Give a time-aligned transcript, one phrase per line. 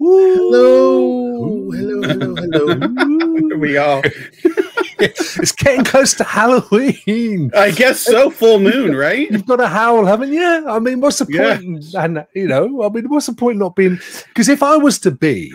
[0.00, 2.66] Hello, hello, hello, hello.
[3.48, 4.02] Here we go.
[4.98, 7.50] it's getting close to Halloween.
[7.54, 8.30] I guess so.
[8.30, 9.30] Full moon, right?
[9.30, 10.68] You've got to howl, haven't you?
[10.68, 11.56] I mean, what's the Yeah.
[11.58, 11.64] point?
[11.94, 14.00] in- And you know, I mean, what's the point in not being?
[14.28, 15.52] Because if I was to be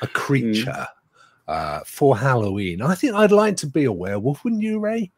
[0.00, 0.86] a creature
[1.48, 5.10] uh, for Halloween, I think I'd like to be a werewolf, wouldn't you, Ray?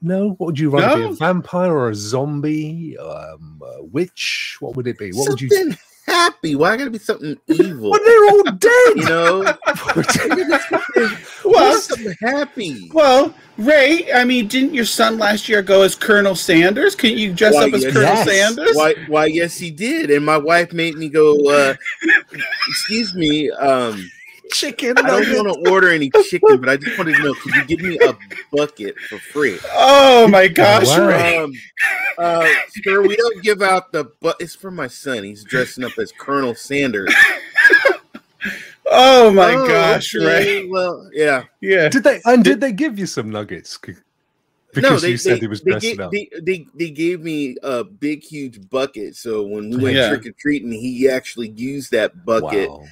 [0.00, 1.12] No, what would you rather be?
[1.12, 2.96] A vampire or a zombie?
[2.98, 4.56] Um, a witch?
[4.60, 5.10] What would it be?
[5.12, 5.48] What would you?
[5.48, 6.54] something happy.
[6.54, 7.90] Why gotta be something evil?
[7.90, 8.96] Well, they're all dead.
[8.96, 9.42] you know,
[11.44, 12.90] Well, something happy.
[12.94, 14.12] well, Ray.
[14.12, 16.94] I mean, didn't your son last year go as Colonel Sanders?
[16.94, 17.92] Can you dress Why, up as yes.
[17.92, 18.28] Colonel Yes.
[18.28, 18.76] Sanders?
[18.76, 18.94] Why?
[19.08, 19.26] Why?
[19.26, 20.10] Yes, he did.
[20.10, 21.36] And my wife made me go.
[21.50, 21.74] uh
[22.68, 23.50] Excuse me.
[23.50, 24.08] Um,
[24.52, 24.98] Chicken.
[24.98, 27.64] I don't want to order any chicken, but I just wanted to know: could you
[27.64, 28.16] give me a
[28.52, 29.58] bucket for free?
[29.72, 31.44] Oh my gosh, wow.
[31.44, 31.52] Um,
[32.18, 32.48] uh,
[32.84, 34.12] sir, we don't give out the.
[34.20, 35.24] But it's for my son.
[35.24, 37.12] He's dressing up as Colonel Sanders.
[38.94, 40.68] Oh my Oh, gosh, okay, Ray!
[40.68, 41.44] Well, yeah.
[41.62, 41.88] Yeah.
[41.88, 42.20] Did they?
[42.26, 43.78] And did they give you some nuggets?
[43.78, 44.02] Because
[44.76, 46.12] no, they, you said they, he was they, dressing ga- up.
[46.12, 49.16] they, they, they gave me a big, huge bucket.
[49.16, 50.08] So when we went Yeah.
[50.10, 52.84] trick or treating, he actually used that bucket Wow.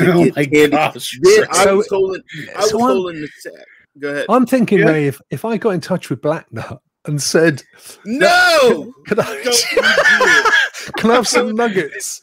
[0.00, 0.68] Oh my candy.
[0.68, 1.18] gosh.
[1.50, 2.22] I So- was holding,
[2.56, 3.52] I was so I'm- holding the sack.
[3.98, 4.26] Go ahead.
[4.28, 4.86] I'm thinking, Yeah.
[4.90, 7.62] Ray, if, if I got in touch with Black Nut and said,
[8.04, 9.24] no, "Can I,
[10.98, 12.20] can I have some nuggets?"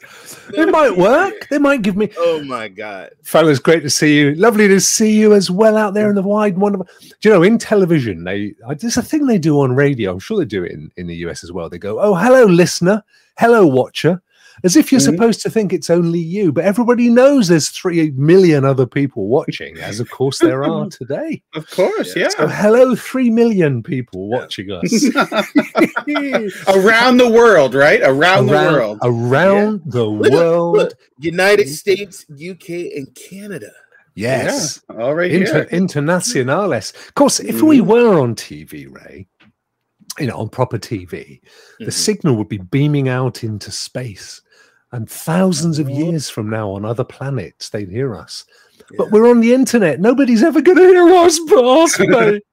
[0.53, 1.47] It might work.
[1.49, 2.09] They might give me.
[2.17, 3.09] Oh my god!
[3.23, 4.35] Fellas, great to see you.
[4.35, 6.87] Lovely to see you as well out there in the wide wonderful.
[7.01, 8.53] Do you know in television they?
[8.65, 10.11] Uh, there's a thing they do on radio.
[10.13, 11.69] I'm sure they do it in, in the US as well.
[11.69, 13.03] They go, "Oh, hello, listener.
[13.37, 14.21] Hello, watcher."
[14.63, 15.05] As if you're Mhm.
[15.11, 19.77] supposed to think it's only you, but everybody knows there's three million other people watching,
[19.79, 21.41] as of course there are today.
[21.55, 22.29] Of course, yeah.
[22.29, 25.03] So, hello, three million people watching us.
[26.67, 28.01] Around the world, right?
[28.03, 28.99] Around, the world.
[29.03, 30.77] around the Look, world.
[30.77, 33.71] look, United States, UK, and Canada.
[34.15, 35.67] Yes, Yeah, all right Inter- here.
[35.71, 36.93] internationales.
[37.07, 37.85] Of course, if we Mhm.
[37.87, 39.27] were on TV, Ray,
[40.19, 41.41] you know, on proper TV,
[41.79, 41.93] the Mhm.
[41.93, 44.41] signal would be beaming out into space,
[44.95, 45.91] and thousands of Oh.
[45.91, 48.45] years from now, on other planets, they'd hear us.
[48.97, 49.99] But we're on the internet.
[49.99, 52.43] Nobody's ever going to hear us but us, mate.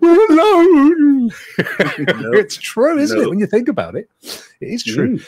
[0.00, 1.30] We're alone.
[2.38, 3.28] it's true, isn't it?
[3.28, 5.18] When you think about it, it is true.
[5.18, 5.26] Mm.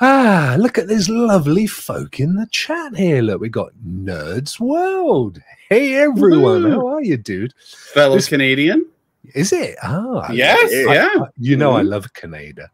[0.00, 3.20] Ah, look at this lovely folk in the chat here.
[3.22, 5.40] Look, we got Nerds World.
[5.68, 6.62] Hey, everyone.
[6.62, 6.70] Woohoo.
[6.70, 7.52] How are you, dude?
[7.92, 8.86] Fellow This- Canadian.
[9.34, 9.76] Is it?
[9.82, 10.92] Ah, Yes, yeah.
[10.92, 11.22] yeah.
[11.22, 11.88] I- you know, I Mhm.
[11.88, 12.70] love Canada.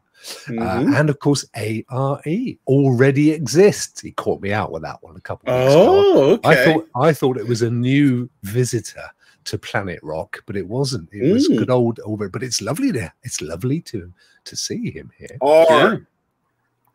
[0.49, 0.99] Uh, Mhm.
[0.99, 4.01] and of course, ARE already exists.
[4.01, 6.03] He caught me out with that one a couple of weeks ago.
[6.17, 6.49] Oh, okay.
[6.49, 9.05] I thought I thought it was a new visitor
[9.45, 11.11] to Planet Rock, but it wasn't.
[11.13, 11.59] It was Mm.
[11.59, 12.31] good old over.
[12.31, 14.11] But it's lovely to it's lovely to
[14.45, 15.37] to see him here.
[15.41, 15.97] Or Yeah.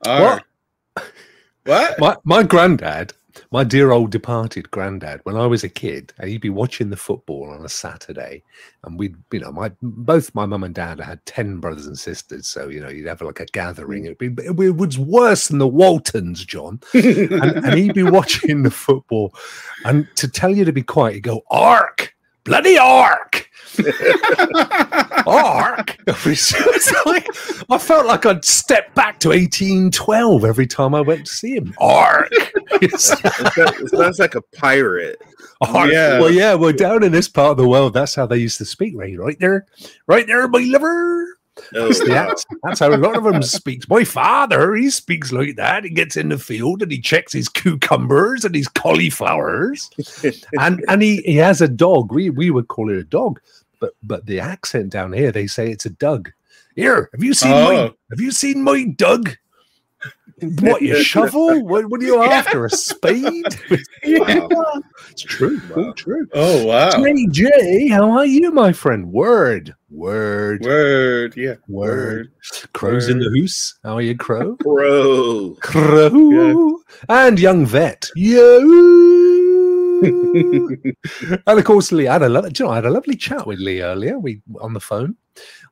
[0.08, 0.44] All right.
[1.66, 2.00] What?
[2.00, 3.14] My my granddad,
[3.52, 6.98] my dear old departed granddad, when I was a kid, and he'd be watching the
[6.98, 8.44] football on a Saturday,
[8.84, 12.48] and we'd, you know, my both my mum and dad had ten brothers and sisters,
[12.48, 14.04] so you know, you'd have like a gathering.
[14.04, 14.06] Mm.
[14.06, 18.72] It'd be, it was worse than the Waltons, John, and, and he'd be watching the
[18.72, 19.34] football,
[19.86, 23.48] and to tell you to be quiet, he'd go, "Ark, bloody ark."
[25.26, 25.98] Ark.
[26.08, 27.28] It was just like,
[27.70, 31.74] I felt like I'd step back to 1812 every time I went to see him.
[31.80, 32.32] Ark.
[32.82, 35.22] It sounds- like a pirate.
[35.62, 35.92] Ark.
[35.92, 36.20] Yeah.
[36.20, 37.94] Well, yeah, we're down in this part of the world.
[37.94, 39.18] That's how they used to speak, right?
[39.20, 39.66] Right there,
[40.08, 41.26] right there, my liver.
[41.76, 42.34] Oh, That's, wow.
[42.64, 43.88] That's how a lot of them speaks.
[43.90, 45.84] My father, he speaks like that.
[45.84, 49.90] He gets in the field and he checks his cucumbers and his cauliflowers,
[50.60, 52.12] and and he, he has a dog.
[52.14, 53.40] We we would call it a dog,
[53.80, 56.32] but but the accent down here they say it's a Doug.
[56.76, 57.94] Here, have you seen my Oh.
[58.10, 59.36] have you seen my Doug?
[60.62, 61.66] What your shovel?
[61.66, 62.66] What, what are you after?
[62.66, 63.46] A spade?
[64.06, 64.82] Wow.
[65.12, 65.60] It's true.
[65.76, 65.92] Wow.
[65.96, 66.26] True.
[66.34, 66.92] Oh, wow.
[66.92, 69.12] JJ, how are you, my friend?
[69.12, 71.34] Word, word, Word.
[71.36, 71.56] Yeah.
[71.68, 72.32] word.
[72.74, 73.78] Crows in the hoose.
[73.84, 74.56] How are you, Crow?
[74.58, 75.56] Crow.
[75.62, 76.80] Crow.
[77.10, 78.08] And young vet.
[78.16, 78.60] Yo.
[80.02, 80.96] and
[81.46, 82.08] of course, Lee.
[82.08, 84.18] I had a lo- do you know, I had a lovely chat with Lee earlier.
[84.18, 85.18] We on the phone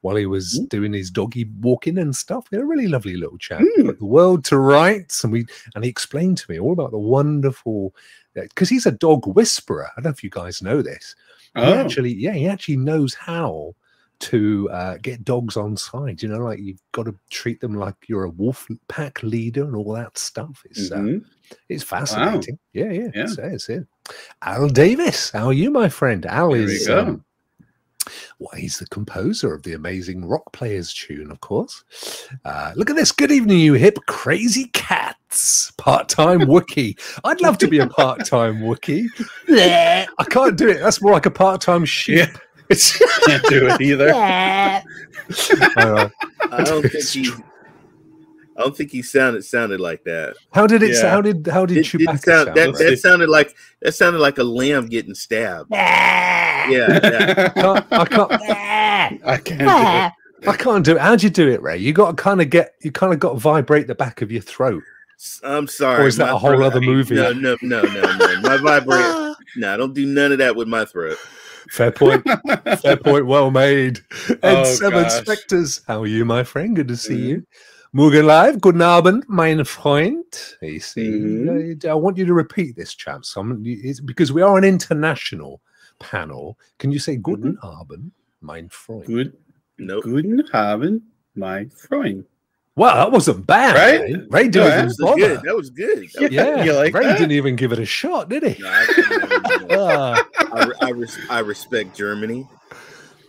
[0.02, 2.46] while he was doing his doggy walking and stuff.
[2.52, 3.62] We had a really lovely little chat.
[3.62, 3.86] Mm.
[3.88, 5.46] Put the world to rights, and we
[5.76, 7.94] and he explained to me all about the wonderful
[8.34, 9.88] because he's a dog whisperer.
[9.96, 11.16] I don't know if you guys know this.
[11.56, 11.74] He Oh.
[11.74, 13.74] actually, yeah, he actually knows how
[14.20, 16.22] to uh, get dogs on side.
[16.24, 19.76] You know, like you've got to treat them like you're a wolf pack leader and
[19.76, 20.62] all that stuff.
[20.66, 21.24] It's uh, Mhm.
[21.70, 22.58] it's fascinating.
[22.74, 23.24] Yeah, yeah, Yeah.
[23.24, 23.88] It says it.
[24.42, 26.26] Al Davis, how are you, my friend?
[26.26, 27.24] Al There we is um,
[28.40, 31.84] Well, he's the composer of the amazing Rock Players tune, of course.
[32.46, 33.12] Uh, look at this.
[33.12, 35.72] Good evening, you hip crazy cats.
[35.78, 37.00] Part time Wookie.
[37.24, 39.08] I'd love to be a part time Wookie.
[39.50, 40.80] I can't do it.
[40.82, 42.30] That's more like a part time sheep.
[43.26, 44.12] Can't do it either.
[44.14, 44.82] Uh,
[46.52, 47.32] I don't think he.
[48.58, 50.36] I don't think he sounded sounded like that.
[50.52, 50.96] how did it?
[50.96, 51.10] Yeah.
[51.12, 52.48] How did how did It Chewbacca sound, sound?
[52.58, 55.70] that, Let's that sounded like that sounded like a lamb getting stabbed.
[55.72, 57.50] Yeah, yeah.
[57.50, 58.32] can't, I can't.
[59.26, 60.50] I can't do it.
[60.50, 61.02] I can't do it.
[61.02, 61.78] How'd you do it, Ray?
[61.78, 62.74] You got to kind of get.
[62.82, 64.84] You kind of got to vibrate the back of your throat.
[65.44, 66.04] I'm sorry.
[66.04, 67.16] Or is that a whole throat- other movie?
[67.16, 68.42] No, no, no, no, no.
[68.42, 69.36] My vibrator.
[69.56, 71.18] no, I don't do none of that with my throat.
[71.72, 72.24] Fair point.
[72.82, 73.26] Fair point.
[73.26, 74.00] Well made.
[74.30, 75.14] And Oh, seven gosh.
[75.14, 75.82] specters.
[75.88, 76.76] How are you, my friend?
[76.76, 77.28] Good to see Mhm.
[77.28, 77.44] you.
[77.96, 78.60] Mugen Live.
[78.62, 80.58] Guten Abend, mein Freund.
[80.62, 81.86] You see, Mhm.
[81.86, 83.36] uh, I want you to repeat this, chaps.
[84.06, 85.62] Because we are an international
[86.00, 86.58] panel.
[86.80, 88.12] Can you say Guten Abend,
[88.42, 89.06] mein Freund?
[89.06, 89.34] Good,
[89.80, 90.04] Nope.
[90.04, 91.02] guten Abend,
[91.36, 92.26] mein Freund.
[92.76, 93.74] Well, that wasn't bad.
[93.76, 94.02] Right?
[94.02, 95.18] Ray, Ray didn't Yeah, even That was bother.
[95.18, 95.42] good.
[95.44, 95.98] That was good.
[96.14, 97.18] That was- Yeah, You like Ray that?
[97.18, 98.62] didn't even give it a shot, did he?
[98.62, 99.68] No, I, no, no, no.
[99.90, 100.28] Ah.
[100.54, 102.48] I, I, res- I respect Germany.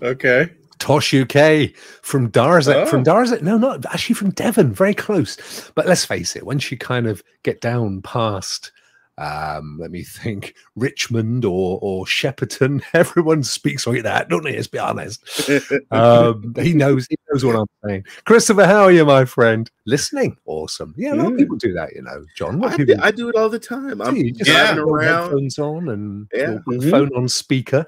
[0.03, 0.51] Okay.
[0.79, 1.71] Tosh UK
[2.03, 2.75] from Darzet.
[2.75, 2.87] Oh.
[2.87, 3.43] From Darzet?
[3.43, 4.73] No, not actually from Devon.
[4.73, 5.71] Very close.
[5.75, 8.73] But let's face it, once you kind of get down past,
[9.19, 14.55] um, let me think, Richmond or or Shepperton, everyone speaks like that, don't they?
[14.55, 15.23] Let's be honest.
[15.91, 17.07] Um, he knows.
[17.11, 18.05] He knows what I'm saying.
[18.27, 19.69] Christopher, how are you, my friend?
[19.87, 20.95] Listening, awesome.
[20.97, 21.39] Yeah, a lot of Mm.
[21.39, 22.25] people do that, you know.
[22.37, 24.01] John, I, do, I do it all the time.
[24.03, 24.77] I'm just Yeah.
[24.77, 25.23] around.
[25.23, 26.59] headphones on and Yeah.
[26.69, 26.91] Mhm.
[26.91, 27.87] phone on speaker.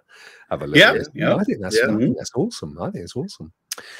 [0.50, 0.76] Have a look.
[0.76, 1.08] Yeah, at it.
[1.14, 1.36] yeah.
[1.36, 1.94] I think that's Yeah.
[1.94, 2.76] I think that's awesome.
[2.80, 3.52] I think it's awesome.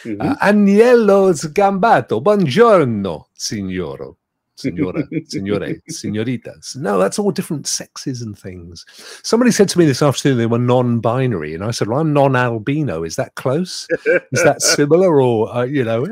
[0.05, 0.17] Mhm.
[0.21, 4.17] Uh, Agnello Sgambato, buongiorno, signoro.
[4.57, 6.77] Signora, signore, signoritas.
[6.77, 8.85] No, that's all different sexes and things.
[9.23, 13.03] Somebody said to me this afternoon they were non-binary, and I said, "Well, I'm non-albino.
[13.05, 13.87] Is that close?
[14.33, 16.05] Is that similar, or uh, you know?"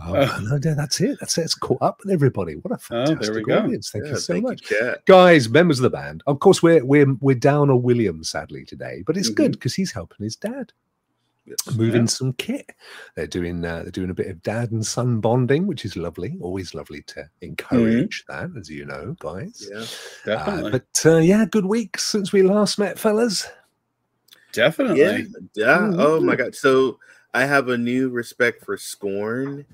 [0.00, 0.36] Ah.
[0.38, 1.16] oh, no, no, that's it.
[1.20, 1.42] That's it.
[1.42, 2.54] It's caught up with everybody.
[2.54, 3.58] What a Oh, there we fantastic go.
[3.58, 3.90] audience!
[3.90, 5.06] Thank Yeah, you so thank much Kat.
[5.06, 6.22] guys, members of the band.
[6.26, 9.54] Of course, we're we're we're down on William sadly today, but it's good Mhm.
[9.54, 10.72] because he's helping his dad
[11.46, 11.76] Yes.
[11.76, 12.06] moving Yeah.
[12.08, 12.70] some kit.
[13.14, 16.38] They're doing uh, they're doing a bit of dad and son bonding, which is lovely.
[16.40, 19.68] Always lovely to encourage that, as you know, guys.
[19.70, 19.80] Yeah.
[19.80, 20.70] Uh, Definitely.
[20.72, 23.46] but uh, yeah, good week since we last met, fellas.
[24.52, 25.00] Definitely.
[25.00, 25.18] Yeah.
[25.54, 25.78] Yeah.
[25.78, 25.96] Mhm.
[25.98, 26.54] Oh my God.
[26.54, 26.98] So
[27.34, 29.66] I have a new respect for Scorn.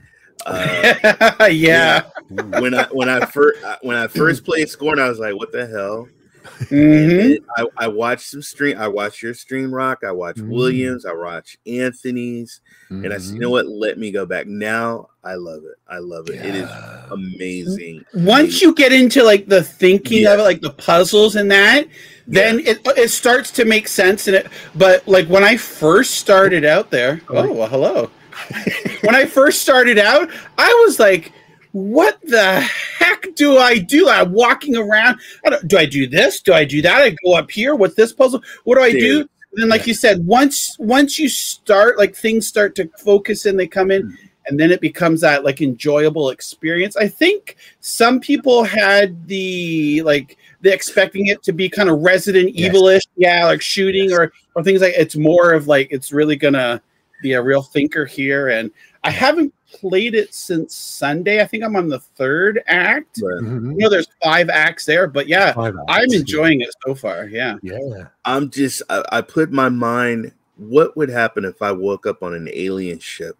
[0.46, 2.04] Uh, yeah.
[2.30, 5.66] when I when I first when I first played Scorn, I was like, "What the
[5.66, 6.08] hell?"
[6.44, 7.24] Mhm.
[7.36, 8.76] And I, I watched some stream.
[8.78, 10.00] I watched your stream rock.
[10.06, 10.48] I watched Mm.
[10.48, 11.04] Williams.
[11.06, 12.60] I watched Anthony's,
[12.90, 13.66] and I said, "You know what?
[13.66, 15.78] Let me go back." Now I love it.
[15.88, 16.36] I love it.
[16.44, 16.68] It is
[17.10, 18.04] amazing.
[18.14, 20.34] Once you get into like the thinking Yeah.
[20.34, 21.86] of it, like the puzzles and that,
[22.26, 24.46] then it it starts to make sense in it.
[24.74, 28.10] But like when I first started out there, oh well, hello.
[29.02, 31.32] when I first started out, I was like,
[31.72, 35.18] "What the heck do I do?" I'm walking around.
[35.44, 36.40] I don't, do I do this?
[36.40, 37.02] Do I do that?
[37.02, 37.74] I go up here.
[37.74, 38.42] What's this puzzle?
[38.64, 39.28] What do I do?
[39.52, 43.58] And then, like you said, once once you start, like things start to focus and
[43.58, 44.14] they come in, hmm.
[44.46, 46.96] and then it becomes that like enjoyable experience.
[46.96, 52.54] I think some people had the like the expecting it to be kind of Resident
[52.54, 52.68] Yes.
[52.68, 54.18] Evil-ish, yeah, like shooting Yes.
[54.18, 54.94] or or things like.
[54.96, 56.80] It's more of like it's really gonna
[57.20, 58.70] be a real thinker here, and
[59.02, 61.40] I haven't played it since Sunday.
[61.40, 63.20] I think I'm on the third act.
[63.20, 63.72] But Mhm.
[63.72, 66.12] You know, there's five acts there, but yeah, Five I'm hours.
[66.14, 67.26] enjoying it so far.
[67.26, 67.56] Yeah.
[67.62, 68.06] Yeah.
[68.24, 70.32] I'm just I, I put my mind.
[70.56, 73.36] What would happen if I woke up on an alien ship?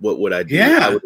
[0.00, 0.54] What would I do?
[0.56, 0.78] Yeah.
[0.82, 1.02] I would,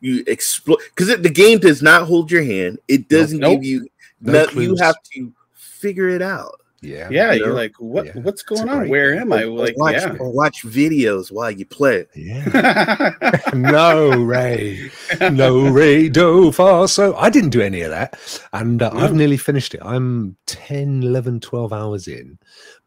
[0.00, 2.78] you explore because the game does not hold your hand.
[2.88, 3.60] It doesn't Nope.
[3.60, 3.88] give you.
[4.20, 6.60] No no- you have to figure it out.
[6.80, 7.08] Yeah.
[7.10, 7.54] Yeah, You you're know?
[7.54, 8.06] like, what?
[8.06, 8.12] Yeah.
[8.22, 8.88] What's going on?
[8.88, 9.44] Where am I?
[9.44, 10.16] Like, watch, yeah.
[10.20, 12.06] watch videos while you play.
[12.14, 13.14] Yeah.
[13.54, 14.88] no, Ray.
[15.32, 17.16] No, Ray, do far so.
[17.16, 18.16] I didn't do any of that.
[18.52, 19.80] And uh, I've nearly finished it.
[19.84, 22.38] I'm 10, 11, 12 hours in.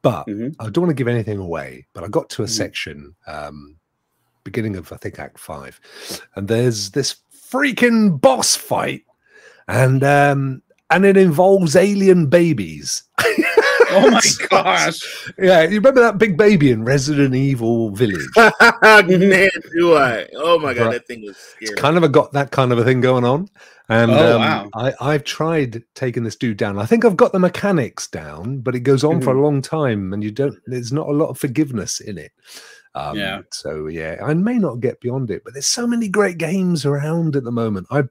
[0.02, 0.56] But Mhm.
[0.60, 1.86] I don't want to give anything away.
[1.94, 2.50] But I got to a Mhm.
[2.50, 3.76] section, um,
[4.46, 5.80] beginning of, I think, Act Five.
[6.36, 7.18] And there's this
[7.52, 9.04] freaking boss fight.
[9.68, 13.04] And, um, and it involves alien babies.
[13.94, 15.00] Oh my gosh.
[15.38, 18.26] Yeah, you remember that big baby in Resident Evil Village?
[18.36, 20.28] Man, do I?
[20.36, 20.92] Oh my god, Right.
[20.94, 21.72] that thing was scary.
[21.72, 23.48] It's kind of a got that kind of a thing going on.
[23.90, 24.70] And Oh, um, wow.
[24.76, 26.80] I, I've tried taking this dude down.
[26.80, 30.14] I think I've got the mechanics down, but it goes on for a long time,
[30.14, 30.56] and you don't.
[30.66, 32.32] There's not a lot of forgiveness in it.
[32.94, 33.42] Um, Yeah.
[33.52, 37.36] So yeah, I may not get beyond it, but there's so many great games around
[37.36, 37.88] at the moment.
[37.92, 38.04] I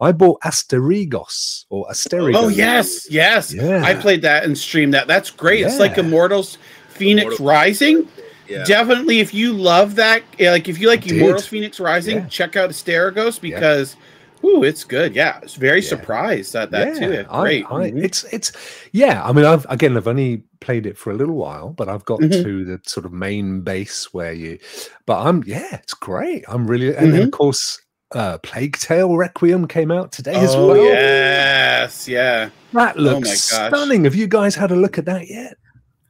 [0.00, 2.34] I bought Asterigos or Asterigos.
[2.36, 3.52] Oh yes, yes.
[3.52, 3.82] Yeah.
[3.84, 5.06] I played that and streamed that.
[5.08, 5.64] That's great.
[5.66, 6.58] It's like Immortals
[6.94, 8.08] Fenyx Immortal- Rising.
[8.48, 8.64] Yeah.
[8.64, 11.16] Definitely, if you love that, like if you like I did.
[11.18, 12.26] Immortals Fenyx Rising, Yeah.
[12.28, 13.96] check out Asterigos because,
[14.44, 15.14] ooh, it's good.
[15.14, 15.88] Yeah, I was very Yeah.
[15.88, 17.12] surprised at that too.
[17.12, 17.64] Yeah, I- Great.
[17.70, 18.04] I, Mhm.
[18.04, 18.52] It's it's
[18.92, 19.22] yeah.
[19.24, 22.20] I mean, I've again, I've only played it for a little while, but I've got
[22.20, 22.42] Mhm.
[22.42, 24.58] to the sort of main base where you.
[25.06, 26.44] But I'm yeah, it's great.
[26.48, 27.80] I'm really and then of course,
[28.14, 30.84] uh, Plague Tale Requiem came out today as oh well.
[30.84, 32.50] yes, yeah.
[32.72, 34.04] That Oh looks my stunning.
[34.04, 35.56] Have you guys had a look at that yet?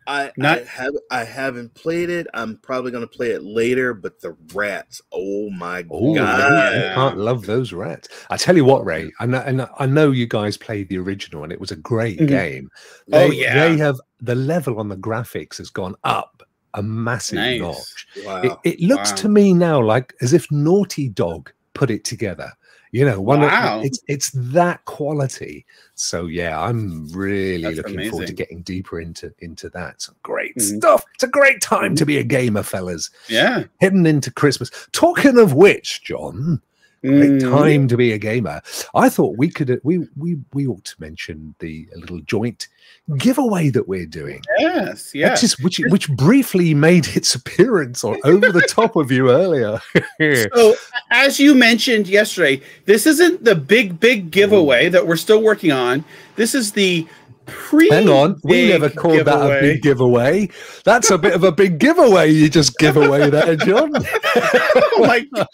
[0.08, 2.26] I, Not- I have I haven't played it.
[2.34, 6.74] I'm probably gonna play it later, but the rats, oh my Oh, god.
[6.74, 8.08] you can't love those rats.
[8.30, 11.44] I tell you what, Ray, I know, and I know you guys played the original,
[11.44, 12.28] and it was a great Mhm.
[12.28, 12.70] game.
[13.12, 13.68] Oh, yeah.
[13.68, 16.42] they have the level on the graphics has gone up
[16.74, 17.60] a massive Nice.
[17.60, 18.06] notch.
[18.24, 18.42] Wow.
[18.42, 19.16] It, it looks Wow.
[19.16, 22.50] to me now like as if Naughty Dog put it together.
[22.92, 23.78] You know, one Wow.
[23.80, 25.66] of, it's it's that quality.
[25.95, 30.00] So yeah, I'm really That's looking forward to getting deeper into into that.
[30.00, 30.78] Some great Mhm.
[30.78, 31.04] stuff.
[31.14, 33.11] It's a great time to be a gamer, fellas.
[33.28, 33.64] Yeah.
[33.80, 34.71] Heading into Christmas.
[34.92, 36.62] Talking of which, John,
[37.02, 37.40] great Mhm.
[37.50, 38.60] time to be a gamer.
[38.94, 42.68] I thought we could we we we ought to mention the little joint
[43.16, 44.42] giveaway that we're doing.
[44.58, 45.12] Yes.
[45.14, 45.30] Yeah.
[45.40, 49.80] Which, which which briefly made its appearance or over the top of you earlier.
[50.54, 50.74] So,
[51.10, 56.04] as you mentioned yesterday, this isn't the big, big giveaway that we're still working on.
[56.36, 57.06] This is the
[57.46, 57.88] pre.
[57.88, 60.48] Hang on, we never called that a big giveaway.
[60.84, 63.92] That's a bit of a big giveaway you just give away there, John.
[64.36, 65.46] oh my God,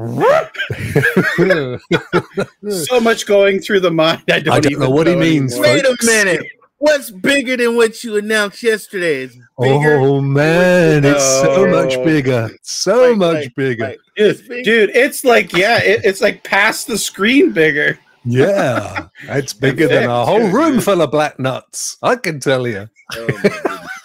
[2.68, 4.22] so much going through the mind.
[4.30, 5.72] I don't, I don't even know what he means, anymore.
[5.74, 6.46] Wait a minute.
[6.78, 9.24] What's bigger than what you announced yesterday?
[9.24, 9.96] It's bigger.
[10.00, 13.84] oh man, it's so much bigger, so Like- much like- bigger.
[13.84, 14.64] like, Dude, big.
[14.64, 17.98] dude, it's like yeah, it, it's like past the screen bigger.
[18.24, 21.98] Yeah, it's bigger than a whole room full of black nuts.
[22.02, 22.88] I can tell you.
[23.14, 23.86] Oh.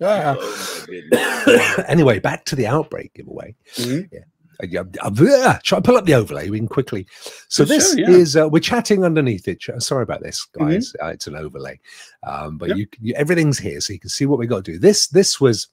[0.00, 0.94] Oh
[1.88, 3.54] anyway, back to the outbreak giveaway.
[3.76, 4.06] Mhm.
[4.12, 4.18] Yeah.
[4.62, 6.50] Yeah, uh, yeah, Try pull up the overlay.
[6.50, 7.06] We can quickly.
[7.48, 8.10] So Sure, this yeah.
[8.10, 9.62] is uh, we're chatting underneath it.
[9.78, 10.94] Sorry about this, guys.
[11.02, 11.78] Uh, it's an overlay,
[12.24, 12.76] um, but Yep.
[12.78, 14.78] you, you everything's here, so you can see what we got to do.
[14.78, 15.68] This this was,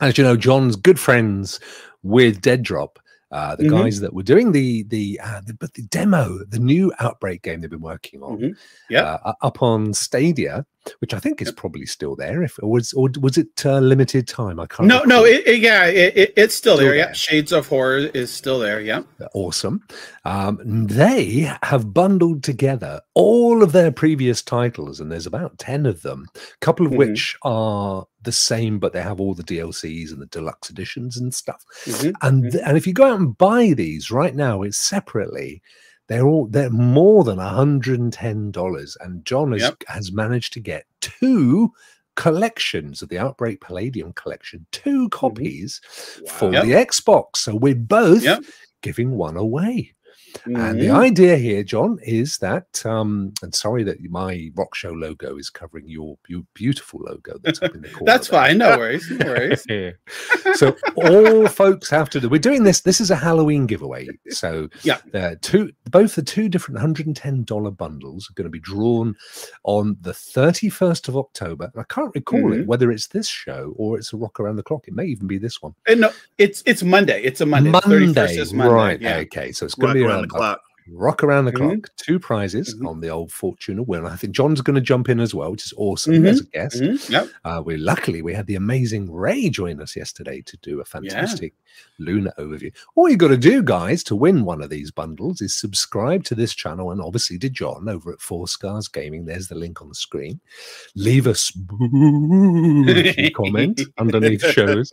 [0.00, 1.60] as you know, John's good friends
[2.02, 2.98] with Dead Drop.
[3.30, 3.70] Uh, the Mhm.
[3.82, 7.60] guys that were doing the the, uh, the but the demo, the new Outbreak game
[7.60, 8.56] they've been working on, Mhm.
[8.88, 9.20] Yep.
[9.24, 10.64] uh, up on Stadia,
[11.00, 12.42] which I think is probably still there.
[12.42, 14.58] If or was or was it uh, limited time?
[14.60, 14.88] I can't.
[14.88, 16.96] No, no, it, it- yeah, it, it, it's still, Still there.
[16.96, 17.12] Yeah.
[17.12, 18.80] Shades of Horror is still there.
[18.80, 19.02] Yeah.
[19.34, 19.82] awesome.
[20.24, 26.02] Um, they have bundled together all of their previous titles, and there's about 10 of
[26.02, 26.96] them, a couple of Mhm.
[26.98, 31.34] which are the same, but they have all the DLCs and the deluxe editions and
[31.34, 31.64] stuff.
[31.86, 32.12] Mhm.
[32.22, 35.62] And, th- and if you go out and buy these right now, it's separately.
[36.08, 38.96] They're all they're more than $110.
[39.00, 39.84] And John has, Yep.
[39.88, 41.72] has managed to get two
[42.16, 45.08] collections of the Outbreak Palladium collection, two mm-hmm.
[45.08, 45.80] copies
[46.28, 46.62] for Wow.
[46.64, 47.36] the Xbox.
[47.36, 48.44] So we're both Yep.
[48.82, 49.94] giving one away.
[50.44, 50.94] And the Mhm.
[50.98, 55.88] idea here, John, is that, um, and sorry that my Rock Show logo is covering
[55.88, 58.04] your, your beautiful logo that's up in the corner.
[58.06, 58.40] That's there.
[58.40, 58.58] fine.
[58.58, 59.10] No worries.
[59.10, 59.64] No worries.
[60.54, 62.28] so all folks have to do.
[62.28, 62.80] We're doing this.
[62.80, 64.08] This is a Halloween giveaway.
[64.30, 64.98] So Yeah.
[65.12, 68.60] the two, both the two different hundred and ten dollar bundles are going to be
[68.60, 69.16] drawn
[69.64, 71.70] on the thirty first of October.
[71.76, 72.60] I can't recall Mhm.
[72.60, 74.86] it whether it's this show or it's a Rock Around the Clock.
[74.86, 75.74] It may even be this one.
[75.88, 77.22] And no, it's it's Monday.
[77.22, 77.70] It's a Monday.
[77.72, 78.72] The 31st is Monday.
[78.74, 79.00] right?
[79.00, 79.16] Yeah.
[79.18, 80.60] Okay, so it's going Rock to be around around the clock.
[80.90, 81.56] Rock around the Mhm.
[81.82, 82.88] clock, two prizes Mhm.
[82.88, 84.06] on the old Fortuna wheel.
[84.06, 86.26] And I think John's going to jump in as well, which is awesome Mhm.
[86.28, 86.80] as a guest.
[86.80, 87.10] Mhm.
[87.10, 87.28] Yep.
[87.44, 91.52] Uh, we luckily we had the amazing Ray join us yesterday to do a fantastic
[91.98, 92.72] Luna overview.
[92.94, 96.34] All you got to do, guys, to win one of these bundles is subscribe to
[96.34, 99.26] this channel and obviously to John over at Four Scars Gaming.
[99.26, 100.40] There's the link on the screen.
[100.94, 101.52] Leave us
[103.18, 104.90] a comment underneath shows.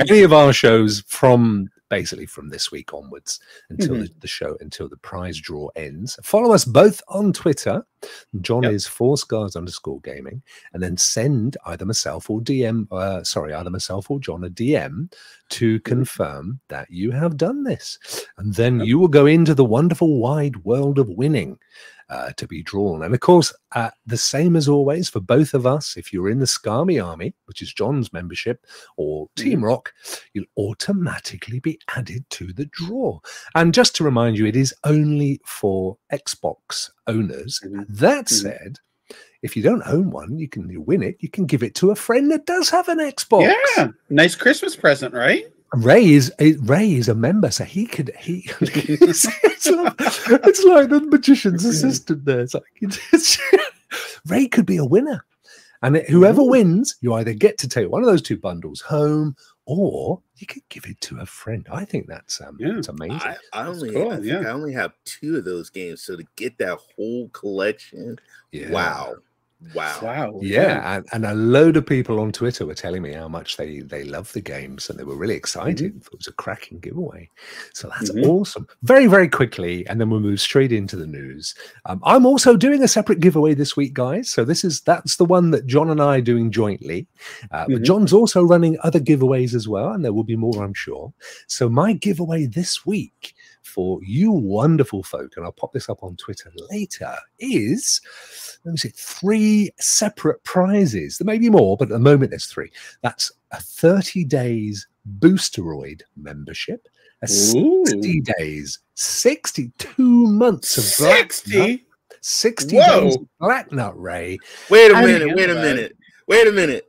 [0.00, 3.40] Any of our shows from basically from this week onwards
[3.70, 4.00] until Mhm.
[4.08, 6.18] the, the show until the prize draw ends.
[6.22, 7.84] Follow us both on Twitter.
[8.40, 8.72] John Yep.
[8.72, 10.42] is four scars underscore gaming,
[10.72, 15.10] and then send either myself or DM, uh, sorry, either myself or John a DM
[15.50, 17.98] to confirm that you have done this.
[18.36, 18.86] And then Yep.
[18.88, 21.58] you will go into the wonderful wide world of winning.
[22.10, 23.02] Uh, to be drawn.
[23.02, 26.38] And of course, uh, the same as always for both of us, if you're in
[26.38, 28.64] the Scarmy Army, which is John's membership,
[28.96, 29.92] or Team Rock,
[30.32, 33.20] you'll automatically be added to the draw.
[33.54, 37.60] And just to remind you, it is only for Xbox owners.
[37.62, 37.84] Mhm.
[37.90, 38.40] That Mhm.
[38.42, 38.76] said,
[39.42, 41.16] if you don't own one, you can you win it.
[41.20, 43.52] You can give it to a friend that does have an Xbox.
[43.76, 43.88] Yeah.
[44.08, 45.44] Nice Christmas present, right?
[45.74, 48.48] Ray is eh, Ray is a member, so he could he.
[49.66, 49.66] it's,
[50.00, 52.40] it's like, it's like the magician's assistant there.
[52.40, 53.38] It's like it's,
[54.26, 55.24] Ray could be a winner,
[55.82, 59.36] And it- whoever wins, you either get to take one of those two bundles home,
[59.66, 61.66] or you could give it to a friend.
[61.70, 62.72] I think that's um, Yeah.
[62.74, 63.20] that's amazing.
[63.22, 64.40] I, I That's only cool, I think yeah.
[64.40, 68.18] I only have two of those games, so to get that whole collection,
[68.52, 68.70] Yeah.
[68.70, 69.16] wow,
[69.74, 70.38] wow, Wow.
[70.40, 73.80] Yeah, and, and a load of people on Twitter were telling me how much they
[73.80, 75.96] they love the games and they were really excited.
[75.96, 77.28] It was a cracking giveaway,
[77.74, 78.26] so that's Mhm.
[78.26, 78.66] awesome.
[78.82, 81.54] Very very quickly, and then we'll move straight into the news.
[81.86, 84.30] Um, I'm also doing a separate giveaway this week, guys.
[84.30, 87.06] So this is that's the one that John and I are doing jointly.
[87.50, 87.84] Uh, But Mhm.
[87.84, 91.12] John's also running other giveaways as well, and there will be more, I'm sure.
[91.48, 93.34] So my giveaway this week
[93.78, 98.00] for you wonderful folk, and I'll pop this up on Twitter later, is
[98.64, 101.16] let me see, three separate prizes.
[101.16, 102.72] There may be more, but at the moment there's three.
[103.02, 104.88] That's a 30 days
[105.20, 106.88] boosteroid membership,
[107.22, 107.86] a Ooh.
[107.86, 111.86] 60 days, 62 months of black 60.
[112.20, 113.00] 60 Whoa.
[113.00, 114.40] days black nut ray.
[114.70, 116.84] Wait a I minute, didn't wait a minute, wait a minute.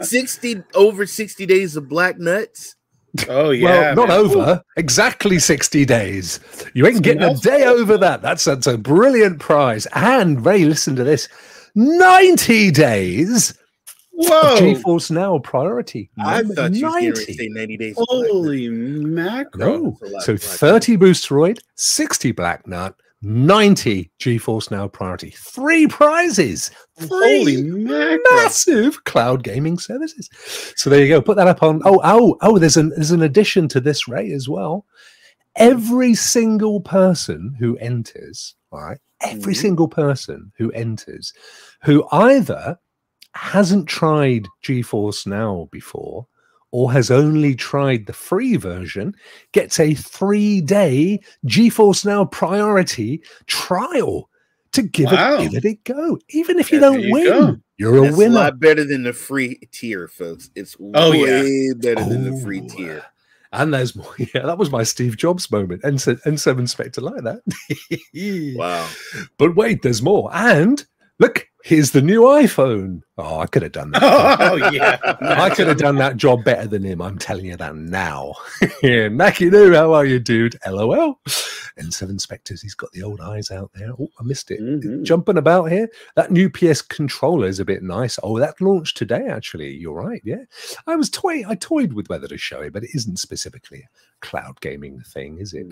[0.00, 2.75] Sixty over sixty days of black nuts.
[3.28, 3.94] Oh yeah.
[3.94, 4.18] well, not man.
[4.18, 6.40] over, exactly 60 days.
[6.74, 8.22] You ain't getting a day over that.
[8.22, 9.86] That's, that's a brilliant prize.
[9.94, 11.28] And Ray, listen to this
[11.74, 13.54] 90 days
[14.18, 14.56] Whoa.
[14.56, 16.10] GeForce Now priority.
[16.18, 17.32] I Number thought you were going to 90.
[17.34, 17.96] say ninety days.
[17.98, 18.32] of Black Nuts.
[18.32, 19.82] Holy mackerel.
[19.82, 19.98] No.
[20.00, 22.94] That's a lot So of Black 30 Boosteroid, 60 Black Nut,
[23.26, 25.30] 90 GeForce Now priority.
[25.36, 26.70] Three prizes.
[27.00, 28.18] Three mackerel.
[28.36, 30.30] massive cloud gaming services.
[30.76, 31.20] So there you go.
[31.20, 31.82] Put that up on.
[31.84, 34.86] Oh, oh, oh, there's an there's an addition to this, Ray, as well.
[35.56, 39.60] Every single person who enters, right, every Mhm.
[39.60, 41.32] single person who enters,
[41.82, 42.78] who either
[43.32, 46.26] hasn't tried GeForce Now before
[46.72, 49.14] or has only tried the free version
[49.52, 54.28] gets a three day GeForce Now priority trial
[54.72, 55.36] to give, Wow.
[55.40, 56.18] it, give it a go.
[56.30, 57.56] Even if you Yeah, don't you win, go.
[57.78, 58.34] you're a That's a winner.
[58.34, 60.50] lot better than the free tier, folks.
[60.54, 63.02] It's Oh, way better than the free Oh, tier.
[63.52, 64.12] And there's more.
[64.34, 65.82] Yeah, that was my Steve Jobs moment.
[65.84, 67.40] And N7 Spectre like that.
[68.58, 68.86] Wow.
[69.38, 70.30] But wait, there's more.
[70.34, 70.84] And
[71.20, 73.02] look, here's the new iPhone.
[73.18, 74.02] Oh, I could have done that.
[74.40, 74.98] Oh yeah.
[75.22, 77.00] I could have done that job better than him.
[77.00, 78.34] I'm telling you that now.
[78.82, 80.56] yeah, Mackie Noo, how are you, dude?
[80.66, 81.18] LOL.
[81.78, 83.90] N7 Spectres, he's got the old eyes out there.
[83.98, 84.60] Oh, I missed it.
[84.60, 85.02] Mhm.
[85.02, 85.88] Jumping about here.
[86.14, 88.18] That new PS controller is a bit nice.
[88.22, 89.74] Oh, that launched today, actually.
[89.76, 90.22] You're right.
[90.24, 90.44] Yeah.
[90.86, 94.26] I was toy I toyed with whether to show it, but it isn't specifically a
[94.26, 95.66] cloud gaming thing, is it?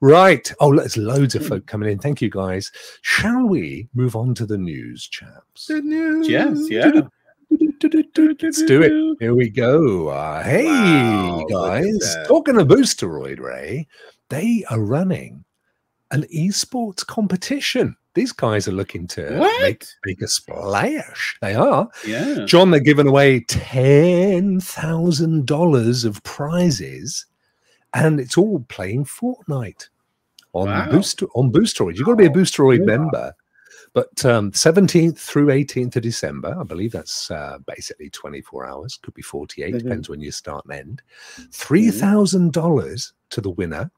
[0.00, 0.52] Right.
[0.60, 1.98] Oh, look, there's loads of folk coming in.
[1.98, 2.70] Thank you, guys.
[3.00, 5.68] Shall we move on to the news, chaps?
[5.68, 6.28] Good news.
[6.28, 6.85] Yes, yeah.
[6.94, 9.16] Let's do it.
[9.20, 10.08] Here we go.
[10.08, 12.16] Uh, hey, Wow, guys.
[12.26, 13.86] Talking of Boosteroid, Ray,
[14.28, 15.44] they are running
[16.10, 17.96] an esports competition.
[18.14, 19.94] These guys are looking to make, What?
[20.06, 21.36] make a splash.
[21.42, 21.88] They are.
[22.06, 22.44] Yeah.
[22.46, 27.26] John, they're giving away $10,000 of prizes,
[27.94, 29.88] and it's all playing Fortnite
[30.54, 30.90] on Wow.
[30.90, 31.96] Booster on Boosteroid.
[31.96, 32.86] You've got to be a Boosteroid Wow.
[32.86, 33.32] member.
[33.96, 39.14] But um, 17th through 18th of December, I believe that's uh, basically 24 hours, could
[39.14, 39.78] be 48, Mhm.
[39.78, 41.02] depends when you start and end.
[41.50, 43.90] $3,000 to the winner,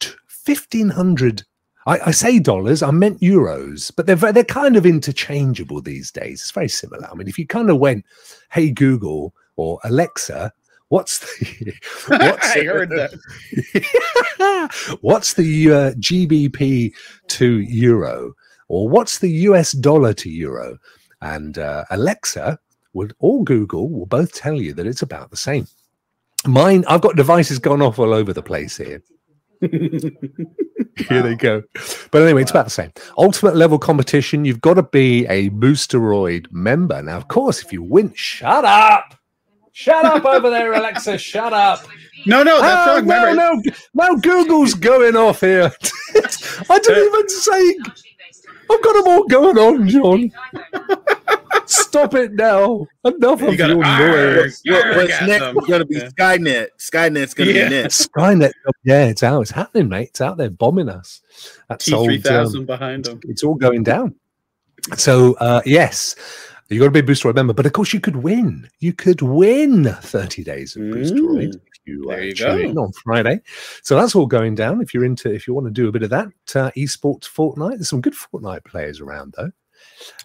[0.00, 0.10] t-
[0.44, 1.44] 1,500
[1.86, 6.42] I, I say dollars, I meant euros, but they're they're kind of interchangeable these days.
[6.42, 7.08] It's very similar.
[7.10, 8.04] I mean, if you kind of went,
[8.52, 10.52] "Hey Google" or Alexa,
[10.90, 11.72] what's the
[12.06, 13.12] what's I heard that.
[15.00, 16.92] what's the uh, GBP
[17.28, 18.34] to euro,
[18.72, 20.78] or what's the US dollar to euro?
[21.20, 22.58] And uh, Alexa
[22.94, 25.66] would or Google will both tell you that it's about the same.
[26.46, 29.02] Mine, I've got devices gone off all over the place here.
[29.60, 31.62] Here they go.
[32.10, 32.92] But anyway, it's about the same.
[33.18, 37.02] Ultimate level competition, you've got to be a Boosteroid member.
[37.02, 39.14] Now, of course, if you win, shut up.
[39.72, 41.18] Shut up over there, Alexa.
[41.18, 41.86] Shut up.
[42.26, 43.06] No, no, that's Oh, wrong.
[43.06, 43.62] no, no,
[43.94, 45.70] no, Google's going off here.
[46.70, 47.78] I didn't even say.
[48.72, 50.32] I've got them all going on, John.
[51.66, 52.86] Stop it now.
[53.04, 54.60] Enough You of your noise.
[54.66, 56.08] What, what's next is going to be Yeah.
[56.08, 56.66] Skynet.
[56.78, 57.68] Skynet's going to Yeah.
[57.68, 58.10] be next.
[58.12, 58.52] Skynet,
[58.84, 59.42] yeah, it's out.
[59.42, 60.08] It's happening, mate.
[60.08, 61.20] It's out there bombing us.
[61.68, 62.10] That's T old.
[62.26, 63.20] um, behind it's, them.
[63.24, 64.14] it's all going down.
[64.96, 66.16] So uh, yes,
[66.68, 68.68] you got to be a Boosteroid member, but of course you could win.
[68.80, 72.92] You could win 30 days of Boosteroid Mm, if you, uh, you tune in on
[72.92, 73.40] Friday.
[73.82, 74.80] So that's all going down.
[74.80, 77.76] If you're into, if you want to do a bit of that, uh, esports Fortnite.
[77.76, 79.50] There's some good Fortnite players around though.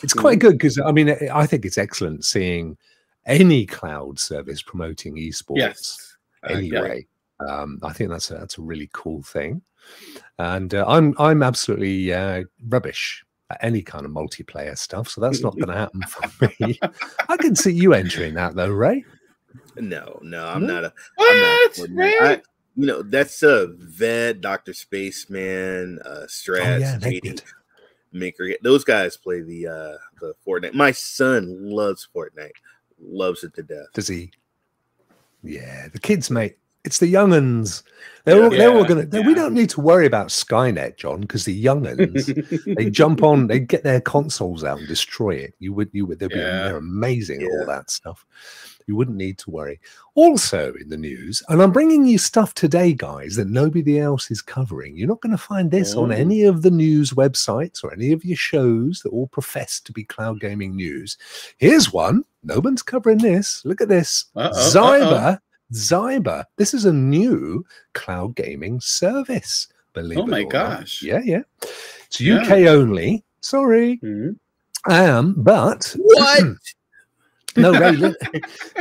[0.03, 2.77] It's quite good because I mean I think it's excellent seeing
[3.25, 6.15] any cloud service promoting esports Yes.
[6.43, 6.75] I get it.
[6.75, 7.07] anyway.
[7.39, 9.61] Um, I think that's a, that's a really cool thing,
[10.39, 15.41] and uh, I'm I'm absolutely uh, rubbish at any kind of multiplayer stuff, so that's
[15.41, 16.79] not going to happen for me.
[17.29, 19.05] I can see you entering that though, Ray.
[19.75, 20.73] No, no, I'm No?
[20.75, 20.93] not a.
[21.19, 21.79] I'm What?
[21.79, 22.15] not, Right?
[22.39, 22.41] I,
[22.75, 27.41] you know, that's a vet, Doctor Spaceman, uh, Strats, oh yeah, JD.
[28.13, 28.49] Maker.
[28.63, 30.73] Those guys play the uh the Fortnite.
[30.73, 32.51] My son loves Fortnite,
[33.01, 33.87] loves it to death.
[33.93, 34.31] Does he?
[35.43, 36.57] Yeah, the kids, mate.
[36.83, 37.83] It's the younguns.
[38.23, 39.05] They're all, they're all gonna.
[39.05, 39.35] they- We yeah.
[39.35, 43.83] don't need to worry about Skynet, John, because the younguns they jump on, they get
[43.83, 45.53] their consoles out and destroy it.
[45.59, 46.19] You would, you would.
[46.19, 46.63] They'd be, Yeah.
[46.63, 47.59] they're amazing at Yeah.
[47.59, 48.25] all that stuff.
[48.87, 49.79] You wouldn't need to worry.
[50.15, 54.41] Also in the news, and I'm bringing you stuff today, guys, that nobody else is
[54.41, 54.95] covering.
[54.95, 56.15] You're not going to find this on Oh.
[56.15, 60.05] any of the news websites or any of your shows that all profess to be
[60.05, 61.17] cloud gaming news.
[61.57, 62.23] Here's one.
[62.43, 63.61] No one's covering this.
[63.65, 64.25] Look at this.
[64.37, 65.39] Uh-oh, Zyber.
[65.73, 66.45] Zyber.
[66.55, 69.67] This is a new cloud gaming service.
[69.91, 70.51] Believe Oh it my or not.
[70.51, 71.03] gosh.
[71.03, 71.41] Yeah, yeah.
[72.05, 72.41] It's Yeah.
[72.41, 73.25] UK only.
[73.41, 73.99] Sorry.
[74.01, 74.37] Mhm.
[74.89, 76.43] Um, but What?
[77.55, 77.95] no, Ray,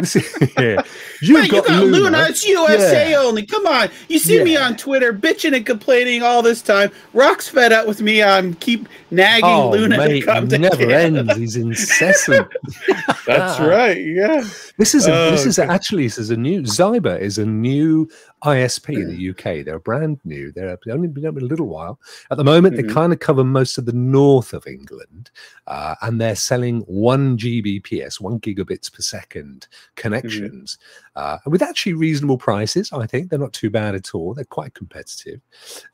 [0.01, 0.83] this is- yeah.
[1.23, 1.97] You've Man, you got, got Luna.
[1.99, 2.27] Luna.
[2.29, 3.19] It's USA Yeah.
[3.21, 3.47] only.
[3.47, 3.89] Come on.
[4.09, 6.91] You see me on Twitter bitching and complaining all this time.
[7.15, 8.23] Rock's fed up with me.
[8.23, 11.21] I'm keep nagging Oh, Luna mate, to come to never Canada.
[11.21, 11.37] ends.
[11.37, 12.49] He's incessant.
[13.27, 13.97] That's right.
[14.05, 14.45] Yeah.
[14.79, 17.47] This is a, this Oh, is a, actually this is a new Zyber is a
[17.47, 18.09] new
[18.45, 19.65] ISP in the UK.
[19.65, 20.53] They're brand new.
[20.53, 21.99] They're only been up a little while.
[22.31, 22.93] At the moment, they Mhm.
[22.93, 25.31] kind of cover most of the north of England,
[25.67, 30.77] uh, and they're selling one Gbps, one gigabits per second connections,
[31.17, 32.93] uh, with actually reasonable prices.
[32.93, 34.35] I think they're not too bad at all.
[34.35, 35.41] They're quite competitive.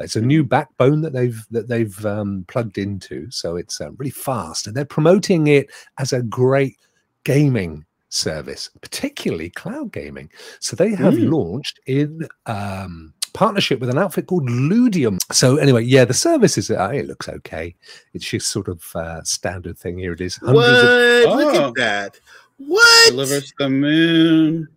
[0.00, 4.10] It's a new backbone that they've that they've um, plugged into, so it's uh, really
[4.10, 6.76] fast, and they're promoting it as a great
[7.24, 10.30] gaming service, particularly cloud gaming.
[10.60, 11.30] So they have Mm.
[11.32, 15.18] launched in um, partnership with an outfit called Ludium.
[15.32, 17.74] So anyway, yeah, the service is uh, it looks okay.
[18.12, 19.98] It's just sort of uh, standard thing.
[19.98, 20.36] Here it is.
[20.42, 20.54] What?
[20.66, 20.78] Hundreds
[21.26, 21.68] of Look Oh.
[21.68, 22.20] at that.
[22.58, 23.10] What?
[23.10, 24.68] Delivers the moon.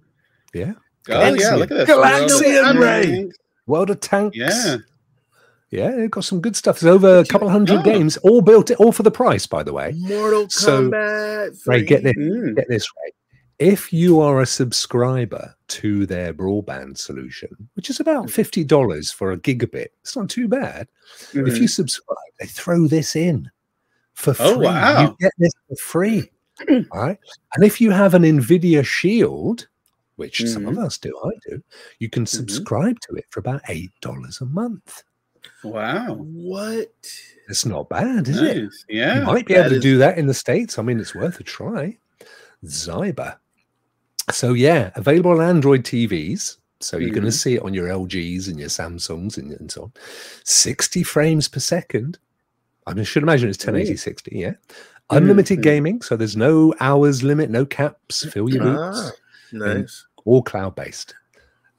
[0.54, 0.74] Yeah.
[1.10, 1.56] Oh, yeah.
[1.56, 1.90] Look at this.
[1.90, 3.04] Galaxian World of Ray.
[3.06, 3.38] Tanks.
[3.68, 4.38] World of Tanks.
[4.38, 4.78] Yeah.
[5.72, 6.80] Yeah, they've got some good stuff.
[6.80, 7.84] There's over a you- couple hundred oh.
[7.84, 9.94] games, all built, all for the price, by the way.
[9.98, 11.68] Mortal So- Kombat.
[11.68, 12.14] Ray, get this.
[12.16, 12.56] Mm.
[12.56, 13.14] get this right.
[13.60, 18.30] If you are a subscriber to their broadband solution, which is about mm.
[18.30, 20.88] fifty dollars for a gigabit, it's not too bad.
[21.34, 21.56] If Mhm.
[21.58, 21.70] you mm.
[21.70, 23.50] subscribe, they throw this in
[24.14, 24.68] for oh, free.
[24.68, 25.02] Oh, wow.
[25.04, 26.32] You get this for free.
[26.70, 27.18] all right.
[27.56, 29.68] And if you have an NVIDIA Shield,
[30.18, 30.86] which some of mm.
[30.86, 31.62] us do, I do,
[32.00, 32.38] you can mm-hmm.
[32.38, 35.04] subscribe to it for about eight dollars a month.
[35.64, 36.16] Wow.
[36.16, 36.94] What?
[37.48, 38.70] It's not bad, is it?
[38.90, 39.20] Yeah.
[39.20, 40.78] You might be that able to is- do that in the States.
[40.78, 41.98] I mean, it's worth a try.
[42.66, 43.38] Zyber.
[44.32, 46.58] So, yeah, available on Android TVs.
[46.82, 49.84] So you're going to see it on your LGs and your Samsungs and, and so
[49.84, 49.94] on.
[50.44, 52.20] 60 frames per second.
[52.86, 53.98] I should imagine it's 1080 Ooh.
[53.98, 54.54] 60, yeah.
[55.10, 55.64] Unlimited Mhm.
[55.64, 56.02] gaming.
[56.02, 58.26] So there's no hours limit, no caps.
[58.26, 59.00] Fill your boots.
[59.00, 59.12] Ah,
[59.54, 60.06] nice.
[60.26, 61.16] All cloud based.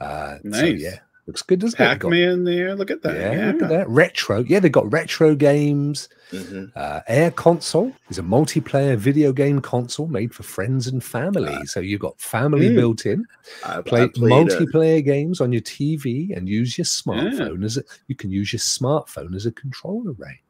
[0.00, 0.80] Uh, So, Nice.
[0.80, 0.98] yeah.
[1.26, 1.82] Looks good, doesn't it?
[1.82, 2.76] They've Pac-Man there.
[2.76, 3.16] Look at that.
[3.16, 3.46] Yeah, Yeah.
[3.52, 3.88] look at that.
[3.88, 4.44] Retro.
[4.46, 6.08] Yeah, they've got retro games.
[6.30, 11.56] hmm Uh, Air Console is a multiplayer video game console made for friends and family.
[11.66, 12.74] so you've got family Mm.
[12.76, 13.24] built in.
[13.64, 17.82] I, Play I uh, multiplayer games on your TV and use your smartphone as a,
[18.06, 20.40] you can use your smartphone as a controller, Ray,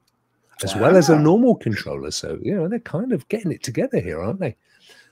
[0.63, 2.11] as well as a normal controller.
[2.11, 4.57] So you know they're kind of getting it together here, aren't they?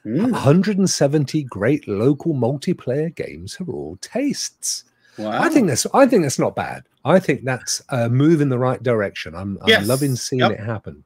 [0.05, 0.31] Mm.
[0.33, 4.85] 170 great local multiplayer games for all tastes.
[5.18, 5.40] Wow.
[5.42, 6.85] I think that's I think that's not bad.
[7.05, 9.35] I think that's a move in the right direction.
[9.35, 10.50] I'm, I'm loving seeing Yep.
[10.53, 11.05] it happen.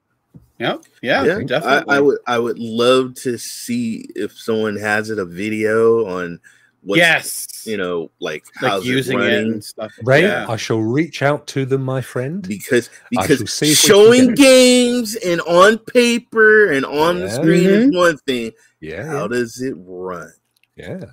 [0.59, 0.85] Yep.
[1.03, 1.25] Yeah.
[1.25, 1.97] yeah, I, Definitely.
[1.97, 6.41] I would I would love to see if someone has it a video on
[6.83, 7.67] what's yes.
[7.67, 9.93] you know like like how's using it it running and stuff.
[10.03, 10.47] Ray, Yeah.
[10.49, 12.47] I shall reach out to them, my friend.
[12.47, 17.69] because because see if we can showing games and on paper and on the screen
[17.69, 17.97] is Mhm.
[17.97, 18.53] one thing.
[18.81, 20.33] Yeah, How does it run?
[20.77, 21.05] yeah.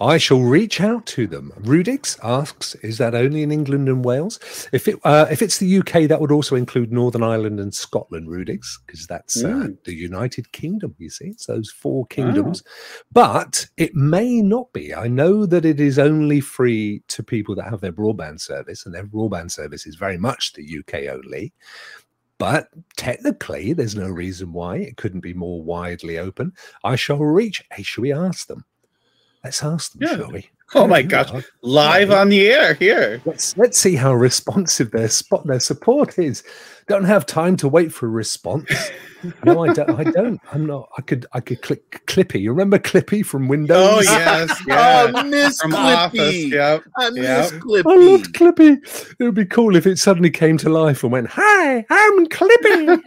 [0.00, 1.52] I shall reach out to them.
[1.60, 4.40] Rudix asks, "Is that only in England and Wales?
[4.72, 8.28] If it uh, if it's the UK, that would also include Northern Ireland and Scotland,
[8.28, 9.84] Rudix, because that's uh, Mm.
[9.84, 10.94] the United Kingdom.
[10.98, 12.62] You see, it's those four kingdoms.
[13.12, 14.94] But it may not be.
[14.94, 18.94] I know that it is only free to people that have their broadband service, and
[18.94, 21.52] their broadband service is very much the UK only.
[22.38, 26.52] But technically, there's no reason why it couldn't be more widely open.
[26.84, 27.62] I shall reach.
[27.70, 28.64] Hey, shall we ask them?
[29.44, 30.16] Let's ask them, Yeah.
[30.16, 30.48] shall we?
[30.72, 31.32] Oh my gosh.
[31.62, 33.20] Live on the air here.
[33.24, 36.44] Let's let's see how responsive their spot their support is.
[36.86, 38.70] Don't have time to wait for a response.
[39.44, 39.90] No, I don't.
[40.00, 40.40] I don't.
[40.50, 40.88] I'm not.
[40.96, 41.26] I could.
[41.34, 42.40] I could click Clippy.
[42.40, 43.76] You remember Clippy from Windows?
[43.78, 45.12] Oh yes, oh, yeah.
[45.14, 46.18] Oh, Miss From Office.
[46.18, 46.50] Clippy.
[46.52, 46.82] Yep.
[46.96, 47.44] I miss Yeah.
[47.52, 47.84] I Clippy.
[48.10, 49.14] loved Clippy.
[49.18, 52.98] It would be cool if it suddenly came to life and went, "Hi, I'm Clippy."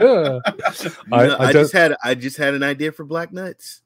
[0.00, 0.40] No,
[1.12, 3.82] I I, just had I just had an idea for Black Nuts.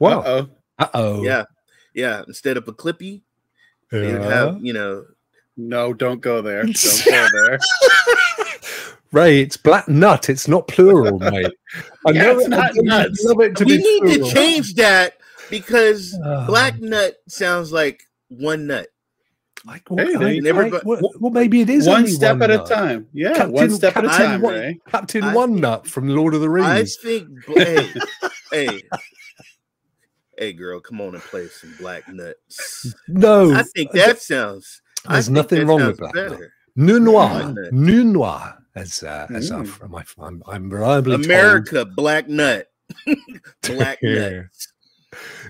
[0.00, 0.20] Wow.
[0.20, 0.48] Uh-oh.
[0.78, 1.22] Uh oh.
[1.22, 1.44] Yeah,
[1.94, 2.22] yeah.
[2.26, 3.22] Instead of a Clippy,
[3.92, 5.04] they'd have you know.
[5.56, 6.62] No, don't go there.
[6.64, 7.58] Don't go there.
[9.12, 10.30] Ray, it's black nut.
[10.30, 11.52] It's not plural, mate.
[12.06, 13.24] I Yeah, know it's it- not I nuts.
[13.24, 14.28] love it to We be need plural.
[14.28, 15.14] to change that
[15.50, 16.46] because Ah.
[16.48, 18.86] Black Nut sounds like one nut.
[19.66, 22.50] Like, what there kind- you like, well, well, maybe it is one only step one
[22.50, 23.08] at a time.
[23.12, 24.78] Yeah, Captain- one step at a time, One- Ray.
[24.88, 26.66] Captain I- One Nut from Lord of the Rings.
[26.68, 26.96] I Rings.
[26.96, 27.28] think.
[27.48, 27.88] Hey,
[28.52, 28.82] hey,
[30.40, 32.92] hey, girl, come on and play some Black Nuts.
[33.06, 34.82] no, I think that sounds.
[35.08, 36.52] There's nothing wrong with better.
[36.76, 39.60] Nu noir, nu noir, as uh, as Mm.
[39.60, 41.26] I've, my, I'm, I'm reliably told.
[41.26, 42.68] America, Black Nut,
[43.62, 44.42] Black Yeah.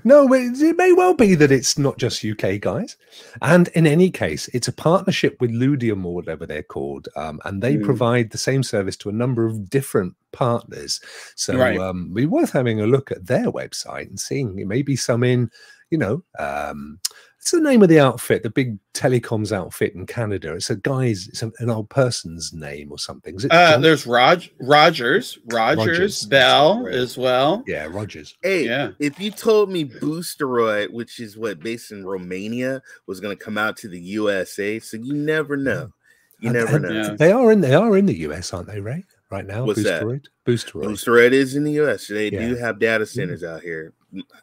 [0.04, 2.96] No, it, may well be that it's not just UK guys.
[3.42, 7.08] And in any case, it's a partnership with Ludium or whatever they're called.
[7.16, 7.84] Um, and they Mm.
[7.84, 11.00] provide the same service to a number of different partners.
[11.36, 11.78] So Right.
[11.78, 15.22] um, be worth having a look at their website and seeing it may be some
[15.22, 15.50] in,
[15.90, 17.00] you know, um,
[17.40, 20.52] it's the name of the outfit, the big telecoms outfit in Canada.
[20.54, 23.34] It's a guy's, it's an old person's name or something.
[23.36, 26.26] Is it Uh, there's Rog Rogers, Rogers, Rogers.
[26.26, 27.64] Bell as well.
[27.66, 28.36] yeah, Rogers.
[28.42, 28.90] Hey, Yeah.
[28.98, 33.56] if you told me Boosteroid, which is what based in Romania, was going to come
[33.56, 35.92] out to the USA, so you never know.
[36.40, 37.16] You never and know.
[37.16, 39.04] They are in they are in the US, aren't they, Ray?
[39.30, 40.02] Right now, What's that?
[40.02, 40.26] Boosteroid.
[40.46, 40.84] Boosteroid.
[40.84, 42.06] Boosteroid is in the US.
[42.08, 42.48] They Yeah.
[42.48, 43.92] do have data centers out here.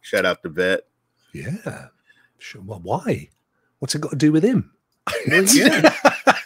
[0.02, 0.82] Shout out to Vet.
[1.34, 1.88] Yeah.
[2.40, 2.62] Sure.
[2.64, 3.30] Well, why?
[3.80, 4.72] What's it got to do with him?
[5.28, 5.42] Yeah.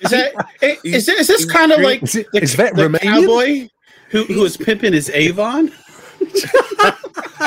[0.02, 0.34] Is that
[0.84, 3.00] is, is this kind of like Is, it, the, is Vet the Romanian?
[3.02, 3.68] cowboy
[4.10, 5.72] who who was pimping his Avon?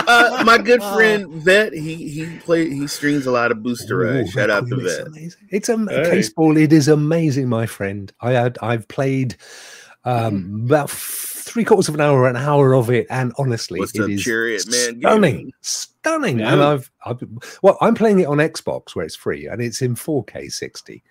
[0.07, 4.27] Uh, my good friend Vet, he he play he streams a lot of Booster Ooh,
[4.27, 5.07] Shout out to Requiem is Vet.
[5.07, 5.49] amazing.
[5.51, 6.11] It's a Hey.
[6.11, 6.57] case ball.
[6.57, 8.13] It is amazing, my friend.
[8.21, 9.37] I had I've played
[10.05, 10.91] um, about
[11.45, 14.23] three quarters of an hour, an hour of it, and honestly, What's it up, is
[14.23, 14.99] Chariot, man?
[15.01, 15.53] Stunning, in.
[15.61, 16.39] stunning.
[16.41, 16.53] Yeah.
[16.53, 17.23] And I've, I've
[17.63, 21.03] well, I'm playing it on Xbox where it's free and it's in 4K 60.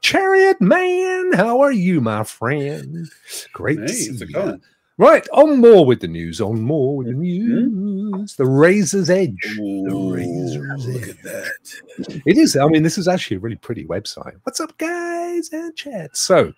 [0.00, 3.08] Chariot man, how are you, my friend?
[3.52, 4.26] Great Hey, to see you.
[4.32, 4.62] going?
[4.98, 6.40] Right, on more with the news.
[6.40, 8.16] On more with the Mm-hmm.
[8.18, 8.36] news.
[8.36, 9.56] The Razer's Edge.
[9.58, 11.08] Ooh, razor's look edge.
[11.10, 12.22] at that.
[12.26, 12.56] It is.
[12.56, 14.34] I mean, this is actually a really pretty website.
[14.44, 16.14] What's up, guys and chat?
[16.16, 16.52] So,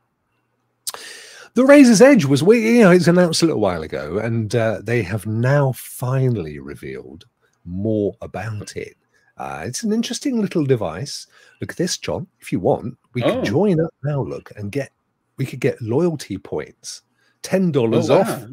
[1.54, 4.80] the Razer's Edge was we, you know, it's announced a little while ago, and uh,
[4.82, 7.24] they have now finally revealed
[7.64, 8.96] more about it.
[9.36, 11.26] Uh, it's an interesting little device.
[11.60, 12.26] Look at this, John.
[12.40, 13.36] If you want, we Oh.
[13.36, 14.22] could join up now.
[14.22, 14.90] Look and get
[15.36, 17.02] we could get loyalty points,
[17.42, 18.28] ten dollars Oh, off.
[18.28, 18.48] wow.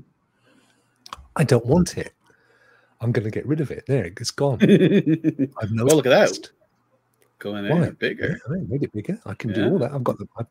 [1.35, 2.13] I don't want it.
[2.99, 3.85] I'm going to get rid of it.
[3.87, 4.59] There, it's gone.
[4.61, 6.49] I've well, look at that.
[7.39, 8.39] Going in bigger.
[8.49, 9.19] Yeah, I made it bigger.
[9.25, 9.55] I can Yeah.
[9.57, 9.91] do all that.
[9.93, 10.27] I've got the.
[10.37, 10.45] I've,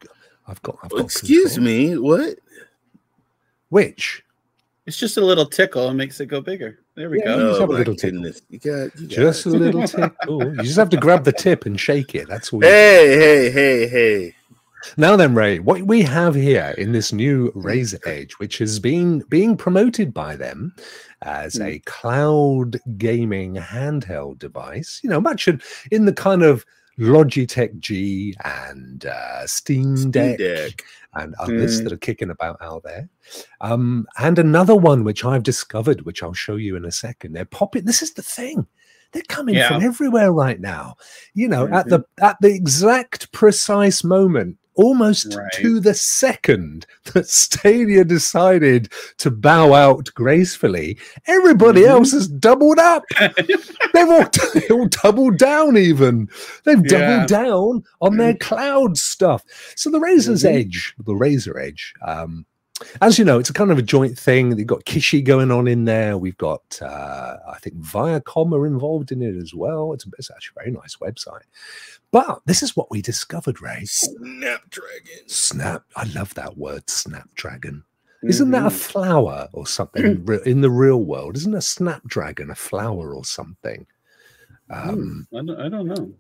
[0.51, 0.79] I've got.
[0.83, 1.65] I've got Excuse control.
[1.67, 2.39] me, what?
[3.69, 4.23] Which?
[4.87, 6.81] It's just a little tickle and makes it go bigger.
[6.97, 7.39] There we Yeah, go.
[7.39, 8.21] you just Oh a little tickle.
[8.23, 8.43] goodness.
[8.49, 10.41] You got, you got Just a little tickle.
[10.57, 12.29] You just have to grab the tip and shake it.
[12.29, 12.63] That's all.
[12.65, 14.35] You Hey, hey, hey, hey.
[14.97, 19.21] Now then, Ray, what we have here in this new Razer Edge, which has been
[19.29, 20.75] being promoted by them
[21.23, 21.63] as Hmm.
[21.63, 25.61] a cloud gaming handheld device, you know, much in,
[25.93, 26.65] in the kind of
[27.01, 30.85] Logitech G and uh, Steam, Steam Deck, Deck.
[31.15, 31.85] and others Mm.
[31.85, 33.09] that are kicking about out there.
[33.61, 37.33] Um, and another one which I've discovered, which I'll show you in a second.
[37.33, 37.85] They're popping.
[37.85, 38.67] This is the thing.
[39.13, 39.69] They're coming Yeah.
[39.69, 40.95] from everywhere right now.
[41.35, 45.47] You know, at the at the exact precise moment, almost Right.
[45.55, 51.89] to the second that Stadia decided to bow out gracefully, everybody Mhm.
[51.89, 53.05] else has doubled up.
[53.37, 56.29] They've all, they all doubled down, even.
[56.65, 56.99] They've Yeah.
[57.27, 59.45] doubled down on their cloud stuff.
[59.77, 60.61] So the Razer's Mhm.
[60.61, 62.47] Edge, the Razer Edge, um,
[63.03, 64.57] as you know, it's a kind of a joint thing.
[64.57, 66.17] You've got Kishi going on in there.
[66.17, 69.93] We've got, uh, I think, Viacom are involved in it as well.
[69.93, 71.43] It's, it's actually a very nice website.
[72.13, 73.85] But this is what we discovered, Ray.
[73.85, 75.29] Snapdragon.
[75.29, 75.85] Snap.
[75.97, 77.85] I love that word, Snapdragon.
[78.23, 78.73] Isn't that a Mhm.
[78.73, 81.37] flower or something in re- in the real world?
[81.37, 83.87] Isn't a snapdragon a flower or something?
[84.69, 86.13] Um, Hmm, I, don't, I don't know.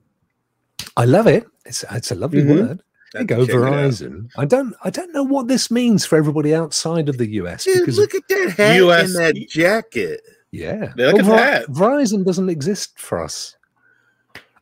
[0.96, 1.44] I love it.
[1.66, 2.48] It's it's a lovely Mhm.
[2.68, 2.82] word.
[3.12, 3.72] There you go, to check it out.
[3.72, 4.28] Verizon.
[4.38, 7.80] I don't I don't know what this means for everybody outside of the US Dude,
[7.80, 10.20] because look at that hat US and that jacket.
[10.52, 11.66] yeah, Look at Ver- that.
[11.66, 13.56] Verizon doesn't exist for us.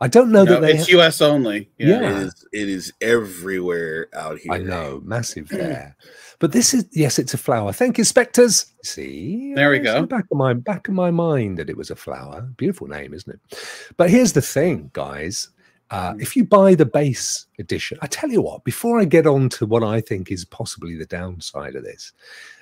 [0.00, 0.74] I don't know No, that they.
[0.74, 1.20] it's U.S.
[1.20, 1.70] only.
[1.78, 1.96] Yeah.
[1.98, 4.52] It is it is everywhere out here.
[4.52, 5.96] I know, massive there.
[6.38, 7.72] But this is yes, it's a flower.
[7.72, 8.66] Thank you, Spectres.
[8.84, 10.00] See, There we go.
[10.02, 12.42] the Back of my back of my mind that it was a flower.
[12.56, 13.58] Beautiful name, isn't it?
[13.96, 15.48] But here's the thing, guys.
[15.90, 16.20] Uh, Mm.
[16.22, 18.62] if you buy the base edition, I tell you what.
[18.64, 22.12] Before I get on to what I think is possibly the downside of this,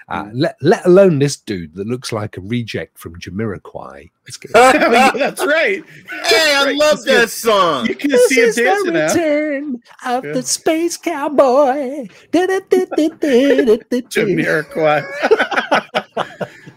[0.08, 0.30] uh, Mm.
[0.34, 4.08] let let alone this dude that looks like a reject from Jamiroquai.
[4.24, 5.82] Let's that's right.
[6.24, 7.86] Hey, I Right, love that can- song.
[7.88, 9.08] You can This see him is the dancing now.
[9.08, 10.32] return of Yeah.
[10.32, 12.06] the space cowboy.
[12.32, 13.76] Jamiroquai.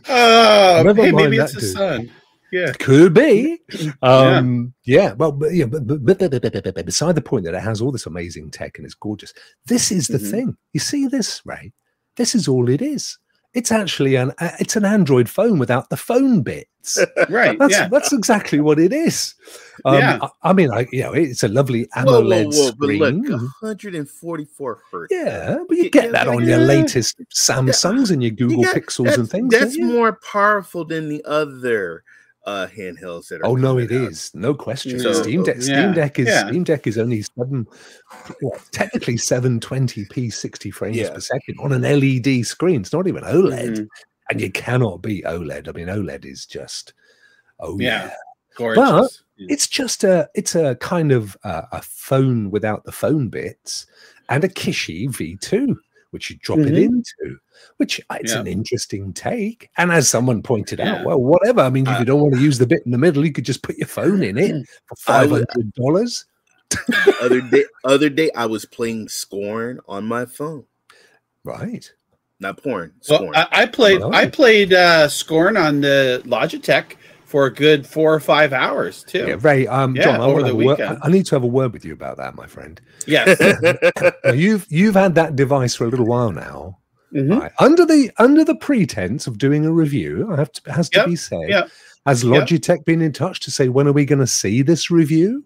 [0.10, 1.74] oh, hey, maybe it's the dude.
[1.74, 2.12] sun.
[2.52, 2.72] Yeah.
[2.74, 3.60] Could be.
[4.02, 5.14] Um, yeah.
[5.14, 7.62] Well, but, yeah, but, but, but, but, but, but, but beside the point that it
[7.62, 9.34] has all this amazing tech and it's gorgeous,
[9.66, 10.32] this is the Mhm.
[10.32, 10.58] thing.
[10.74, 11.74] You see this, Ray?
[12.16, 13.18] This is all it is.
[13.56, 16.68] It's actually an uh, it's an Android phone without the phone bits.
[17.30, 17.58] Right.
[17.60, 17.88] That's yeah.
[17.88, 19.34] that's exactly what it is.
[19.86, 20.20] Um, Yeah.
[20.22, 23.00] I, I mean, I, you know, it's a lovely Whoa, whoa, AMOLED whoa, screen.
[23.00, 25.14] look, 144 hertz.
[25.14, 26.58] yeah, but you Yeah, get yeah, that on yeah.
[26.58, 29.50] your latest Samsungs and your You Google got- Pixels and things.
[29.52, 32.04] That's don't more powerful than the other
[32.50, 33.42] uh handhelds that.
[33.44, 34.12] Oh no, coming it out.
[34.12, 35.00] is no question.
[35.00, 36.48] So, Steam Deck, Steam yeah, Deck is yeah.
[36.48, 37.68] Steam Deck is only seven,
[38.42, 41.12] well, technically seven twenty p sixty frames Yeah.
[41.14, 42.82] per second on an LED screen.
[42.82, 43.88] It's not even OLED, Mhm.
[44.30, 45.68] and you cannot beat OLED.
[45.68, 46.94] I mean, OLED is just
[47.60, 48.06] oh yeah.
[48.08, 48.14] Yeah.
[48.58, 49.24] Gorgeous.
[49.38, 53.86] It's just a it's a kind of uh, a phone without the phone bits
[54.28, 55.76] and a Kishi V2,
[56.12, 56.84] which you drop it Mhm.
[56.84, 57.38] into.
[57.78, 58.40] Which uh, it's Yeah.
[58.40, 59.70] an interesting take.
[59.78, 61.62] And as someone pointed out, well, whatever.
[61.62, 63.32] I mean, if Uh, you don't want to use the bit in the middle, you
[63.32, 66.26] could just put your phone in it for I five would- hundred dollars.
[67.22, 70.66] other day, other day, I was playing Scorn on my phone,
[71.44, 71.92] Right.
[72.40, 72.94] not porn.
[73.10, 74.12] Well, I, I played Oh.
[74.12, 76.94] I played uh, Scorn on the Logitech
[77.30, 79.28] for a good four or five hours too.
[79.28, 79.68] Yeah, Ray.
[79.68, 80.98] Um, Yeah, John, I, over the word- weekend.
[81.04, 82.82] I need to have a word with you about that, my friend.
[83.06, 83.40] Yes.
[84.26, 86.78] Now, you've you've had that device for a little while now.
[87.16, 87.40] Mhm.
[87.40, 87.52] Right.
[87.60, 91.16] Under the under the pretense of doing a review, I have to has to be
[91.16, 91.50] said.
[91.50, 91.70] yep,
[92.06, 92.44] Has yep.
[92.48, 95.46] Logitech been in touch to say when are we going to see this review?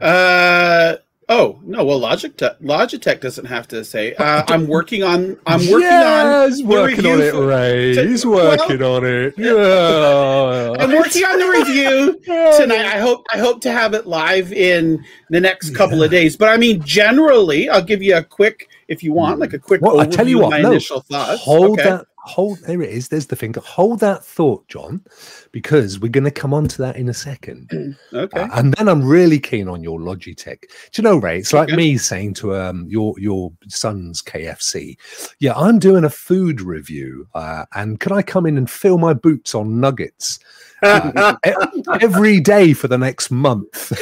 [0.00, 0.96] Uh
[1.28, 1.84] oh no.
[1.84, 4.14] Well, Logitech Logitech doesn't have to say.
[4.14, 5.36] Uh, I'm working on.
[5.46, 6.50] I'm working yeah, on.
[6.50, 7.94] He's working on it, for- Ray.
[7.94, 9.34] to- he's well- working on it.
[9.38, 10.74] Yeah.
[10.78, 12.20] I'm working on the review
[12.56, 12.84] tonight.
[12.86, 16.36] I hope I hope to have it live in the next couple of days.
[16.36, 19.80] But I mean, generally, I'll give you a quick, if you want, like a quick
[19.82, 21.42] Well, I overview tell you of what, my no, initial thoughts.
[21.42, 21.90] Hold Okay.
[21.90, 22.06] that.
[22.28, 23.08] Hold there it is.
[23.08, 23.60] There's the finger.
[23.60, 25.02] Hold that thought, John,
[25.50, 27.70] because we're going to come on to that in a second.
[28.12, 28.40] Okay.
[28.40, 30.60] Uh, and then I'm really keen on your Logitech.
[30.60, 31.38] Do you know, Ray?
[31.38, 31.76] It's like Okay.
[31.76, 34.96] me saying to um your your son's KFC,
[35.40, 39.12] "Yeah, I'm doing a food review, uh, and can I come in and fill my
[39.14, 40.38] boots on nuggets
[40.82, 41.34] uh,
[42.00, 43.92] every day for the next month?"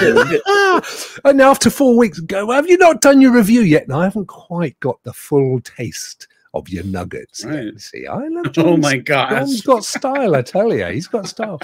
[1.24, 4.26] and after four weeks, go, "Have you not done your review yet?" No, I haven't
[4.28, 6.28] quite got the full taste
[6.58, 7.44] of your nuggets.
[7.44, 7.78] Right.
[7.80, 8.52] See, I love.
[8.58, 9.30] oh my gosh.
[9.30, 10.86] John's got style, I tell you.
[10.86, 11.60] He's got style.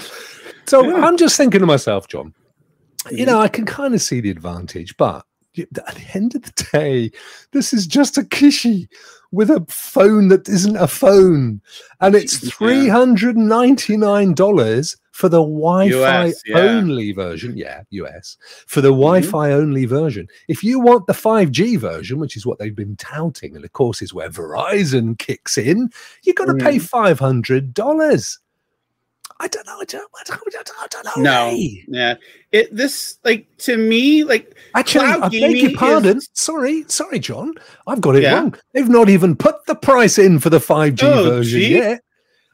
[0.65, 1.05] So Yeah.
[1.05, 2.33] I'm just thinking to myself, John,
[3.11, 3.43] you know, mm-hmm.
[3.43, 5.25] I can kind of see the advantage, but
[5.57, 7.11] at the end of the day,
[7.51, 8.87] this is just a Kishi
[9.31, 11.59] with a phone that isn't a phone.
[11.99, 16.57] And it's $399 for the Wi Fi US, yeah.
[16.57, 16.77] Mm-hmm.
[16.77, 17.55] only version.
[17.55, 18.35] Yeah, US.
[18.67, 20.27] For the Wi Fi only version.
[20.47, 24.01] If you want the 5G version, which is what they've been touting, and of course
[24.01, 25.89] is where Verizon kicks in,
[26.23, 27.25] you've got to pay Mm-hmm.
[27.25, 28.37] $500.
[29.39, 29.79] I don't know.
[29.79, 31.21] I don't, I don't, I don't, know.
[31.23, 31.47] No.
[31.51, 31.85] Ray.
[31.87, 32.15] Yeah.
[32.51, 36.21] It this like to me like Actually, I beg your is- pardon.
[36.33, 37.53] Sorry, sorry, John.
[37.87, 38.35] I've got it Yeah.
[38.35, 38.55] wrong.
[38.73, 41.73] They've not even put the price in for the 5G Oh, version gee.
[41.75, 42.01] yet.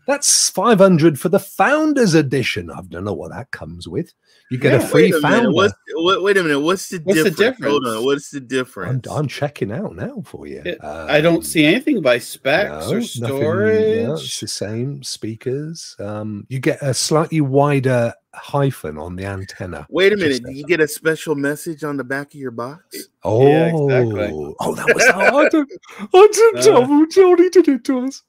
[0.10, 2.72] That's 500 for the Founders Edition.
[2.72, 4.12] I don't know what that comes with.
[4.50, 4.88] You get a Yeah.
[4.88, 5.36] free wait a minute.
[5.36, 5.52] Founder.
[5.52, 6.60] What's, wait, wait a minute.
[6.62, 7.72] What's the What's the difference?
[7.72, 8.04] Hold on.
[8.06, 9.08] What's the I'm, difference?
[9.08, 10.64] I'm checking out now for you.
[10.66, 13.04] It- I don't Um, see anything by specs no, or nothing-
[13.38, 14.10] storage.
[14.24, 15.96] it's the same speakers.
[16.00, 19.86] Um, you get a slightly wider hyphen on the antenna.
[19.90, 20.44] Wait a minute.
[20.44, 23.08] Did you get a special message on the back of your box?
[23.24, 24.56] Oh, Yeah, exactly.
[24.60, 25.72] oh, that was I didn't,
[26.14, 27.06] I didn't Uh.
[27.12, 28.24] Johnny did it to us.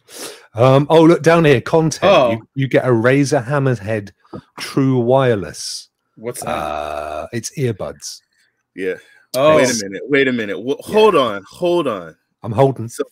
[0.54, 2.12] Um, oh, look down here, content.
[2.12, 2.30] Oh.
[2.32, 4.10] You, you get a Razer Hammerhead
[4.58, 5.88] True Wireless.
[6.16, 6.48] What's that?
[6.50, 8.20] Uh, it's earbuds.
[8.74, 8.96] Yeah.
[9.36, 10.02] oh, Wait a minute.
[10.08, 10.58] Wait a minute.
[10.58, 11.42] Wh- Hold on.
[11.48, 12.16] Hold on.
[12.42, 12.88] I'm holding.
[12.88, 13.04] So,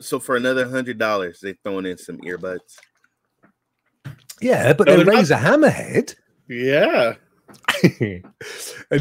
[0.00, 2.76] so for another hundred dollars, they're throwing in some earbuds.
[4.40, 6.14] Yeah, but No, they're they're not- Razer Hammerhead.
[6.48, 7.14] yeah.
[7.82, 8.24] it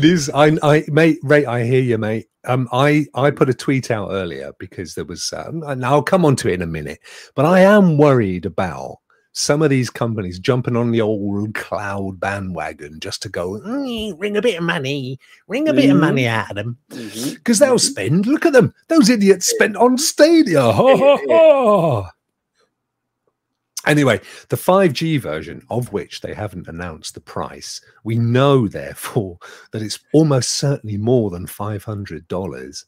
[0.03, 0.29] is.
[0.33, 1.45] I, I, mate, Ray.
[1.45, 2.27] I hear you, mate.
[2.45, 6.23] Um, I, I put a tweet out earlier because there was, um, and I'll come
[6.25, 6.99] on to it in a minute.
[7.35, 8.97] But I am worried about
[9.33, 14.35] some of these companies jumping on the old cloud bandwagon just to go "Mm, ring
[14.38, 17.79] a bit of money, ring a bit of money out of them because they'll Mhm.
[17.91, 18.25] spend.
[18.25, 20.61] Look at them, those idiots spent on Stadia.
[20.71, 22.11] Ha, ha, ha.
[23.88, 29.39] Anyway, the 5G version, of which they haven't announced the price, we know therefore
[29.71, 32.85] that it's almost certainly more than five hundred dollars.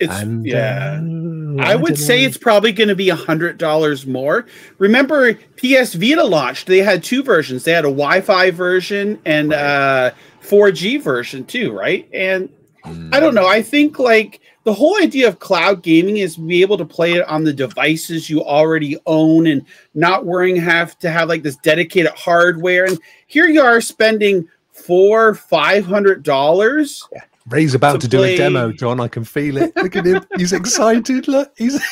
[0.00, 1.00] It's And yeah.
[1.00, 2.28] uh, I would say know.
[2.28, 4.46] it's probably going to be a hundred dollars more.
[4.78, 7.64] Remember, PS Vita launched; they had two versions.
[7.64, 10.10] They had a Wi-Fi version and uh
[10.42, 12.08] 4G version too, right?
[12.12, 12.48] And
[12.84, 13.46] I don't know.
[13.46, 17.12] I think like the whole idea of cloud gaming is to be able to play
[17.12, 21.56] it on the devices you already own and not worrying have to have like this
[21.56, 22.84] dedicated hardware.
[22.84, 27.06] And here you are spending four, five hundred dollars.
[27.48, 29.00] Ray's about to to, do a demo, John.
[29.00, 29.76] I can feel it.
[29.76, 30.24] Look at him.
[30.36, 31.26] He's excited.
[31.26, 31.82] Look, he's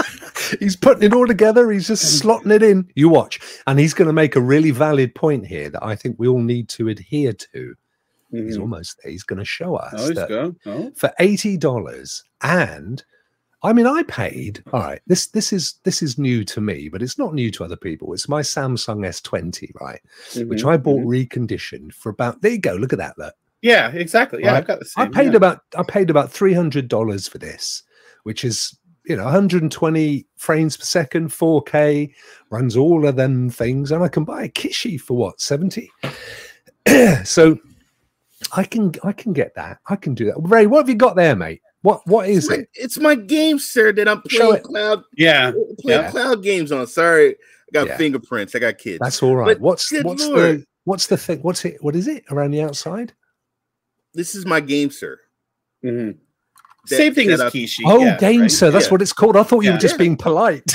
[0.58, 1.70] he's putting it all together.
[1.70, 2.90] He's just slotting it in.
[2.96, 6.16] You watch, and he's going to make a really valid point here that I think
[6.18, 7.76] we all need to adhere to.
[8.44, 8.62] He's Mhm.
[8.62, 9.12] almost there.
[9.12, 10.54] He's going to show us Oh, that.
[10.66, 10.92] Oh.
[10.96, 13.02] for eighty dollars, and
[13.62, 14.62] I mean, I paid.
[14.72, 17.64] All right, this this is this is new to me, but it's not new to
[17.64, 18.12] other people.
[18.12, 20.00] It's my Samsung S twenty, right,
[20.36, 20.68] which Mhm.
[20.70, 21.28] I bought Mhm.
[21.28, 22.42] reconditioned for about.
[22.42, 22.74] There you go.
[22.74, 23.18] Look at that.
[23.18, 23.34] Look.
[23.62, 24.42] Yeah, exactly.
[24.42, 24.58] Yeah, Right.
[24.58, 25.06] I've got the same.
[25.06, 25.36] I paid yeah.
[25.38, 27.82] about I paid about three hundred dollars for this,
[28.24, 28.76] which is
[29.06, 32.12] you know 120 frames per second, 4K,
[32.50, 35.90] runs all of them things, and I can buy a Kishi for what 70.
[37.24, 37.58] so
[38.52, 39.78] I can I can get that.
[39.88, 40.34] I can do that.
[40.38, 41.62] Ray, what have you got there, mate?
[41.82, 42.68] What what is It's my, it?
[42.74, 45.52] it's my GameSir, that I'm playing cloud Yeah.
[45.80, 46.10] playing Yeah.
[46.10, 46.86] cloud games on.
[46.86, 47.34] Sorry, I
[47.72, 47.96] got Yeah.
[47.96, 48.54] fingerprints.
[48.54, 48.98] I got kids.
[49.00, 49.46] That's all right.
[49.46, 50.60] But What's what's Lord.
[50.60, 51.38] the what's the thing?
[51.40, 51.78] What's it?
[51.82, 53.12] What is it around the outside?
[54.14, 55.16] this is my GameSir.
[55.84, 56.18] Mm-hmm.
[56.88, 57.80] That- Same thing as I- Kishi.
[57.84, 58.50] Oh, yeah, game right?
[58.50, 58.70] sir.
[58.70, 58.92] That's Yeah.
[58.92, 59.36] what it's called.
[59.36, 59.98] I thought you were just Yeah.
[59.98, 60.72] being polite.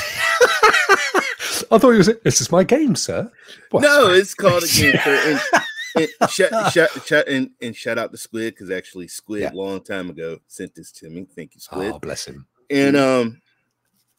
[1.70, 2.10] I thought you was.
[2.22, 3.30] This is my GameSir.
[3.72, 5.32] Well, no, it's called a GameSir.
[5.32, 5.40] And,
[5.96, 9.50] and shut, shut, shut, and, and shout out to Squid because actually Squid Yeah.
[9.54, 11.26] long time ago sent this to me.
[11.36, 11.92] Thank you, Squid.
[11.94, 12.46] Oh, bless him.
[12.70, 13.40] and um,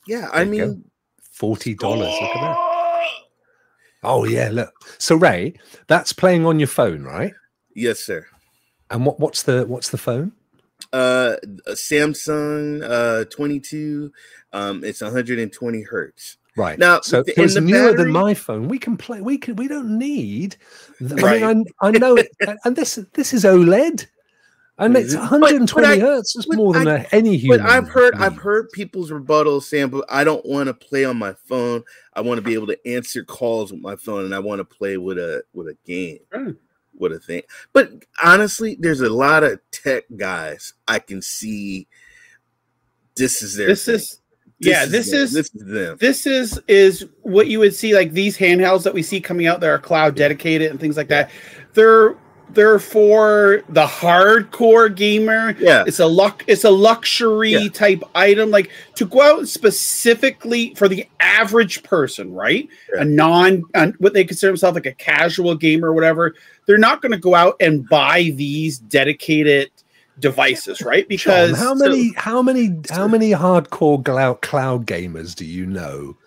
[0.08, 0.68] yeah, I There go.
[0.74, 0.86] mean,
[1.32, 2.14] Forty dollars.
[2.22, 3.10] Look at that.
[4.04, 4.72] Oh yeah, look.
[5.00, 5.56] So Ray,
[5.88, 7.34] that's playing on your phone, right?
[7.76, 8.26] yes, sir.
[8.92, 10.34] And what what's the what's the phone?
[10.92, 11.38] Uh,
[11.70, 14.12] Samsung uh 22.
[14.52, 16.38] Um, it's 120 hertz.
[16.56, 16.78] Right.
[16.78, 18.68] Now, so, it so it's and the newer battery- than my phone.
[18.68, 19.22] We can play.
[19.22, 19.56] We can.
[19.56, 20.56] We don't need.
[21.00, 21.42] th- Right.
[21.44, 22.16] I mean, I, I know.
[22.18, 22.30] It,
[22.64, 24.06] and this this is OLED,
[24.78, 25.22] and it's Mhm.
[25.22, 26.36] 120 I- hertz.
[26.36, 27.60] It's more than I- a, any human.
[27.60, 31.18] But I've heard I've heard people's rebuttals saying, but I don't want to play on
[31.18, 31.84] my phone.
[32.14, 34.66] I want to be able to answer calls with my phone, and I want to
[34.66, 36.54] play with a with a game, Right.
[36.96, 37.42] with a thing.
[37.74, 37.90] But
[38.24, 41.88] honestly, there's a lot of tech guys I can see.
[43.16, 43.68] This is their.
[43.68, 43.96] This thing.
[43.96, 44.20] is
[44.66, 48.84] yeah, this is this is this is is what you would see like these handhelds
[48.84, 51.30] that we see coming out that are cloud dedicated and things like that.
[51.74, 52.16] They're
[52.50, 55.56] they're for the hardcore gamer.
[55.58, 56.44] Yeah, It's a luck.
[56.46, 57.70] It's a luxury Yeah.
[57.70, 58.52] type item.
[58.52, 62.70] Like to go out specifically for the average person, right?
[62.94, 63.02] Yeah.
[63.02, 66.36] A non, an- what they consider themselves like a casual gamer or whatever.
[66.68, 69.72] They're not going to go out and buy these dedicated
[70.20, 71.06] devices, right?
[71.20, 76.18] Sean, Because how many how many how many hardcore cloud cloud gamers do you know?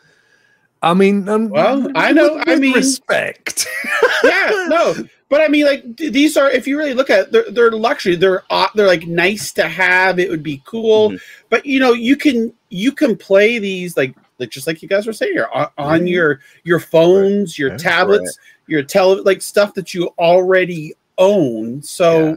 [0.82, 3.66] I mean, um, Well, I know- with- I mean- respect.
[4.24, 4.94] yeah, no,
[5.28, 8.14] but I mean, like these are if you really look at it, they're, they're luxury.
[8.16, 10.18] They're uh, they're like nice to have.
[10.18, 11.20] It would be cool, Mhm.
[11.50, 15.06] but you know, you can you can play these like like just like you guys
[15.06, 16.12] were saying here on, on Yeah.
[16.14, 17.76] your your phones, your Yeah.
[17.78, 21.82] tablets, your tele like stuff that you already own.
[21.82, 22.26] So.
[22.28, 22.34] Yeah.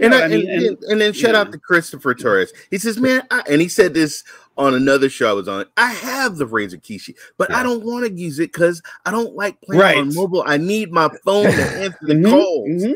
[0.00, 2.52] And, I, I mean, and, and- and, then shout out to Christopher Torres.
[2.70, 4.24] He says, "Man," I, and he said this
[4.56, 5.66] on another show I was on.
[5.76, 9.34] I have the Razer Kishi, but I don't want to use it because I don't
[9.34, 9.96] like playing Right.
[9.98, 10.42] on mobile.
[10.46, 12.68] I need my phone to answer the Mhm, calls.
[12.68, 12.94] mhm.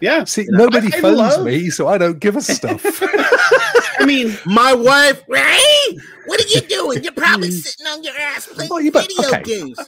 [0.00, 2.82] Yeah, See, You know, nobody I- phones love- me, so I don't give a stuff.
[4.00, 7.02] I mean, My wife, what are you doing?
[7.02, 9.42] You're probably sitting on your ass playing Well, you video okay.
[9.42, 9.78] games.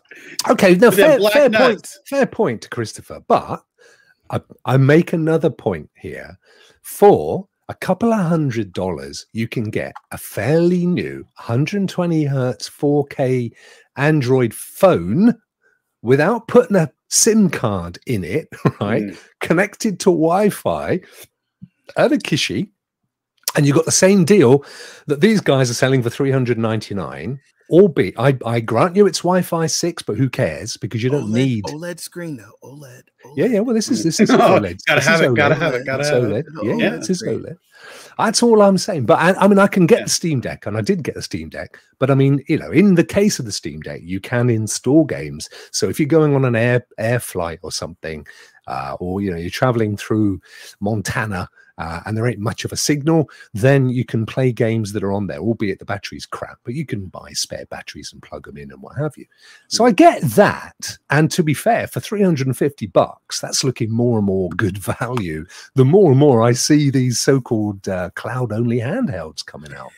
[0.49, 1.89] okay, no, fair, fair point.
[2.09, 3.23] Fair point, Christopher.
[3.29, 3.63] But
[4.31, 6.39] I, I make another point here.
[6.83, 13.53] For a couple of hundred dollars, you can get a fairly new 120 hertz 4K
[13.97, 15.35] Android phone
[16.03, 18.49] without putting a SIM card in it,
[18.81, 19.03] right?
[19.03, 21.01] mm, Connected to Wi-Fi
[21.97, 22.71] and a Kishi,
[23.57, 24.65] and you got the same deal
[25.07, 30.03] that these guys are selling for 399 albeit I, I grant you it's wi-fi 6
[30.03, 32.53] but who cares because you don't OLED, need OLED screen though.
[32.69, 33.03] OLED.
[33.37, 33.53] yeah OLED.
[33.53, 34.79] yeah well this is this is Oh, OLED.
[34.87, 36.39] gotta This have is it, gotta have it, gotta It's have OLED.
[36.41, 36.47] it.
[36.63, 36.97] yeah, yeah Yeah.
[36.97, 37.57] this is OLED
[38.19, 39.07] That's all I'm saying.
[39.07, 40.05] But I, I mean, I can get Yeah.
[40.05, 41.79] the Steam Deck, and I did get the Steam Deck.
[41.99, 45.05] But I mean, you know, in the case of the Steam Deck, you can install
[45.07, 45.49] games.
[45.71, 48.27] So if you're going on an air air flight or something,
[48.67, 50.41] uh, or you know, you're traveling through
[50.81, 51.49] Montana.
[51.81, 55.13] Uh, and there ain't much of a signal, then you can play games that are
[55.13, 58.59] on there, albeit the battery's crap, but you can buy spare batteries and plug them
[58.59, 59.25] in and what have you.
[59.69, 60.99] So I get that.
[61.09, 65.47] And to be fair, for 350 bucks, that's looking more and more good value.
[65.75, 69.91] The more and more I see these so-called uh, cloud-only handhelds coming out.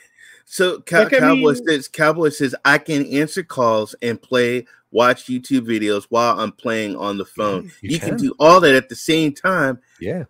[0.45, 5.25] So Cow- Like, Cowboy mean- says Cowboy says I can answer calls and play watch
[5.25, 7.73] YouTube videos while I'm playing on the phone.
[7.81, 8.11] you you can.
[8.11, 8.19] can.
[8.19, 9.81] do all that at the same time.
[9.99, 10.25] Yeah.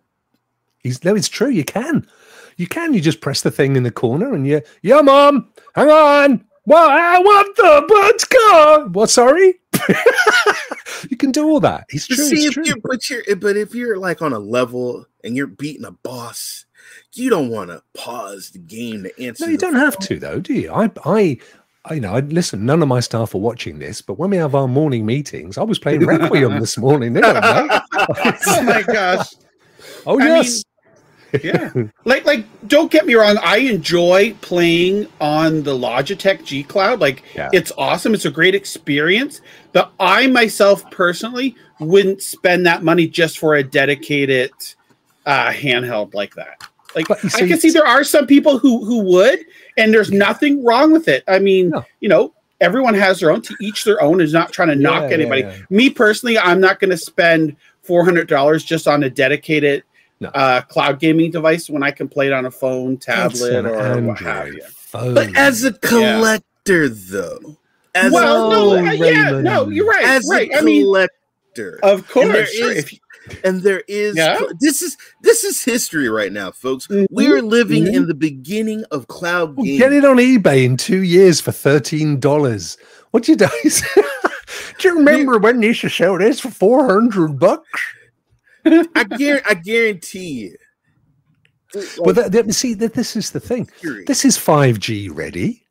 [0.83, 1.49] He's no, it's true.
[1.49, 2.07] You can.
[2.57, 2.93] You can.
[2.93, 6.45] You just press the thing in the corner and you, yeah, mom, hang on.
[6.65, 8.87] Well, I want the car.
[8.87, 9.09] What?
[9.09, 9.59] Sorry.
[11.09, 11.85] you can do all that.
[11.89, 12.15] It's true.
[12.15, 12.63] see it's if true.
[12.65, 15.91] you're but you're eh, but if you're like on a level and you're beating a
[15.91, 16.65] boss,
[17.13, 19.45] you don't want to pause the game to answer.
[19.45, 20.71] No, you don't have to though, do you?
[20.71, 21.37] I, I,
[21.85, 22.65] I you know, I listen.
[22.65, 25.63] None of my staff are watching this, but when we have our morning meetings, I
[25.63, 27.13] was playing Requiem this morning.
[27.13, 27.81] They don't know.
[27.91, 29.27] oh my gosh.
[30.05, 30.63] oh I mean, yes,
[31.43, 31.71] yeah.
[32.05, 36.99] Like like don't get me wrong i enjoy playing on the logitech g cloud.
[36.99, 37.49] Like Yeah.
[37.53, 38.13] it's awesome.
[38.13, 39.41] It's a great experience.
[39.71, 44.51] But i myself personally wouldn't spend that money just for a dedicated
[45.25, 46.61] uh handheld like that.
[46.95, 49.39] Like But you i can see there are some people who who would
[49.77, 51.23] and there's nothing wrong with it.
[51.27, 51.83] I mean No.
[52.01, 55.09] you know everyone has their own to each their own is not trying to knock
[55.09, 55.41] Yeah, anybody.
[55.41, 55.57] yeah.
[55.69, 59.83] me personally i'm not going to spend $400 just on a dedicated
[60.23, 60.29] No.
[60.29, 64.01] uh, cloud gaming device when I can play it on a phone, tablet, an or
[64.01, 64.61] what have you.
[64.63, 65.13] phone.
[65.13, 67.57] But as a collector, though,
[67.95, 70.49] as Well, a, no, yeah, no, you're right, as right.
[70.51, 72.99] a I mean, collector, of course, there sure, is- if you-
[73.43, 74.37] and there is Yeah.
[74.59, 76.87] this is this is history right now, folks.
[76.87, 77.93] Mhm, We are living mhm.
[77.93, 82.19] in the beginning of cloud Well, get it on eBay in two years for thirteen
[82.19, 82.77] dollars.
[83.11, 83.47] What do you do?
[84.79, 87.81] do you remember when they used to sell this for four hundred bucks?
[88.65, 90.55] I guarantee, I guarantee you.
[91.97, 93.65] Well, th- th- see, th- this is the thing.
[93.81, 94.07] Period.
[94.07, 95.65] This is five G ready.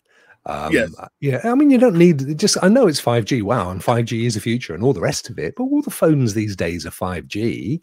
[0.47, 0.91] Um, Yes.
[1.21, 1.41] Yeah.
[1.45, 2.57] I mean, you don't need just.
[2.63, 3.43] I know it's five G.
[3.43, 5.55] Wow, and five G is the future, and all the rest of it.
[5.57, 7.81] But all the phones these days are five G.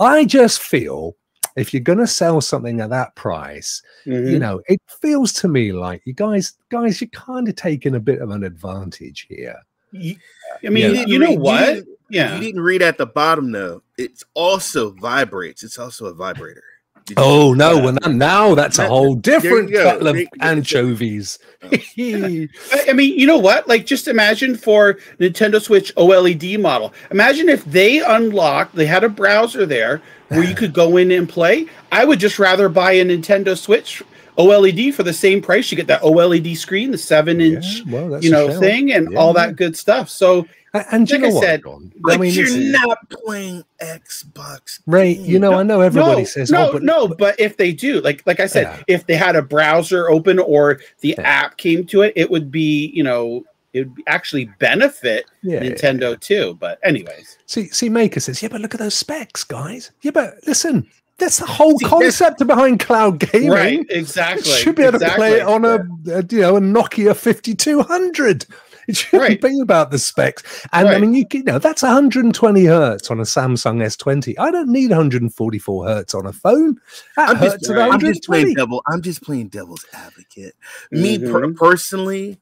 [0.00, 1.16] I just feel
[1.54, 4.40] if you're going to sell something at that price, you Mhm.
[4.40, 8.20] know, it feels to me like you guys, guys, you're kind of taking a bit
[8.22, 9.56] of an advantage here.
[9.94, 10.16] I mean,
[10.62, 10.88] Yeah.
[10.88, 11.60] you, you know what?
[11.66, 12.34] didn't- Yeah.
[12.34, 13.82] You didn't read at the bottom though.
[13.96, 15.62] It's also vibrates.
[15.62, 16.62] It's also a vibrator.
[17.06, 17.76] Did Oh no!
[17.76, 17.82] Yeah.
[17.82, 19.82] Well, now, now that's a whole different go.
[19.82, 21.38] kettle of anchovies.
[21.64, 23.68] Oh, I I mean, you know what?
[23.68, 26.92] Like, just imagine for Nintendo Switch OLED model.
[27.12, 31.28] Imagine if they unlocked, they had a browser there where you could go in and
[31.28, 31.66] play.
[31.92, 34.02] I would just rather buy a Nintendo Switch
[34.38, 35.70] OLED for the same price.
[35.70, 39.18] You get that OLED screen, the seven inch, Yeah, well, you know, thing, and Yeah,
[39.18, 39.46] all yeah.
[39.46, 40.08] that good stuff.
[40.08, 41.92] So, A- And do you Like know I what, said, John?
[42.00, 44.80] But I mean, you're not playing Xbox.
[44.86, 47.08] Ray, you know, I know everybody no, says, no, oh, but no.
[47.08, 48.82] But if they do, like, like I said, Yeah.
[48.88, 51.20] if they had a browser open or the Yeah.
[51.22, 55.70] app came to it, it would be, you know, it would actually benefit yeah, yeah,
[55.70, 56.56] Nintendo too.
[56.58, 59.90] But anyways, See, see, Maker says, yeah, but look at those specs, guys.
[60.00, 60.86] Yeah, but listen,
[61.22, 63.50] that's the whole See, concept behind cloud gaming.
[63.50, 63.80] right?
[63.80, 64.50] It Exactly.
[64.50, 65.76] should be able to play it on a,
[66.10, 68.46] a you know a Nokia 5200.
[68.88, 69.40] It shouldn't Right.
[69.40, 70.42] be about the specs.
[70.72, 74.34] And I mean, you, you know, that's 120 hertz on a Samsung S20.
[74.40, 76.76] I don't need 144 hertz on a phone.
[77.16, 78.82] That I'm just, at I'm just playing devil.
[78.88, 80.56] I'm just playing devil's advocate.
[80.90, 81.30] Me mm-hmm.
[81.30, 82.40] per- personally,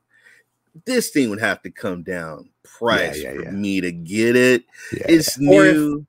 [0.86, 3.50] this thing would have to come down price yeah, for yeah.
[3.50, 4.64] me to get it.
[4.94, 5.06] Yeah.
[5.08, 6.06] It's new.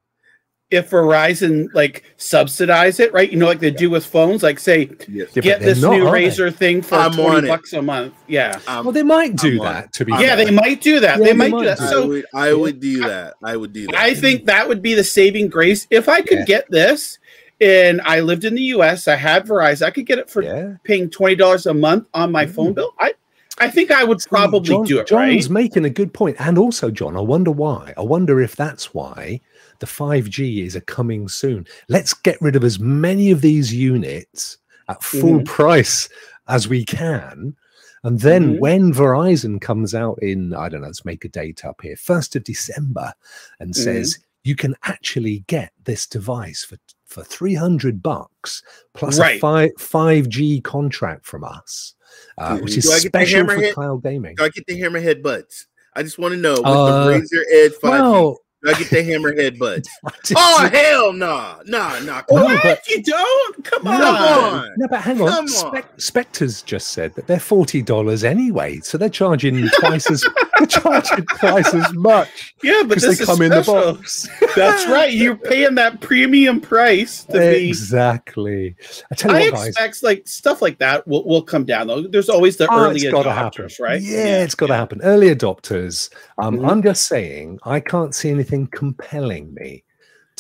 [0.72, 3.30] If Verizon like subsidize it, right?
[3.30, 5.32] You know, like they do with phones, like say, Yes.
[5.34, 6.28] Get they're this not, new are they?
[6.28, 8.14] Razer thing for I'm twenty bucks a month.
[8.28, 9.94] Yeah, I'm- Well, they might do I'm that.
[9.94, 10.46] To be I'm yeah, fair.
[10.46, 11.18] they might do that.
[11.20, 11.78] Yeah, they they might do that.
[11.78, 13.34] do I So would, I would do that.
[13.44, 13.96] I would do that.
[13.96, 15.88] I think that would be the saving grace.
[15.92, 16.46] If I could Yeah.
[16.46, 17.20] get this,
[17.60, 20.76] and I lived in the U.S., I had Verizon, I could get it for yeah.
[20.86, 22.76] paying twenty dollars a month on my phone Mm.
[22.76, 22.94] bill.
[22.98, 23.14] I,
[23.60, 25.08] I think I would probably John- do it.
[25.08, 25.64] John's right?
[25.64, 27.94] making a good point, and also, John, I wonder why.
[27.98, 29.42] I wonder if that's why
[29.82, 31.68] the five G is a coming soon.
[31.90, 34.58] Let's get rid of as many of these units
[34.88, 35.46] at full Mhm.
[35.46, 36.08] price
[36.48, 37.56] as we can.
[38.04, 38.60] And then Mhm.
[38.60, 42.36] when Verizon comes out in, I don't know, let's make a date up here, 1st
[42.36, 43.14] of December,
[43.60, 43.84] and Mhm.
[43.84, 48.64] says you can actually get this device for for 300 bucks
[48.94, 49.42] plus a Right.
[49.42, 51.94] five, 5G contract from us,
[52.38, 52.78] uh, which Mhm.
[52.78, 54.36] is Do I get the special for cloud gaming.
[54.38, 55.68] Do I get the hammerhead butts.
[55.94, 57.90] I just want to know with Uh, the Razer Edge 5G.
[57.90, 59.90] Well, I get the hammerhead butts.
[60.06, 62.06] I did- Oh hell no, no, no!
[62.06, 62.88] No, what?
[62.88, 63.66] you don't?
[63.66, 64.02] Come on.
[64.02, 64.70] On.
[64.78, 65.30] No, but hang on.
[65.30, 70.24] Come Spec- Spectre's just said that they're forty dollars anyway, so they're charging twice as
[70.58, 74.28] they're charging twice as much Yeah, but this they is come in the box.
[74.56, 75.12] That's right.
[75.14, 77.70] You're paying that premium price to be.
[77.70, 78.76] exactly.
[79.12, 79.68] I tell you I what, guys.
[79.68, 82.02] expect like stuff like that will, will come down though.
[82.04, 84.02] There's always the Oh, early adopters, right?
[84.02, 85.02] Yeah, it's got to happen.
[85.04, 86.10] Early adopters.
[86.38, 86.70] Um, Mhm.
[86.70, 89.84] I'm just saying, I can't see anything compelling me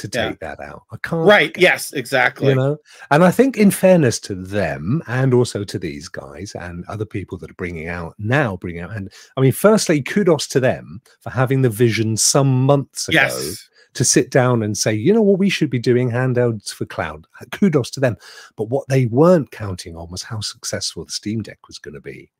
[0.01, 0.29] to Yeah.
[0.29, 0.83] take that out.
[0.91, 1.27] I can't.
[1.27, 1.55] Right.
[1.57, 1.93] Yes.
[1.93, 2.49] Exactly.
[2.49, 2.77] You know,
[3.09, 7.37] and I think, in fairness to them, and also to these guys and other people
[7.39, 11.29] that are bringing out now, bringing out, and I mean, firstly, kudos to them for
[11.29, 13.69] having the vision some months ago yes.
[13.93, 17.27] to sit down and say, you know what, we should be doing handouts for cloud.
[17.51, 18.17] Kudos to them.
[18.55, 22.01] But what they weren't counting on was how successful the Steam Deck was going to
[22.01, 22.31] be.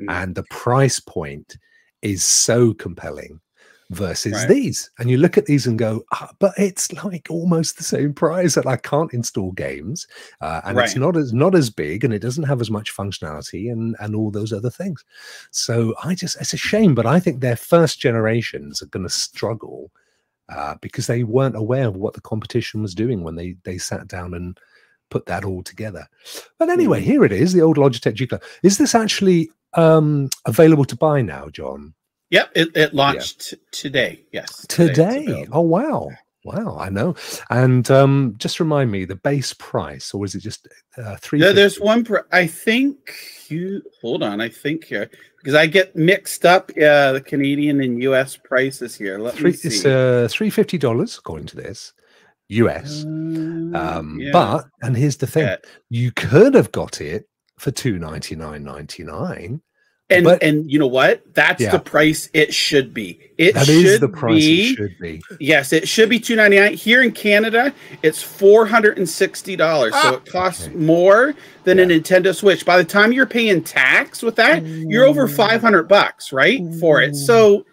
[0.00, 0.06] Mm.
[0.22, 1.56] And the price point
[2.02, 3.40] is so compelling
[3.90, 4.48] versus Right.
[4.48, 4.90] these.
[4.98, 8.54] And you look at these and go, ah, but it's like almost the same price
[8.54, 10.06] that I can't install games.
[10.40, 13.70] Uh, and it's not as not as big and it doesn't have as much functionality
[13.70, 15.04] and, and all those other things.
[15.50, 19.10] So I just it's a shame, but I think their first generations are going to
[19.10, 19.90] struggle
[20.48, 24.08] uh, because they weren't aware of what the competition was doing when they they sat
[24.08, 24.58] down and
[25.10, 26.06] put that all together.
[26.58, 27.04] But anyway, Mm.
[27.04, 28.42] here it is, the old Logitech G Cloud.
[28.62, 31.94] Is this actually um, available to buy now, John?
[32.34, 32.50] Yep.
[32.56, 34.24] It, it launched t- today.
[34.32, 34.64] Yes.
[34.64, 35.46] it's Today?
[35.52, 36.10] Oh wow.
[36.44, 37.14] Wow, I know.
[37.48, 40.68] And um, just remind me the base price, or is it just
[40.98, 41.38] uh, three?
[41.40, 42.04] There- there's one.
[42.04, 42.96] Pr- I think
[43.48, 44.40] you hold on.
[44.42, 45.08] I think here
[45.38, 46.70] because I get mixed up.
[46.76, 48.36] Yeah, the Canadian and U.S.
[48.36, 49.18] prices here.
[49.18, 49.52] Let three.
[49.52, 49.68] me see.
[49.68, 51.94] It's uh, three fifty dollars according to this,
[52.48, 53.04] US.
[53.04, 54.30] Uh, Um, yeah.
[54.32, 55.56] But and here's the thing: Yeah.
[55.88, 57.26] you could have got it
[57.58, 59.62] for two ninety nine ninety nine.
[60.10, 61.22] And but- and you know what?
[61.34, 61.70] That's Yeah.
[61.70, 63.18] the price it should be.
[63.38, 64.70] It That should is the price be.
[64.72, 65.22] it should be.
[65.40, 66.74] Yes, it should be two ninety nine.
[66.74, 69.92] Here in Canada, it's four hundred and sixty dollars.
[69.94, 70.74] So Ah, it costs okay.
[70.76, 71.34] more
[71.64, 72.64] than a Nintendo Switch.
[72.66, 76.60] By the time you're paying tax with that, you're over five hundred bucks, right?
[76.80, 77.16] For it.
[77.16, 77.64] So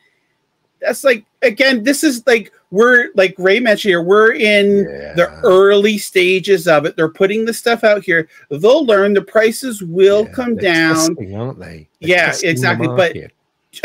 [0.80, 4.84] that's like again, this is like we're like Ray mentioned here, we're in
[5.16, 6.96] the early stages of it.
[6.96, 8.30] They're putting the stuff out here.
[8.50, 10.96] They'll learn the prices will Yeah, come down.
[10.96, 11.88] testing, aren't they?
[12.00, 13.16] They're Yeah, testing the exactly, but-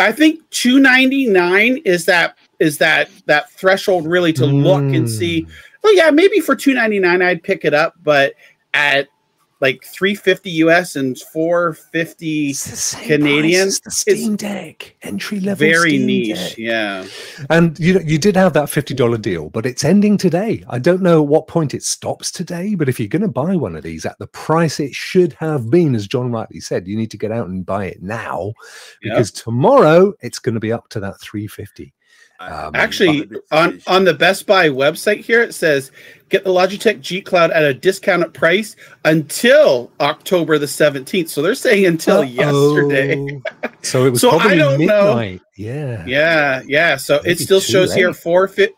[0.01, 5.43] I think 299 is that is that that threshold really to look and see.
[5.43, 5.49] Mm.
[5.85, 8.35] Well, yeah, maybe for 299 I'd pick it up, but
[8.75, 9.07] at
[9.61, 15.41] like 350 US and 450 It's the same Canadian, price as the Steam Deck entry
[15.41, 15.67] level.
[15.67, 16.49] very Steam niche.
[16.51, 16.59] Deck.
[16.59, 17.07] Yeah.
[17.49, 20.63] And you you did have that fifty dollar deal, but it's ending today.
[20.69, 23.57] I don't know at what point it stops today, but if you're going to buy
[23.57, 26.97] one of these at the price it should have been, as John rightly said, you
[26.97, 28.53] need to get out and buy it now
[29.03, 29.15] Yeah.
[29.15, 31.95] because tomorrow it's going to be up to that three fifty.
[32.39, 35.91] Um, Actually, on on the Best Buy website here, it says
[36.29, 38.77] get the Logitech G Cloud at a discounted price
[39.07, 41.31] until October the 17th.
[41.31, 43.41] So they're saying until yesterday.
[43.81, 45.19] so it was So I don't know.
[45.57, 46.05] Yeah.
[46.07, 46.97] Yeah, yeah.
[46.97, 48.17] So Maybe it still too shows here late.
[48.17, 48.69] four fi-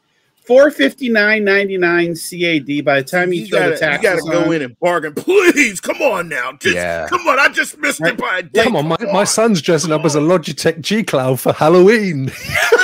[0.49, 2.85] four fifty nine ninety nine CAD.
[2.85, 4.79] By the time you, you throw gotta, the you taxes gotta go on- in and
[4.81, 5.15] bargain.
[5.15, 6.53] Please, come on now.
[6.61, 7.07] Just, Yeah.
[7.09, 8.15] Come on, I just missed Right.
[8.15, 8.65] it by a day.
[8.65, 12.33] Come on, my, Come my son's dressing up as a Logitech G Cloud for Halloween.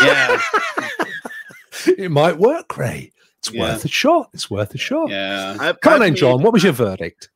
[0.03, 0.39] Yeah,
[1.99, 3.11] it might work, Ray.
[3.41, 3.62] It's Yeah.
[3.73, 4.31] worth a shot.
[4.33, 5.11] It's worth a shot.
[5.11, 5.57] yeah.
[5.59, 6.43] I- Come on I mean, John.
[6.43, 7.31] What was your verdict?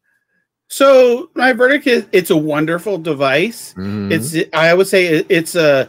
[0.69, 3.75] So my verdict is it's a wonderful device.
[3.79, 4.13] Mhm.
[4.13, 5.89] It's I would say it's a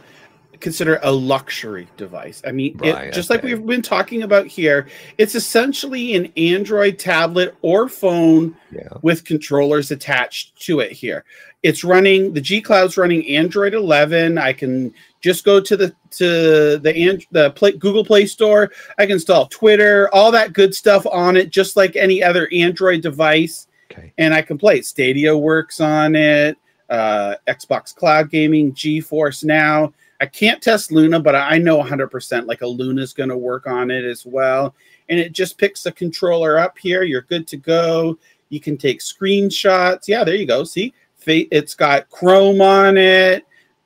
[0.60, 2.42] consider a luxury device.
[2.46, 4.86] I mean, Right, it, just like we've been talking about here,
[5.18, 8.88] it's essentially an Android tablet or phone yeah.
[9.02, 11.24] with controllers attached to it here.
[11.62, 14.38] It's running the G Cloud's running Android 11.
[14.38, 18.70] I can just go to the to the and the play, Google Play Store.
[18.98, 23.02] I can install Twitter, all that good stuff on it, just like any other Android
[23.02, 24.12] device, Okay.
[24.18, 24.86] and I can play it.
[24.86, 26.56] Stadia works on it.
[26.88, 29.92] Uh, Xbox Cloud Gaming, GeForce Now.
[30.20, 33.90] I can't test Luna, but I know 100% like a Luna's going to work on
[33.90, 34.74] it as well.
[35.08, 37.02] And it just picks the controller up here.
[37.02, 38.18] You're good to go.
[38.50, 40.08] You can take screenshots.
[40.08, 40.64] Yeah, there you go.
[40.64, 40.92] See,
[41.26, 43.44] it's got Chrome on it,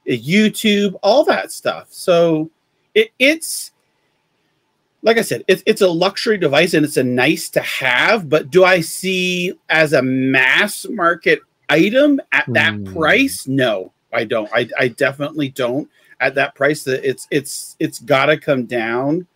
[0.08, 1.88] uh, YouTube, all that stuff.
[1.90, 2.50] So
[2.94, 3.72] it, it's
[5.02, 8.28] like I said, it's it's a luxury device and it's a nice to have.
[8.28, 12.92] But do I see as a mass market item at that Hmm.
[12.94, 13.46] price?
[13.46, 14.48] No, I don't.
[14.54, 15.88] I, I definitely don't
[16.20, 16.84] at that price.
[16.84, 19.26] That it's it's it's got to come down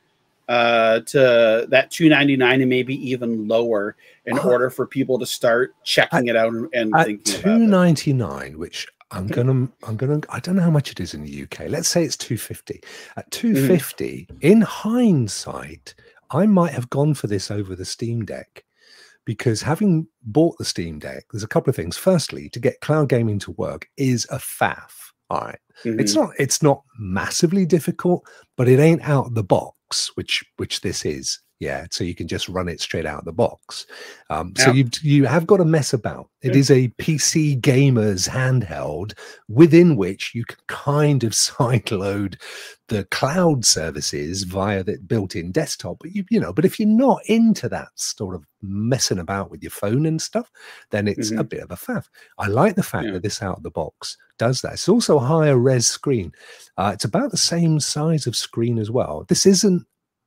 [0.48, 6.28] uh to that 299 and maybe even lower in order for people to start checking
[6.28, 7.64] it out and, and At thinking two about it.
[7.66, 11.22] ninety nine, which I'm gonna, I'm gonna, I don't know how much it is in
[11.22, 11.68] the UK.
[11.68, 12.82] Let's say it's 250.
[13.16, 15.94] At 250, in hindsight,
[16.30, 18.64] I might have gone for this over the Steam Deck
[19.24, 21.96] because having bought the Steam Deck, there's a couple of things.
[21.96, 25.07] Firstly, to get cloud gaming to work is a faff.
[25.30, 25.58] All right.
[25.84, 26.16] It's Mhm.
[26.16, 28.26] not it's not massively difficult,
[28.56, 31.40] but it ain't out of the box, which which this is.
[31.60, 33.84] Yeah, so you can just run it straight out of the box.
[34.30, 34.84] Um, so Yeah.
[34.84, 36.28] you you have got to mess about.
[36.40, 36.60] It Yeah.
[36.60, 42.40] is a PC gamer's handheld within which you can kind of sideload
[42.86, 45.98] the cloud services via the built-in desktop.
[46.00, 49.60] But you you know, but if you're not into that sort of messing about with
[49.62, 50.52] your phone and stuff,
[50.90, 52.04] then it's a bit of a faff.
[52.38, 53.12] I like the fact Yeah.
[53.14, 54.74] that this out of the box does that.
[54.74, 56.30] It's also a higher res screen.
[56.76, 59.24] Uh, it's about the same size of screen as well.
[59.28, 59.84] This isn't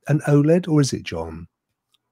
[0.08, 1.48] an OLED, or is it, John?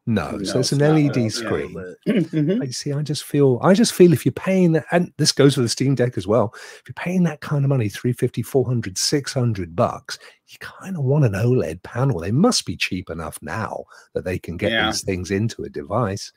[0.06, 1.74] No, No, so it's it's an not LED OLED, screen.
[1.74, 2.58] but Mhm.
[2.58, 5.30] But you see, I just feel, I just feel if you're paying that, and this
[5.30, 6.52] goes for the Steam Deck as well.
[6.54, 10.18] If you're paying that kind of money, 350, 400, 600 bucks,
[10.48, 12.18] you kind of want an OLED panel.
[12.20, 13.84] They must be cheap enough now
[14.14, 14.86] that they can get Yeah.
[14.86, 16.32] these things into a device.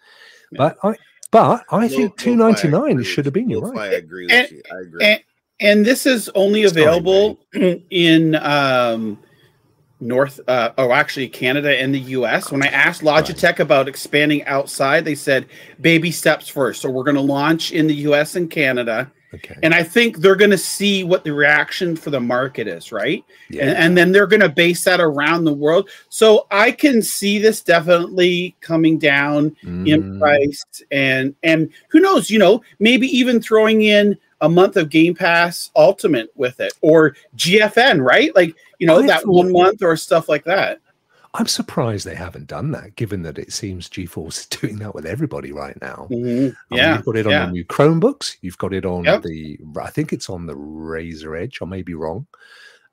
[0.51, 0.57] Yeah.
[0.57, 0.95] But I,
[1.31, 2.91] but I Lo- think lo-fi, two ninety nine.
[2.91, 3.49] agree It should have been.
[3.49, 3.57] you.
[3.59, 3.91] You're Lo-fi, right.
[3.93, 4.61] I agree with And- you.
[4.71, 5.05] I agree.
[5.05, 5.19] and,
[5.61, 7.39] and this is only Sorry, available
[7.89, 9.17] in um,
[10.07, 12.51] North, uh, oh, actually Canada and the U.S.
[12.51, 15.47] When I asked Logitech about expanding outside, they said
[15.81, 16.81] baby steps first.
[16.81, 18.35] So we're going to launch in the U.S.
[18.35, 19.55] and Canada, Okay.
[19.63, 23.23] and I think they're going to see what the reaction for the market is, right?
[23.49, 23.63] Yeah.
[23.63, 25.89] and, and then they're going to base that around the world.
[26.09, 32.29] So I can see this definitely coming down in Mm, price, and and who knows,
[32.29, 37.15] you know, maybe even throwing in a month of Game Pass Ultimate with it, or
[37.37, 38.35] GFN, right?
[38.35, 40.79] Like you know I that one month or stuff like that.
[41.35, 45.07] I'm surprised they haven't done that, given that it seems GeForce is doing that with
[45.07, 46.07] everybody right now.
[46.11, 46.21] Mhm.
[46.21, 47.45] Mean, Yeah, you've got it on yeah.
[47.47, 48.35] the new Chromebooks.
[48.41, 49.23] You've got it on Yep.
[49.23, 49.57] the.
[49.81, 51.57] I think it's on the Razer Edge.
[51.59, 52.27] I may be wrong,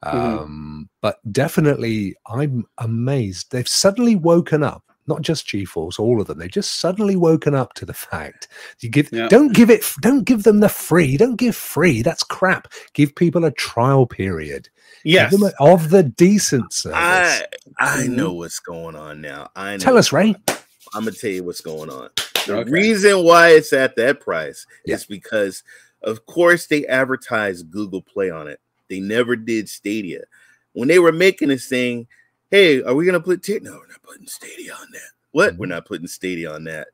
[0.07, 0.15] Mhm.
[0.15, 3.51] um, but definitely, I'm amazed.
[3.53, 4.85] They've suddenly woken up.
[5.11, 6.39] Not just GeForce, all of them.
[6.39, 8.47] They've just suddenly woken up to the fact
[8.79, 9.09] you give.
[9.13, 9.27] Yeah.
[9.29, 9.85] Don't give it.
[10.01, 11.17] Don't give them the free.
[11.17, 12.01] Don't give free.
[12.01, 12.69] That's crap.
[12.95, 14.69] Give people a trial period.
[15.03, 16.97] Give yes, them a- of the decent service.
[16.97, 17.43] I
[17.79, 18.11] I Mhm.
[18.11, 19.51] know what's going on now.
[19.57, 19.79] I know.
[19.79, 20.37] Tell us, Ray.
[20.95, 22.11] I'm gonna tell you what's going on.
[22.47, 22.71] The Okay.
[22.71, 24.95] reason why it's at that price Yeah.
[24.95, 25.65] is because,
[26.05, 28.61] of course, they advertised Google Play on it.
[28.89, 30.23] They never did Stadia.
[30.73, 32.07] When they were making this thing,
[32.51, 33.43] hey, are we gonna put?
[33.43, 33.61] T-?
[33.61, 35.11] No, we're not putting Stadia on that.
[35.33, 35.57] What?
[35.57, 35.71] We're mm-hmm.
[35.71, 36.89] not putting Stadia on that.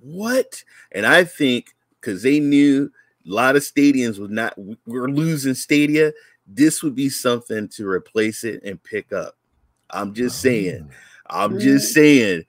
[0.00, 0.64] What?
[0.92, 2.90] And I think because they knew
[3.26, 4.54] a lot of stadiums would not
[4.86, 6.12] we're losing Stadia,
[6.46, 9.36] this would be something to replace it and pick up.
[9.90, 10.88] I'm just saying.
[10.88, 10.94] Oh.
[11.32, 12.44] I'm just saying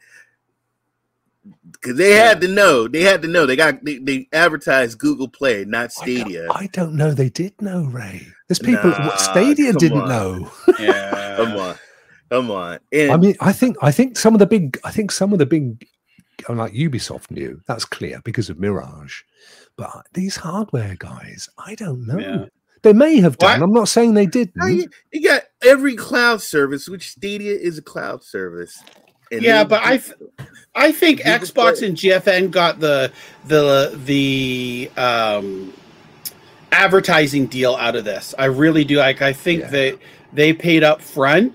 [1.71, 2.87] because they had to know.
[2.87, 3.45] They had to know.
[3.45, 6.47] They got they, they advertised Google Play, not I don't- Stadia.
[6.51, 7.13] I don't, know.
[7.13, 8.27] They did know, Ray.
[8.47, 8.89] There's people.
[8.91, 10.09] Nah, what Stadia didn't on.
[10.09, 10.51] know.
[10.79, 11.35] yeah.
[11.37, 11.75] Come on,
[12.29, 12.79] come on.
[12.91, 14.79] And I mean, I think I think some of the big.
[14.83, 15.87] I think some of the big,
[16.49, 17.61] like Ubisoft knew.
[17.67, 19.21] That's clear because of Mirage.
[19.77, 22.19] But these hardware guys, I don't know.
[22.19, 22.45] Yeah.
[22.83, 23.59] They may have done.
[23.59, 23.63] What?
[23.65, 24.55] I'm not saying they didn't.
[24.75, 28.83] you, you got every cloud service, which Stadia is a cloud service.
[29.31, 30.17] And Yeah, but I th-
[30.75, 31.87] I think Xbox Play.
[31.87, 33.11] and GFN got the
[33.45, 35.73] the the um,
[36.71, 38.33] advertising deal out of this.
[38.37, 38.97] I really do.
[38.97, 39.69] Like, I think Yeah.
[39.69, 39.99] that
[40.33, 41.53] they paid up front,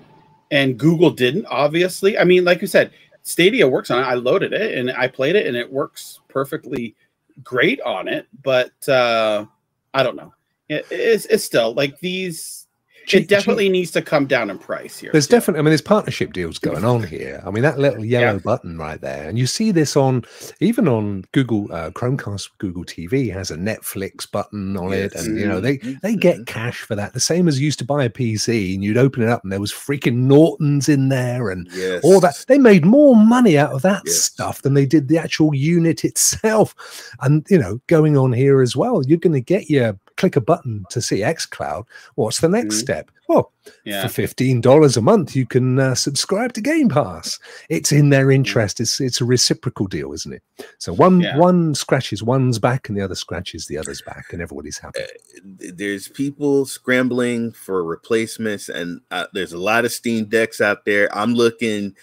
[0.51, 1.45] and Google didn't.
[1.47, 2.91] Obviously, I mean, like you said,
[3.23, 4.05] Stadia works on it.
[4.05, 6.95] I loaded it and I played it, and it works perfectly
[7.43, 8.27] great on it.
[8.43, 9.45] But uh,
[9.93, 10.33] I don't know.
[10.69, 12.66] It, it's it's still like these.
[13.07, 15.11] G- It definitely needs to come down in price here.
[15.13, 17.41] There's definitely, I mean, there's partnership deals going on here.
[17.45, 18.39] I mean, that little yellow Yeah.
[18.39, 20.25] button right there, and you see this on
[20.59, 25.47] even on Google uh, Chromecast, Google TV has a Netflix button on it, and you
[25.47, 26.45] know they Mhm, they get mhm.
[26.47, 27.13] cash for that.
[27.13, 29.51] The same as you used to buy a PC, and you'd open it up, and
[29.53, 32.43] there was freaking Nortons in there, and yes, all that.
[32.49, 34.17] They made more money out of that Yes.
[34.17, 36.75] stuff than they did the actual unit itself.
[37.21, 40.41] And you know, going on here as well, you're going to get your click a
[40.41, 41.85] button to see xCloud.
[42.15, 42.79] What's the next Mhm.
[42.79, 43.11] step?
[43.29, 43.51] Well,
[43.83, 44.03] Yeah.
[44.03, 47.39] for fifteen dollars a month, you can uh, subscribe to Game Pass.
[47.69, 48.79] It's in their interest.
[48.79, 50.41] It's it's a reciprocal deal, isn't it?
[50.79, 51.37] So one Yeah.
[51.37, 55.01] one scratches one's back, and the other scratches the other's back, and everybody's happy.
[55.43, 61.07] there's people scrambling for replacements and uh, there's a lot of steam decks out there
[61.15, 61.95] i'm looking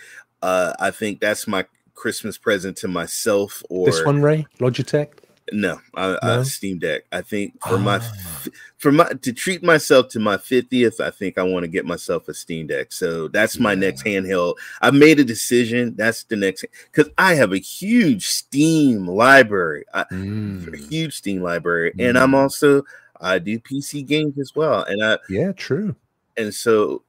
[0.43, 5.09] uh i think that's my christmas present to myself or this one, Ray, Logitech.
[5.53, 6.15] No, I, No?
[6.23, 8.45] Uh, steam deck i think for my Ah.
[8.79, 12.29] for my to treat myself to my 50th, I think I want to get myself
[12.29, 12.93] a Steam Deck.
[12.93, 13.79] So that's my Yeah.
[13.81, 14.57] next handheld.
[14.83, 15.95] I've made a decision.
[15.97, 19.85] That's the next because I have a huge Steam library.
[19.95, 20.91] I, a Mm.
[20.91, 22.43] huge Steam library, and I'm Mm.
[22.43, 22.85] also
[23.21, 25.97] I do PC games as well, and I Yeah, true.
[26.37, 27.03] and so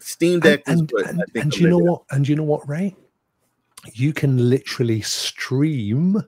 [0.00, 1.44] Steam And, Deck is and, what and, I think.
[1.44, 2.02] and I'm you know what?
[2.10, 2.94] And you know what, Ray?
[3.94, 6.22] You can literally stream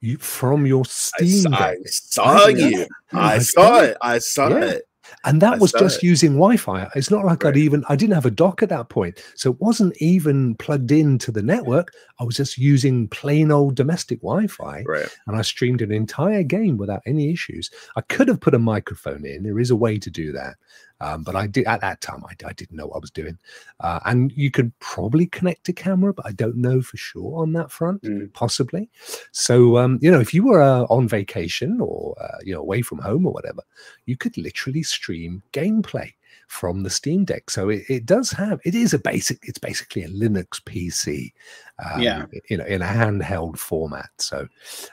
[0.00, 1.78] you from your I, Steam I Deck.
[1.88, 2.66] saw Yeah.
[2.68, 2.86] you.
[3.12, 3.96] Oh I I saw saw it.
[4.02, 4.64] I saw Yeah.
[4.64, 4.86] it.
[5.24, 6.02] And that I was just it.
[6.06, 6.88] using Wi-Fi.
[6.94, 9.20] It's not like I'd even I didn't have a dock at that point.
[9.34, 11.92] So it wasn't even plugged into the network.
[12.20, 15.08] I was just using plain old domestic Wi-Fi Right.
[15.26, 17.70] and I streamed an entire game without any issues.
[17.96, 19.42] I could have put a microphone in.
[19.42, 20.54] There is a way to do that,
[21.00, 22.22] um, but I did at that time.
[22.24, 23.38] I, I didn't know what I was doing.
[23.80, 27.52] Uh, and you could probably connect a camera, but I don't know for sure on
[27.54, 28.02] that front.
[28.02, 28.32] Mm.
[28.32, 28.90] Possibly.
[29.32, 32.82] So um, you know, if you were uh, on vacation or uh, you know away
[32.82, 33.62] from home or whatever,
[34.06, 36.12] you could literally stream gameplay
[36.50, 37.48] from the Steam Deck.
[37.48, 38.60] So it, it does have.
[38.64, 39.38] It is a basic.
[39.44, 41.32] It's basically a Linux PC.
[41.78, 42.26] Um, Yeah.
[42.48, 44.10] You know, in a handheld format.
[44.18, 44.48] So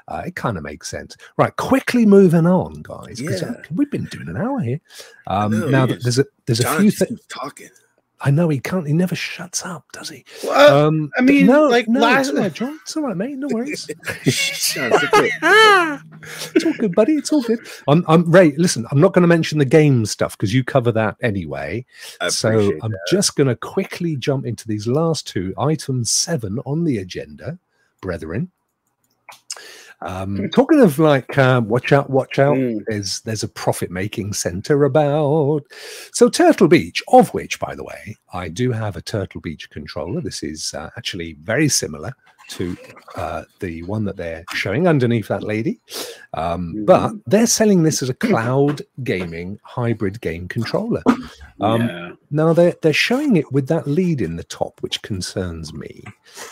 [0.08, 1.18] uh, it kind of makes sense.
[1.36, 3.55] Right, quickly moving on, guys, because Yeah.
[3.74, 4.80] we've been doing an hour here.
[5.26, 7.20] Um, know, now he there's a there's a few things.
[7.28, 7.70] talking.
[8.20, 8.88] I know he can't.
[8.88, 10.26] He never shuts up, does he?
[10.43, 12.80] Well, Um, I mean, no, like, no, last- it's all right, John.
[12.82, 13.38] It's all right, mate.
[13.38, 13.88] No worries.
[14.26, 14.76] It's
[16.65, 17.13] all good, buddy.
[17.13, 17.59] It's all good.
[17.88, 18.53] I'm, I'm Ray.
[18.57, 21.86] Listen, I'm not going to mention the game stuff because you cover that anyway.
[22.30, 22.99] So I'm that.
[23.09, 27.57] just going to quickly jump into these last two items seven on the agenda,
[28.01, 28.51] brethren.
[30.01, 32.57] Um, talking of like, um, watch out, watch out.
[32.57, 32.83] Mm.
[32.87, 35.63] There's there's a profit making center about.
[36.11, 40.21] So Turtle Beach, of which, by the way, I do have a Turtle Beach controller.
[40.21, 42.13] This is uh, actually very similar
[42.49, 42.77] to
[43.15, 45.79] uh, the one that they're showing underneath that lady.
[46.33, 51.01] Um, but they're selling this as a cloud gaming hybrid game controller.
[51.61, 52.11] Um, yeah.
[52.31, 56.03] Now they're they're showing it with that lead in the top, which concerns me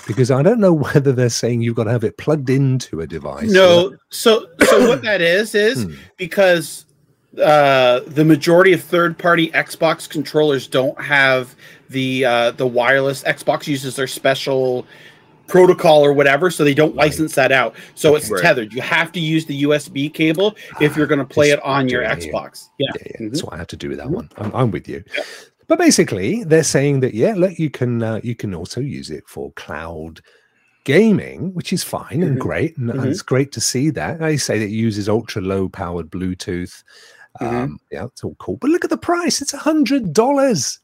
[0.08, 3.08] because I don't know whether they're saying you've got to have it plugged into a
[3.08, 3.50] device.
[3.50, 5.94] or- No, so so what that is is Hmm.
[6.18, 6.86] because
[7.42, 11.54] uh, the majority of third-party Xbox controllers don't have
[11.90, 13.24] the uh, the wireless.
[13.24, 14.88] Xbox uses their special
[15.48, 17.76] protocol or whatever, so they don't license that out.
[17.96, 18.42] So it's Right.
[18.42, 18.74] tethered.
[18.74, 21.88] You have to use the USB cable if you're going to play Just it on
[21.90, 22.04] your.
[22.04, 22.70] Xbox.
[22.80, 22.88] Yeah.
[23.00, 24.12] yeah, yeah, that's what I had to do with that Mhm.
[24.12, 24.30] one.
[24.38, 25.04] I'm, I'm with you.
[25.68, 29.24] But basically, they're saying that yeah, look, you can uh, you can also use it
[29.28, 30.22] for cloud
[30.84, 32.40] gaming, which is fine and Mhm.
[32.40, 33.08] great, and, and Mhm.
[33.08, 34.20] it's great to see that.
[34.20, 36.84] They say that it uses ultra low powered Bluetooth.
[37.42, 37.48] Mhm.
[37.64, 38.58] Um, yeah, it's all cool.
[38.58, 40.80] But look at the price; it's a hundred dollars.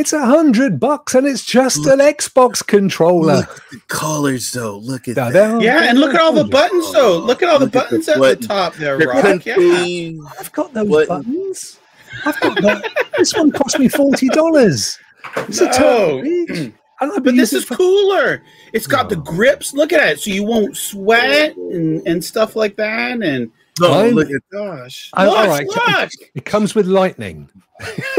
[0.00, 3.34] It's a hundred bucks, and it's just an Xbox controller.
[3.36, 4.78] Look at the colors, though.
[4.78, 5.60] Look at Now, that.
[5.60, 7.18] Yeah, and look at all the they're- buttons though.
[7.18, 9.44] Look at all the Look at the buttons at the top there, They're Rock.
[9.44, 10.12] Yeah.
[10.38, 11.78] I've got those What- buttons.
[12.24, 12.84] I've got that.
[13.18, 14.98] this one cost me forty dollars.
[15.36, 15.72] It's a No.
[15.72, 16.72] Turtle Beach.
[16.98, 18.42] But this is for- cooler.
[18.72, 19.74] It's got the grips.
[19.74, 23.20] Look at it, so you won't sweat and, and stuff like that.
[23.22, 23.50] And
[23.82, 26.10] oh, I'm- look at gosh, I- look, all right, look.
[26.34, 27.50] It comes with lightning.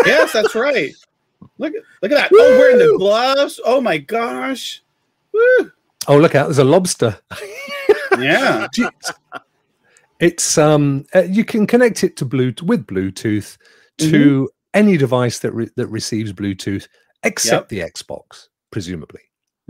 [0.06, 0.94] yes, that's right.
[1.58, 2.32] Look at look at that.
[2.34, 3.60] Oh, wearing the gloves.
[3.66, 4.84] Oh my gosh.
[5.34, 5.72] Woo.
[6.08, 6.46] Oh, look out!
[6.48, 7.20] There's a lobster.
[8.20, 8.68] Yeah.
[10.20, 13.58] It's um, uh, you can connect it to blue with Bluetooth
[13.98, 16.88] to any device that re- that receives Bluetooth,
[17.24, 19.22] except the Xbox, presumably.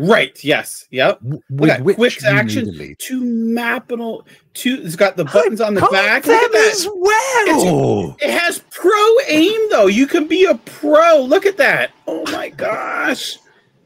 [0.01, 0.43] Right.
[0.43, 0.87] Yes.
[0.91, 1.19] Yep.
[1.21, 2.69] w- Look With at which quick action.
[2.69, 4.25] a map Two all.
[4.53, 4.81] Two.
[4.83, 6.25] It's got the buttons on the Got back.
[6.25, 6.71] Look at that.
[6.73, 8.17] as well.
[8.19, 9.87] It has pro aim though.
[9.87, 11.21] You can be a pro.
[11.23, 11.91] Look at that.
[12.07, 13.37] Oh my gosh.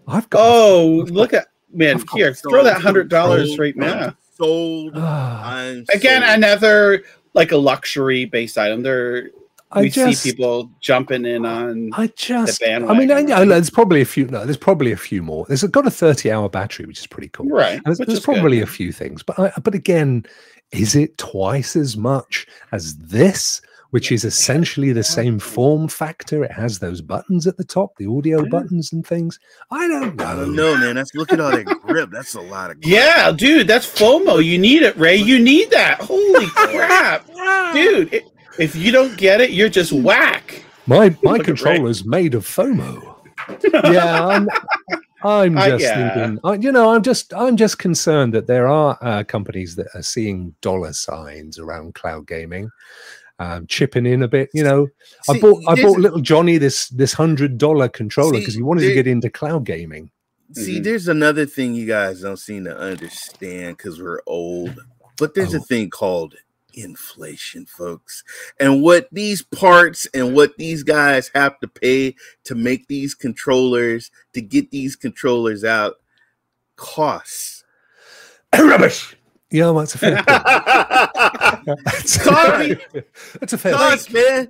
[0.08, 0.40] I've got.
[0.42, 1.98] Oh, look at man.
[1.98, 4.16] I've Here, throw that hundred dollars right now.
[4.38, 4.98] Sold.
[4.98, 6.36] I'm Again, sold.
[6.38, 7.04] another
[7.34, 8.84] like a luxury based item.
[8.84, 9.30] There, I
[9.76, 11.92] we just, see people jumping in on.
[11.94, 12.64] I just.
[12.64, 13.48] I mean, bandwagon, I, right?
[13.50, 14.26] there's probably a few.
[14.28, 15.46] No, there's probably a few more.
[15.48, 17.48] There's got a 30 hour battery, which is pretty cool.
[17.48, 17.74] Right.
[17.76, 18.36] And there's, there's is good.
[18.36, 20.26] probably a few things, but I, but again,
[20.72, 26.44] is it twice as much as this, which is essentially the same form factor?
[26.44, 28.50] It has those buttons at the top, the audio Yeah.
[28.50, 29.40] buttons and things.
[29.72, 30.40] I don't I know.
[30.46, 30.96] don't know, man.
[30.96, 32.12] That's look at all that grip.
[32.12, 32.94] That's a lot of grip.
[32.94, 34.44] Yeah, dude, that's FOMO.
[34.44, 35.16] You need it, Ray.
[35.18, 36.02] You need that.
[36.02, 37.26] Holy crap,
[37.74, 38.14] dude!
[38.14, 38.24] it-
[38.60, 40.64] if you don't get it, you're just whack.
[40.88, 43.16] My my Look at controller's made of FOMO.
[43.94, 44.48] yeah, I'm,
[45.24, 46.14] I'm Uh, just yeah.
[46.14, 46.40] thinking.
[46.44, 50.02] I, you know, I'm just I'm just concerned that there are uh, companies that are
[50.02, 52.70] seeing dollar signs around cloud gaming,
[53.40, 54.50] um, chipping in a bit.
[54.54, 54.88] You know,
[55.30, 58.94] I bought I bought little Johnny this this hundred dollar controller because he wanted to
[58.94, 60.12] get into cloud gaming.
[60.54, 60.84] See, Mhm.
[60.84, 64.80] there's another thing you guys don't seem to understand because we're old.
[65.18, 65.64] But there's a Oh.
[65.64, 66.36] thing called
[66.76, 68.24] inflation, folks.
[68.60, 72.16] And what these parts and what these guys have to pay
[72.46, 75.96] to make these controllers, to get these controllers out,
[76.76, 77.64] costs.
[78.58, 79.16] Rubbish.
[79.52, 80.16] Yeah, well, that's a fair.
[80.16, 80.26] point.
[80.28, 82.78] Costs, That's,
[83.40, 83.74] that's a fair.
[83.74, 84.50] costs, man.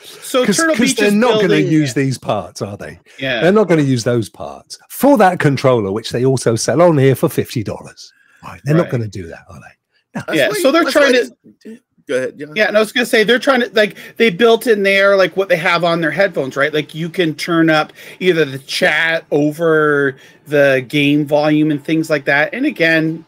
[0.00, 3.00] So Turtle Because they're not going to building- use these parts, are they?
[3.18, 3.40] Yeah.
[3.40, 6.98] They're not going to use those parts for that controller, which they also sell on
[6.98, 8.12] here for fifty dollars.
[8.44, 8.60] Right?
[8.64, 9.74] They're not going to do that, are they?
[10.14, 12.56] That's Yeah, why- so they're trying to- Go ahead, John.
[12.56, 15.36] Yeah, and I was gonna say they're trying to like they built in there like
[15.36, 16.72] what they have on their headphones, right?
[16.72, 22.24] Like you can turn up either the chat over the game volume and things like
[22.24, 22.54] that.
[22.54, 23.26] And again,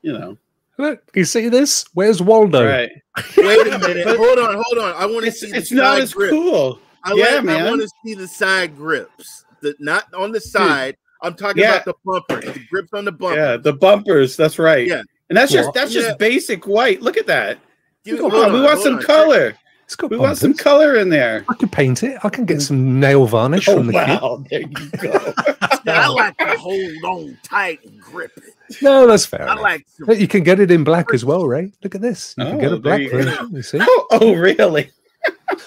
[0.00, 0.38] you know,
[0.78, 1.84] Look, you see this?
[1.92, 2.64] Where's Waldo?
[2.66, 2.90] right?
[3.36, 4.06] Wait a minute.
[4.16, 4.94] hold on, hold on.
[4.96, 5.50] I want to It's, see.
[5.50, 6.30] the it's not side as grip.
[6.30, 6.78] cool.
[7.04, 7.66] I Yeah, like, man.
[7.66, 9.44] I want to see the side grips.
[9.60, 10.96] The not on the side.
[11.20, 11.82] I'm talking Yeah.
[11.82, 12.54] about the bumpers.
[12.54, 13.36] The grips on the bumper.
[13.36, 14.36] Yeah, the bumpers.
[14.38, 14.86] That's right.
[14.86, 15.02] Yeah.
[15.28, 16.14] And that's just that's just yeah.
[16.16, 17.02] basic white.
[17.02, 17.58] Look at that.
[18.04, 19.02] Give- Come hold on, we want some on.
[19.02, 19.54] color.
[19.84, 21.46] It's got We want some color in there.
[21.48, 22.18] I can paint it.
[22.22, 22.62] I can get mm.
[22.62, 24.20] some nail varnish Oh from the kit.
[24.20, 24.68] wow, there you
[24.98, 25.32] go.
[25.86, 28.82] I like to hold on tight and grip it.
[28.82, 29.48] No, that's fair.
[29.48, 29.62] I enough.
[29.62, 31.72] like to you can get it in black as well, Ray.
[31.82, 32.34] Look at this.
[32.36, 33.16] You can Oh, get a black you go.
[33.22, 33.54] version.
[33.56, 33.78] You see?
[33.80, 34.90] oh, oh, really?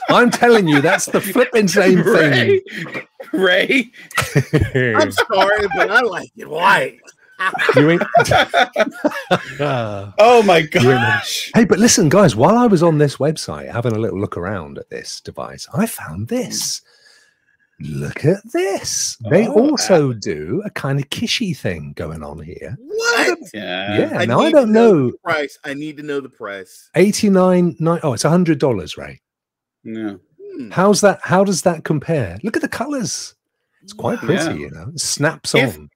[0.10, 2.62] I'm telling you, that's the flipping same thing.
[2.62, 2.62] Ray,
[3.34, 3.92] Ray.
[4.96, 7.00] I'm sorry, but I like it white.
[7.76, 8.04] You ain't-.
[9.60, 11.52] Oh my You're gosh.
[11.56, 14.78] Hey, but listen, guys, while I was on this website having a little look around
[14.78, 16.82] at this device, I found this.
[17.80, 19.18] Look at this.
[19.32, 22.78] They Oh, also do a kind of Kishi thing going on here.
[22.80, 23.40] What?
[23.54, 23.98] Yeah.
[23.98, 25.12] Yeah, now I don't to know.
[25.12, 25.58] the price.
[25.64, 26.90] I need to know the price.
[26.96, 29.20] 89 Oh, it's a $100, right?
[29.84, 30.16] Yeah.
[30.58, 30.70] Hmm.
[30.70, 31.22] How's that?
[31.24, 32.38] How does that compare?
[32.44, 33.34] Look at the colors.
[33.82, 34.54] It's quite pretty, Yeah.
[34.54, 34.92] you know.
[34.94, 35.90] It snaps If- on.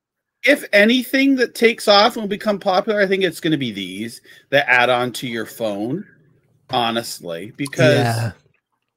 [0.46, 3.72] If anything that takes off and will become popular, I think it's going to be
[3.72, 4.22] these
[4.52, 6.06] that add on to your phone.
[6.72, 8.32] Honestly, because Yeah.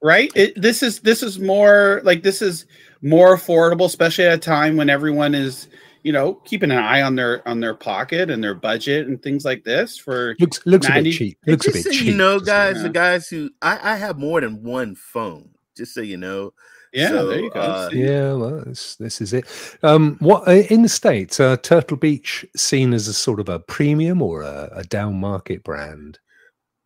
[0.03, 2.64] right, it, this is this is more like this is
[3.03, 5.68] more affordable, especially at a time when everyone is
[6.03, 9.44] you know keeping an eye on their on their pocket and their budget and things
[9.44, 9.99] like this.
[9.99, 11.38] For Looks looks a 90 bit cheap.
[11.46, 12.07] Looks a just bit so cheap.
[12.07, 12.82] you know, guys, Yeah.
[12.84, 15.51] the guys who I, I have more than one phone.
[15.76, 16.55] Just so you know.
[16.99, 17.61] Yeah, So, there you go.
[17.61, 19.46] uh, Yeah, well, this, this is it.
[19.84, 23.61] Um, what uh, in the states, uh, Turtle Beach seen as a sort of a
[23.61, 26.18] premium or a, a down market brand,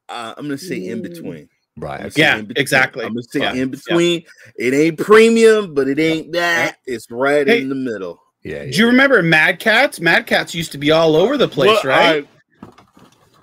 [0.08, 1.02] Uh, I'm gonna say in Mm.
[1.02, 1.48] between.
[1.78, 2.00] right?
[2.00, 2.20] Okay.
[2.20, 2.56] Yeah, between.
[2.60, 3.04] exactly.
[3.06, 3.64] I'm gonna say Yeah, in yeah.
[3.66, 4.22] between.
[4.56, 6.76] It ain't premium, but it ain't that.
[6.84, 8.20] It's right Hey, in the middle.
[8.44, 9.98] Yeah, Do you remember Mad Catz?
[10.00, 12.28] Mad Catz used to be all over the place, Well, right?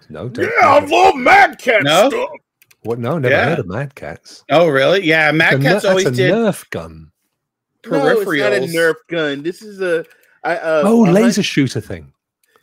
[0.10, 2.10] No, don't, yeah, I love Mad Cat No?
[2.10, 2.30] stuff.
[2.84, 3.00] What?
[3.00, 3.50] No, never Yeah.
[3.50, 4.44] heard of Mad Catz.
[4.50, 5.04] oh, really?
[5.06, 7.12] Yeah, Mad A ner- Cats that's always a did Nerf gun.
[7.84, 7.92] Peripherals.
[8.04, 8.60] No, it's not a.
[8.78, 9.44] Nerf gun.
[9.44, 10.06] This is a
[10.44, 12.14] I, uh, oh, a laser shooter thing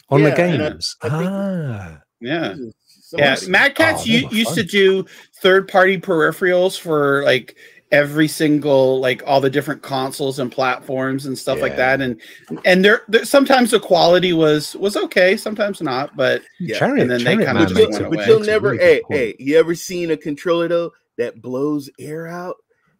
[0.09, 0.97] on the Yeah, and I- games.
[1.03, 2.49] I think- ah, Yeah.
[2.49, 2.73] hun-
[3.13, 5.05] Yeah, Mad Catz Oh, u- they were used to do
[5.43, 7.57] third-party peripherals for like
[7.93, 12.21] every single like all the different consoles and platforms and stuff like that, and
[12.65, 17.11] and there, there sometimes the quality was was okay, sometimes not, but Yeah, Chariot, and
[17.11, 18.67] then they kinda But, just you'll, makes went a- but you'll makes a never.
[18.73, 22.57] really Hey, good hey, you ever seen a controller though that blows air out?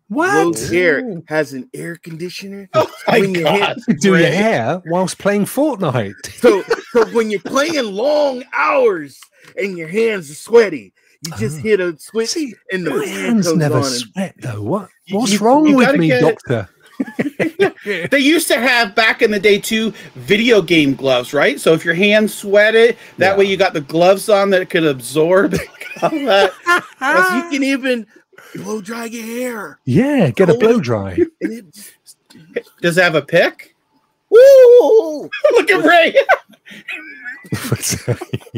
[0.09, 0.31] What?
[0.53, 2.69] Blows air has an air conditioner.
[2.75, 6.15] oh my When you god, do your hair whilst playing Fortnite.
[6.37, 6.63] So,
[6.93, 9.19] so when you're playing long hours
[9.57, 10.93] and your hands are sweaty,
[11.27, 11.39] you oh.
[11.39, 11.63] just Oh.
[11.63, 13.85] hit a switch See, and the hands never on.
[13.85, 14.63] And, sweat though.
[14.63, 14.89] What?
[15.11, 16.69] What's you- wrong you with me, get- Doctor?
[18.11, 21.61] They used to have back in the day too video game gloves, right?
[21.61, 23.37] So if your hands sweated, that Yeah.
[23.37, 25.55] way you got the gloves on that could absorb
[26.03, 26.53] all that.
[27.01, 28.07] You can even
[28.57, 29.79] blow dry your hair.
[29.85, 31.17] Yeah, get a blow dry.
[31.43, 32.17] Just,
[32.81, 33.77] Does it have a pick?
[34.31, 35.31] woo!
[35.53, 36.15] Look at Ray.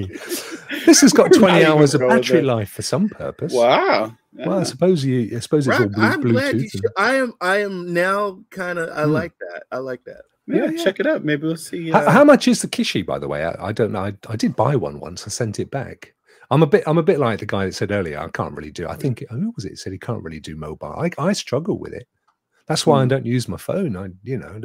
[0.87, 3.53] this has got 20 hours of battery life for some purpose.
[3.53, 4.15] Wow.
[4.35, 5.37] Well, I suppose you.
[5.37, 6.63] I suppose it's all blue, I'm glad you.
[6.63, 6.71] Bluetooth.
[6.71, 7.33] Should, I am.
[7.41, 8.91] I am now kind of.
[8.91, 9.13] I Hmm.
[9.13, 9.63] like that.
[9.73, 10.23] I like that.
[10.47, 10.85] Yeah, Yeah, yeah.
[10.85, 11.25] check it out.
[11.25, 11.93] Maybe we'll see.
[11.93, 13.45] Uh, how, how much is the Kishi, by the way?
[13.45, 14.01] I, I don't know.
[14.01, 15.27] I, I did buy one once.
[15.27, 16.15] I sent it back.
[16.51, 16.85] I'm a bit.
[16.87, 18.19] I'm a bit like the guy that said earlier.
[18.21, 18.87] I can't really do.
[18.89, 19.79] I think who was it?
[19.79, 20.95] Said he can't really do mobile.
[20.99, 22.07] I, I struggle with it.
[22.69, 23.09] That's why I Hmm.
[23.09, 23.97] don't use my phone.
[23.97, 24.61] I, you know,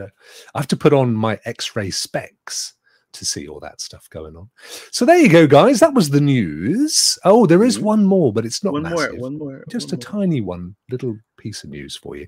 [0.53, 2.73] I have to put on my X-ray specs
[3.13, 4.49] to see all that stuff going on.
[4.91, 5.79] So there you go, guys.
[5.79, 7.17] That was the news.
[7.25, 7.81] Oh, there is Mhm.
[7.83, 9.13] one more, but it's not one more.
[9.15, 9.63] One more.
[9.69, 10.21] just one a more.
[10.21, 12.25] tiny one little piece of news for you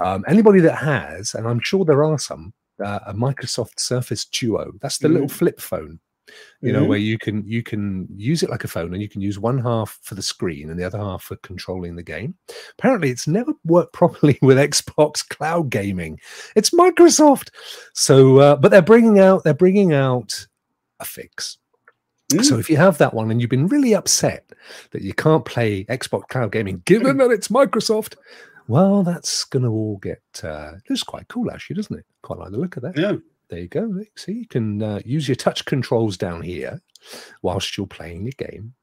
[0.00, 2.52] um, anybody that has and i'm sure there are some
[2.84, 6.00] uh, a microsoft surface duo that's the little flip phone
[6.60, 6.88] you know Mhm.
[6.88, 9.58] where you can you can use it like a phone and you can use one
[9.58, 12.34] half for the screen and the other half for controlling the game
[12.78, 16.18] apparently it's never worked properly with xbox cloud gaming
[16.56, 17.50] it's microsoft
[17.94, 20.46] so uh, but they're bringing out they're bringing out
[21.00, 21.58] a fix
[22.30, 22.44] Mm.
[22.44, 24.52] So if you have that one and you've been really upset
[24.90, 28.16] that you can't play Xbox Cloud Gaming, given that it's Microsoft,
[28.66, 30.20] well, that's going to all get.
[30.42, 32.04] Uh, looks quite cool, actually, doesn't it?
[32.22, 32.98] Quite like the look of that.
[32.98, 33.16] Yeah.
[33.48, 34.02] There you go.
[34.16, 36.80] See, you can uh, use your touch controls down here
[37.42, 38.74] whilst you're playing your game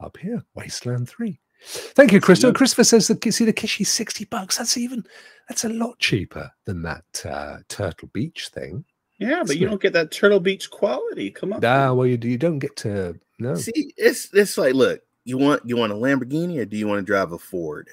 [0.00, 1.40] up here, Wasteland Three.
[1.60, 2.52] Thank you, Christopher.
[2.52, 2.58] Yeah.
[2.58, 4.58] Christopher says that see the Kishi's sixty bucks.
[4.58, 5.04] That's even
[5.48, 8.84] that's a lot cheaper than that uh, Turtle Beach thing.
[9.18, 9.70] Yeah, but you it?
[9.70, 11.30] don't get that Turtle Beach quality.
[11.30, 11.64] Come on.
[11.64, 13.56] Ah, well, you, you don't get to no.
[13.56, 17.00] See, it's it's like, look, you want you want a Lamborghini or do you want
[17.00, 17.88] to drive a Ford?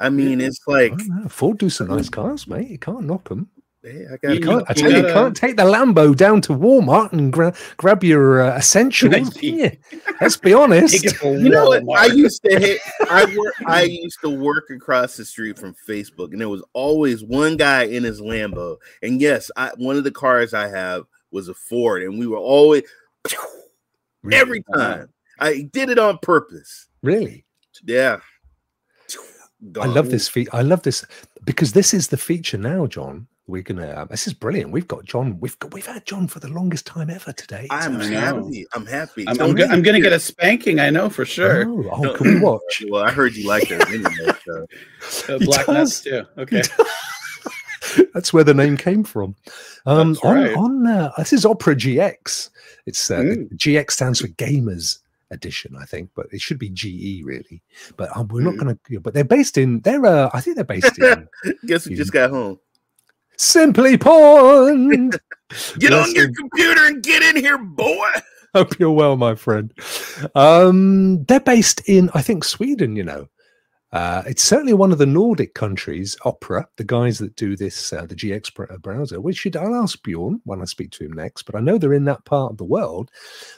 [0.00, 1.28] I mean, it's like, I don't know.
[1.28, 2.68] Ford do some nice cars, mate.
[2.68, 3.50] You can't knock them.
[3.82, 4.64] Hey, I You got You can't.
[4.68, 7.54] I you tell you, you gotta- can't take the Lambo down to Walmart and gra-
[7.76, 9.12] grab your uh, essentials.
[9.42, 9.76] Nice.
[10.20, 10.94] Let's be honest.
[10.94, 11.98] Take it from You know what?
[11.98, 12.80] I used to hit.
[13.10, 13.54] I work.
[13.66, 17.84] I used to work across the street from Facebook, and there was always one guy
[17.84, 18.76] in his Lambo.
[19.02, 22.38] And yes, I one of the cars I have was a Ford, and we were
[22.38, 22.82] always
[24.32, 25.08] every time.
[25.40, 26.88] I did it on purpose.
[27.02, 27.44] Really,
[27.86, 28.18] Yeah.
[29.80, 30.48] I love this feat.
[30.52, 31.04] I love this
[31.44, 33.26] because this is the feature now, John.
[33.48, 33.86] We're gonna.
[33.88, 34.70] Uh, this is brilliant.
[34.72, 35.40] We've got John.
[35.40, 35.72] We've got.
[35.72, 37.62] We've had John for the longest time ever today.
[37.64, 38.66] It's I'm I happy.
[38.74, 39.24] I'm happy.
[39.26, 40.78] I'm, I'm, go- I'm gonna get a spanking.
[40.80, 41.64] I know for sure.
[41.66, 42.14] Oh, oh, No.
[42.14, 42.84] can we watch?
[42.90, 44.66] Well, I heard you like that anyway.
[45.08, 45.34] So.
[45.34, 45.66] Uh, black does.
[45.66, 46.24] nuts too.
[46.36, 46.62] Okay.
[48.14, 49.34] That's where the name came from.
[49.86, 50.54] Um, That's on right.
[50.56, 52.50] on uh, this is Opera GX.
[52.86, 53.52] It's uh, Mm.
[53.56, 54.98] GX stands for Gamers
[55.30, 57.62] Edition, I think, but it should be GE really.
[57.96, 58.60] But um, we're not Mm.
[58.60, 59.00] going to.
[59.00, 59.80] But they're based in.
[59.80, 60.04] They're.
[60.04, 61.28] Uh, I think they're based in
[61.66, 62.58] Guess who just got home?
[63.38, 65.12] Simply Pond.
[65.78, 66.34] Get Bless on your him.
[66.34, 68.06] computer and get in here, boy.
[68.54, 69.72] Hope you're well, my friend.
[70.34, 72.96] Um, they're based in, I think, Sweden.
[72.96, 73.28] You know,
[73.92, 76.18] uh, it's certainly one of the Nordic countries.
[76.26, 79.22] Opera, the guys that do this, uh, the GX browser.
[79.22, 81.44] Which should I'll ask Bjorn when I speak to him next.
[81.44, 83.10] But I know they're in that part of the world.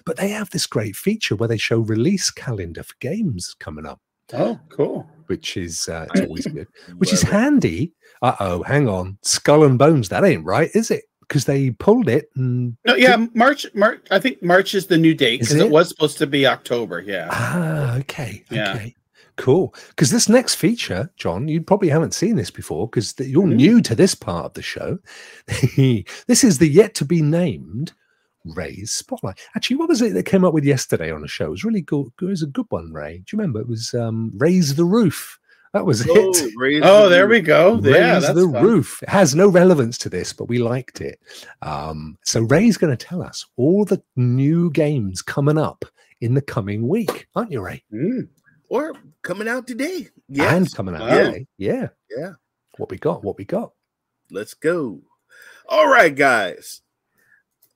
[0.06, 4.00] But they have this great feature where they show release calendar for games coming up,
[4.32, 5.08] Oh, cool.
[5.26, 6.68] which is uh, it's always good.
[6.98, 7.94] Which is handy.
[8.22, 10.08] Uh oh, hang on, Skull and Bones.
[10.10, 11.04] That ain't right, is it?
[11.20, 13.64] Because they pulled it and No, yeah, March.
[13.74, 14.00] March.
[14.10, 15.66] I think March is the new date because it?
[15.66, 15.70] it?
[15.70, 17.00] was supposed to be October.
[17.00, 17.28] Yeah.
[17.30, 18.44] Ah, okay.
[18.50, 18.74] Yeah.
[18.74, 18.94] Okay.
[19.36, 19.72] Cool.
[19.90, 23.54] Because this next feature, John, you probably haven't seen this before because you're Mhm.
[23.56, 24.98] new to this part of the show.
[26.26, 27.92] this is the yet to be named
[28.44, 29.38] Ray's Spotlight.
[29.56, 31.46] Actually, what was it that came up with yesterday on the show?
[31.46, 32.06] It was really good.
[32.20, 33.18] It was a good one, Ray.
[33.18, 33.60] Do you remember?
[33.60, 35.38] It was um, Raise the Roof.
[35.72, 36.82] That was Oh, it.
[36.82, 37.30] Oh, the there roof.
[37.30, 37.80] we go.
[37.82, 38.64] Yeah, Raise that's the fun.
[38.64, 39.02] roof.
[39.02, 41.20] It has no relevance to this, but we liked it.
[41.62, 45.84] Um, so Ray's going to tell us all the new games coming up
[46.20, 47.84] in the coming week, aren't you, Ray?
[47.92, 48.28] Mm.
[48.68, 50.08] or coming out today.
[50.28, 50.52] Yes.
[50.52, 51.08] and coming out Wow.
[51.24, 51.46] today.
[51.56, 51.88] Yeah.
[52.16, 52.32] Yeah.
[52.78, 53.22] What we got?
[53.24, 53.72] What we got?
[54.30, 55.00] Let's go.
[55.68, 56.80] All right, guys.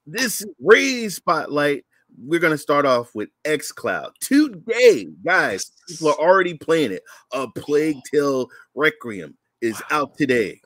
[0.07, 1.85] This is Ray's Spotlight.
[2.19, 4.11] We're going to start off with xCloud.
[4.21, 7.03] Today, guys, people are already playing it.
[7.33, 10.61] A Plague Tale Requiem is out today.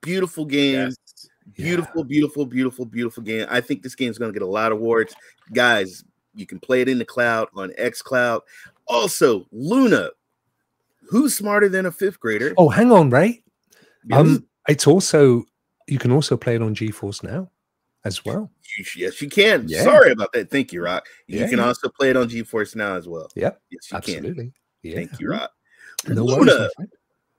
[0.00, 0.88] Beautiful game.
[0.88, 0.96] Yes.
[1.54, 3.46] Beautiful, beautiful, beautiful, beautiful game.
[3.50, 5.14] I think this game is going to get a lot of awards.
[5.52, 8.40] Guys, you can play it in the cloud on xCloud.
[8.86, 10.10] Also, Luna.
[11.08, 12.54] Who's smarter than a fifth grader?
[12.56, 13.42] Oh, hang on, right?
[14.04, 14.20] Yes.
[14.20, 15.44] Um, it's also
[15.88, 17.50] you can also play it on GeForce now
[18.04, 18.50] as well.
[18.96, 19.66] Yes, you can.
[19.68, 19.82] Yeah.
[19.82, 20.50] Sorry about that.
[20.50, 21.06] Thank you, Rock.
[21.26, 23.28] You Yeah, can also play it on GeForce now as well.
[23.34, 24.52] Yep, Yes, you absolutely.
[24.82, 24.94] Yeah.
[24.94, 25.50] Thank you, Rock.
[26.08, 26.68] No Luna.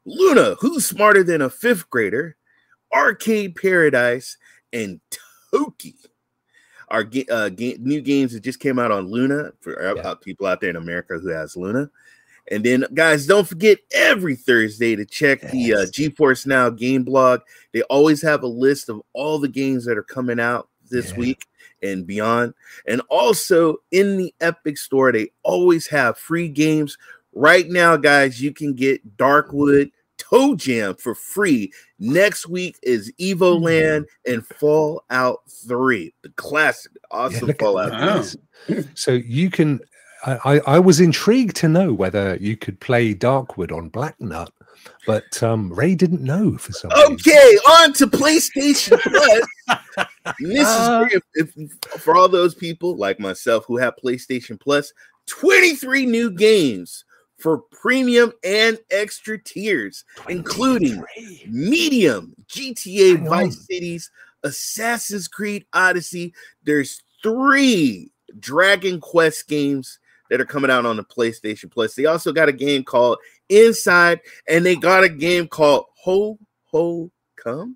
[0.06, 2.36] Luna, who's smarter than a fifth grader?
[2.94, 4.38] Arcade Paradise
[4.74, 5.00] and
[5.52, 5.96] Toki.
[6.90, 10.02] Our uh, ga- new games that just came out on Luna for uh, Yeah.
[10.02, 11.90] uh, people out there in America who has Luna.
[12.50, 15.92] And then, guys, don't forget every Thursday to check the uh, Yes.
[15.92, 17.42] GeForce Now game blog.
[17.72, 21.18] They always have a list of all the games that are coming out this Yeah.
[21.18, 21.46] week
[21.82, 22.54] and beyond.
[22.86, 26.98] And also in the Epic Store, they always have free games.
[27.34, 31.72] Right now, guys, you can get Darkwood ToeJam for free.
[31.98, 33.64] Next week is Evo Hmm.
[33.64, 37.92] Land and Fallout 3, the classic, awesome look at Fallout.
[38.68, 38.86] that.
[38.96, 39.80] So you can.
[40.24, 44.50] I, I, I was intrigued to know whether you could play Darkwood on Blacknut,
[45.06, 47.14] but um, Ray didn't know for some reason.
[47.14, 49.42] Okay, on to PlayStation Plus.
[50.40, 51.06] This Uh.
[51.06, 54.94] is great if, if, for all those people like myself who have PlayStation Plus.
[55.28, 57.06] 23 new games
[57.38, 61.04] for premium and extra tiers, including
[61.48, 63.66] Medium, GTA Vice.
[63.66, 64.12] Cities,
[64.44, 66.34] Assassin's Creed Odyssey.
[66.64, 70.00] There's three Dragon Quest games
[70.30, 71.94] that are coming out on the PlayStation Plus.
[71.96, 73.18] They also got a game called
[73.52, 76.40] Inside, and they got a game called Ho
[76.72, 77.12] Ho
[77.44, 77.76] Come.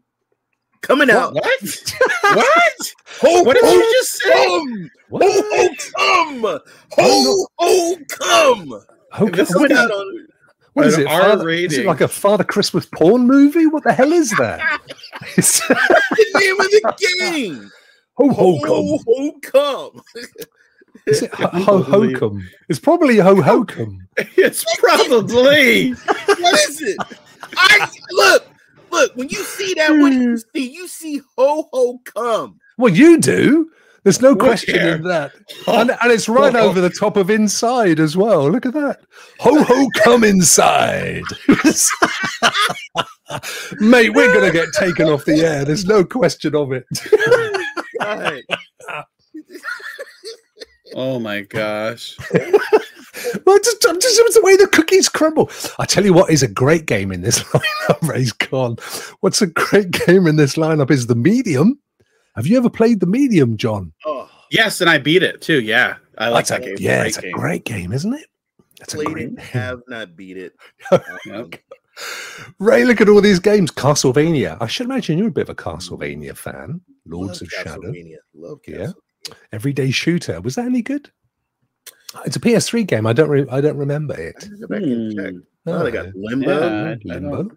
[0.82, 1.34] coming out.
[1.34, 1.62] What?
[2.22, 2.94] what?
[3.22, 4.46] Ho, What did ho, you just say?
[4.46, 4.90] come!
[5.10, 5.24] What?
[5.24, 6.60] Ho, ho, come!
[6.94, 8.82] Ho, ho, come!
[9.12, 10.28] Ho- This what Coming is, out on
[10.74, 11.08] what is an it?
[11.08, 13.66] R Father- is it like a Father Christmas porn movie?
[13.68, 14.82] What the hell is that?
[15.38, 17.72] It's- the name of the game.
[18.16, 19.06] ho Ho, ho ho, cum.
[19.08, 20.02] ho, come!
[21.08, 22.40] Is it ho ho ho?
[22.70, 24.08] It's probably ho ho cum.
[24.18, 25.92] It's probably.
[25.92, 26.98] What is it?
[27.58, 28.48] I look,
[28.92, 29.16] look.
[29.16, 30.38] When you see that, what do you hmm.
[30.54, 30.72] see?
[30.72, 32.60] You see ho, ho, come.
[32.78, 33.72] Well, you do.
[34.04, 35.32] There's no question in that.
[35.68, 38.52] And, and it's right over the top of inside as well.
[38.52, 39.00] Look at that.
[39.40, 41.24] Ho ho come inside.
[43.80, 45.66] Mate, we're gonna get taken off the air.
[45.66, 46.86] There's no question of it.
[50.96, 52.18] Oh my gosh.
[53.46, 55.50] Well, just, just, just the way the cookies crumble.
[55.80, 58.76] I tell you what is a great game in this lineup, Ray's gone.
[59.22, 61.80] What's a great game in this lineup is the medium.
[62.36, 63.94] Have you ever played the medium, John?
[64.06, 65.62] Oh, Yes, and I beat it too.
[65.62, 66.78] Yeah, I like That's that a, game.
[66.80, 67.32] Yeah, Great it's a game.
[67.32, 68.26] great game, isn't it?
[68.80, 69.46] That's a played great it, game.
[69.46, 70.54] have not beat it.
[71.26, 71.56] Yep.
[72.60, 73.72] Ray, look at all these games.
[73.72, 74.58] Castlevania.
[74.60, 76.82] I should imagine you're a bit of a Castlevania fan.
[77.06, 77.82] Lords of Love Shadow.
[77.92, 78.16] Castlevania.
[78.34, 78.76] Love Yeah.
[78.78, 78.94] Castlevania.
[79.52, 80.42] Everyday Shooter.
[80.42, 81.12] Was that any good?
[82.26, 83.06] It's a PS3 game.
[83.08, 83.30] I don't.
[83.30, 84.36] Re- I don't remember it.
[84.42, 85.34] have to go back and check.
[85.34, 85.40] Hmm.
[85.68, 86.80] Oh, they got Limbo.
[86.80, 87.50] Yeah, Limbo.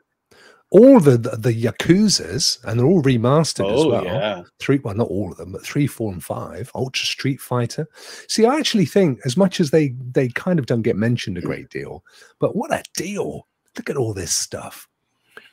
[0.71, 4.05] All the, the the Yakuza's, and they're all remastered as Oh well.
[4.05, 4.43] yeah.
[4.59, 6.71] Three, well, not all of them, but three, four, and five.
[6.75, 7.87] Ultra Street Fighter.
[8.29, 11.43] See, I actually think, as much as they they kind of don't get mentioned a
[11.43, 12.05] great deal,
[12.39, 13.47] but what a deal!
[13.77, 14.87] Look at all this stuff.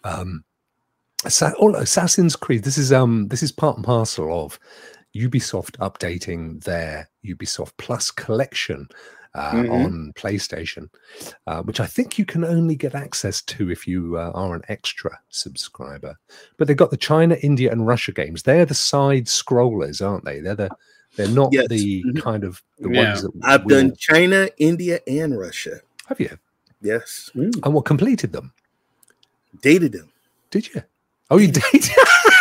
[0.04, 0.44] Um,
[1.60, 2.64] all Assassin's Creed.
[2.64, 4.60] This is um this is part and parcel of
[5.16, 8.88] Ubisoft updating their Ubisoft Plus collection
[9.34, 9.70] uh, Mhm.
[9.72, 10.88] on PlayStation,
[11.48, 14.62] uh, which I think you can only get access to if you uh, are an
[14.70, 16.16] extra subscriber.
[16.58, 18.44] But they've got the China, India, and Russia games.
[18.44, 20.40] They're the side scrollers, aren't they?
[20.40, 20.70] They're the
[21.18, 21.68] they're not Yes.
[21.70, 22.22] the Mhm.
[22.22, 23.10] kind of the Yeah.
[23.10, 25.80] ones that I've we'll- done China, India, and Russia.
[26.08, 26.38] Have you?
[26.82, 27.30] Yes.
[27.36, 27.60] Mm.
[27.64, 28.54] And what completed them?
[29.62, 30.12] Dated them.
[30.50, 30.82] Did you?
[31.30, 31.64] Oh, you did.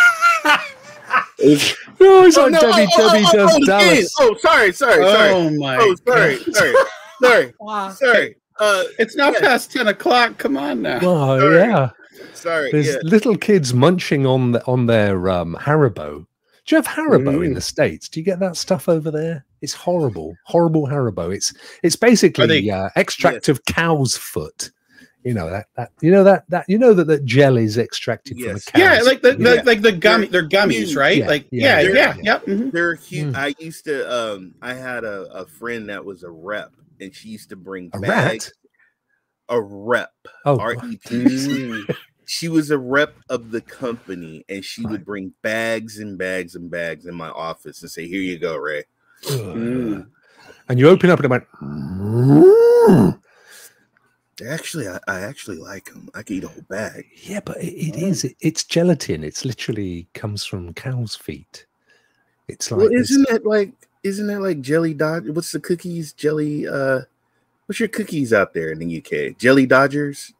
[1.39, 4.13] It no, it's Oh, like no, Debbie, oh, oh, oh, oh, Dallas.
[4.19, 5.29] Oh, sorry, sorry, sorry.
[5.31, 5.77] Oh my.
[5.79, 6.55] Oh, sorry, God.
[6.55, 6.73] sorry,
[7.59, 8.35] sorry, sorry.
[8.59, 9.39] Uh, It's now Yeah.
[9.39, 10.37] past ten o'clock.
[10.37, 10.99] Come on now.
[11.01, 11.55] Oh Sorry.
[11.57, 11.89] yeah,
[12.33, 12.71] sorry.
[12.71, 12.97] there's Yeah.
[13.03, 16.25] little kids munching on the, on their um, Haribo.
[16.65, 17.55] Do you have Haribo in Mm.
[17.55, 18.07] the states?
[18.09, 19.45] Do you get that stuff over there?
[19.61, 21.35] It's horrible, horrible Haribo.
[21.35, 21.53] It's
[21.83, 24.71] it's basically they- uh, extract of cow's foot.
[25.25, 28.37] You know that that you know that that you know that that gel is extracted
[28.37, 28.69] Yes.
[28.69, 29.61] from a yeah, like the, the Yeah.
[29.65, 30.27] like the gummy.
[30.27, 30.95] They're gummies, huge.
[30.95, 31.17] right?
[31.17, 32.39] Yeah, Like yeah, yeah, they're- yeah, yeah.
[32.41, 32.71] mhm.
[32.71, 33.33] They're huge.
[33.33, 33.35] Mm.
[33.35, 34.13] I used to.
[34.13, 37.89] Um, I had a, a friend that was a rep, and she used to bring
[37.93, 38.53] a bags.
[39.49, 39.57] rat.
[39.57, 40.11] A rep.
[40.45, 41.15] Oh, R E P.
[41.23, 41.95] Mm.
[42.27, 44.91] She was a rep of the company, and she Right.
[44.93, 48.57] would bring bags and bags and bags in my office and say, "Here you go,
[48.57, 48.83] Ray."
[49.23, 50.07] Mm.
[50.69, 53.15] and you open up and it went.
[54.47, 56.09] Actually, I, I actually like them.
[56.13, 57.05] I could eat a whole bag.
[57.23, 58.23] Yeah, but it, it is.
[58.25, 59.23] It, it's gelatin.
[59.23, 61.65] It's literally comes from cow's feet.
[62.47, 63.71] It's like well, isn't that like?
[64.03, 65.29] Isn't that like jelly dodge?
[65.29, 66.13] What's the cookies?
[66.13, 66.67] Jelly.
[66.67, 67.01] Uh,
[67.65, 69.37] what's your cookies out there in the UK?
[69.37, 70.33] Jelly Dodgers.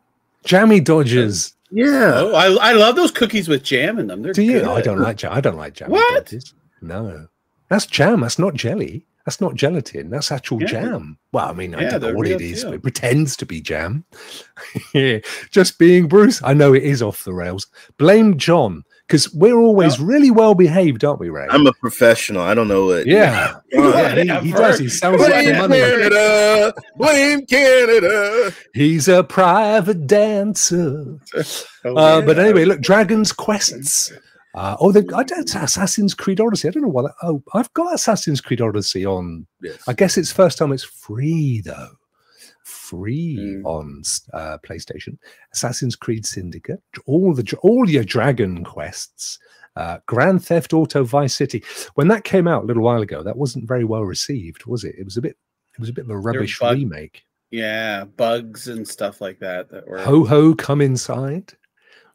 [0.43, 1.53] jammy dodgers.
[1.72, 2.11] Yeah.
[2.15, 4.22] Oh, I, I love those cookies with jam in them.
[4.22, 4.59] They're Do you?
[4.59, 4.65] good.
[4.67, 5.31] I don't like jam.
[5.34, 5.89] I don't like jam.
[5.89, 6.26] What?
[6.26, 6.53] Dodgers.
[6.81, 7.27] No,
[7.69, 8.22] that's jam.
[8.22, 9.05] That's not jelly.
[9.26, 10.11] That's not gelatin.
[10.11, 10.68] That's actual Yeah.
[10.68, 11.18] jam.
[11.31, 12.61] Well, I mean, I Yeah, don't know what it real is.
[12.64, 12.73] too.
[12.73, 14.06] It pretends to be jam.
[14.93, 15.18] yeah,
[15.52, 16.39] just being Bruce.
[16.43, 17.65] I know it is off the rails.
[17.97, 21.47] Blame John because we're always really well behaved, aren't we, Ray?
[21.49, 22.41] I'm a professional.
[22.43, 23.07] I don't know what.
[23.07, 24.80] yeah, yeah, he, he does.
[24.80, 25.80] He sounds like the Blame money.
[25.80, 26.73] Canada.
[26.97, 28.53] Blame Canada.
[28.73, 31.18] He's a private dancer.
[31.88, 34.11] Oh, Uh, but anyway, look, Dragon's Quests.
[34.56, 36.68] Uh, oh, the, I don't, Assassin's Creed Odyssey.
[36.68, 37.11] I don't know what.
[37.22, 39.45] Oh, I've got Assassin's Creed Odyssey on.
[39.61, 39.84] Yes.
[39.88, 41.90] I guess it's first time it's free though.
[42.64, 43.65] Free Mm.
[43.65, 44.02] on
[44.34, 45.18] uh, PlayStation.
[45.53, 46.82] Assassin's Creed Syndicate.
[47.06, 49.40] All the all your Dragon quests.
[49.76, 51.64] Uh, Grand Theft Auto Vice City.
[51.95, 54.95] When that came out a little while ago, that wasn't very well received, was it?
[54.98, 55.36] It was a bit.
[55.73, 57.26] It was a bit of a rubbish bug- remake.
[57.52, 59.69] yeah, bugs and stuff like that.
[59.69, 61.53] That were Ho ho, come inside.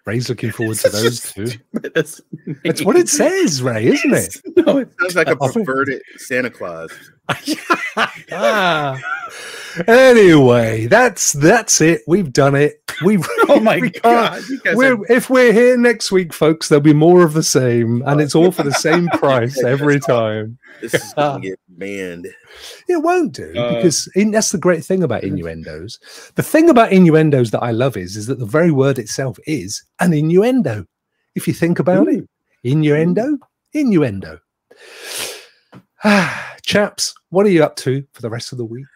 [0.06, 1.48] Ray's looking forward to those just two.
[1.94, 4.36] That's what it says, Ray, isn't it?
[4.56, 6.90] No, it- Sounds like a perverted Santa Claus.
[8.32, 8.98] ah.
[9.86, 12.02] Anyway, that's that's it.
[12.06, 12.82] We've done it.
[13.04, 14.42] We've oh my we god!
[14.72, 18.20] We're, are, if we're here next week, folks, there'll be more of the same, and
[18.20, 20.58] it's all for the same price every time.
[20.80, 22.28] This is gonna get banned.
[22.88, 25.98] It won't do Uh, because in, that's the great thing about innuendos.
[26.34, 29.82] The thing about innuendos that I love is is that the very word itself is
[30.00, 30.86] an innuendo.
[31.34, 32.28] If you think about it,
[32.62, 33.38] Innuendo,
[33.72, 34.40] innuendo.
[36.04, 38.86] Ah, chaps, what are you up to for the rest of the week?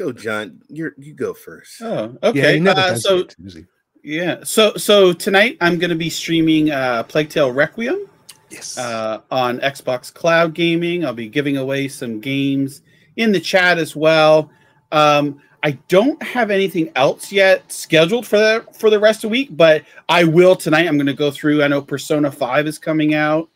[0.00, 0.62] Go, John.
[0.70, 1.82] You're you go first.
[1.82, 2.54] Oh, okay.
[2.54, 3.66] he never uh, so it, does he?
[4.02, 8.06] yeah, so so tonight I'm going to be streaming uh, Plague Tale Requiem
[8.48, 8.78] Yes.
[8.78, 11.04] uh, on Xbox Cloud Gaming.
[11.04, 12.80] I'll be giving away some games
[13.16, 14.50] in the chat as well.
[14.90, 19.32] Um, I don't have anything else yet scheduled for the for the rest of the
[19.32, 20.88] week, but I will tonight.
[20.88, 21.62] I'm going to go through.
[21.62, 23.50] I know Persona Five is coming out.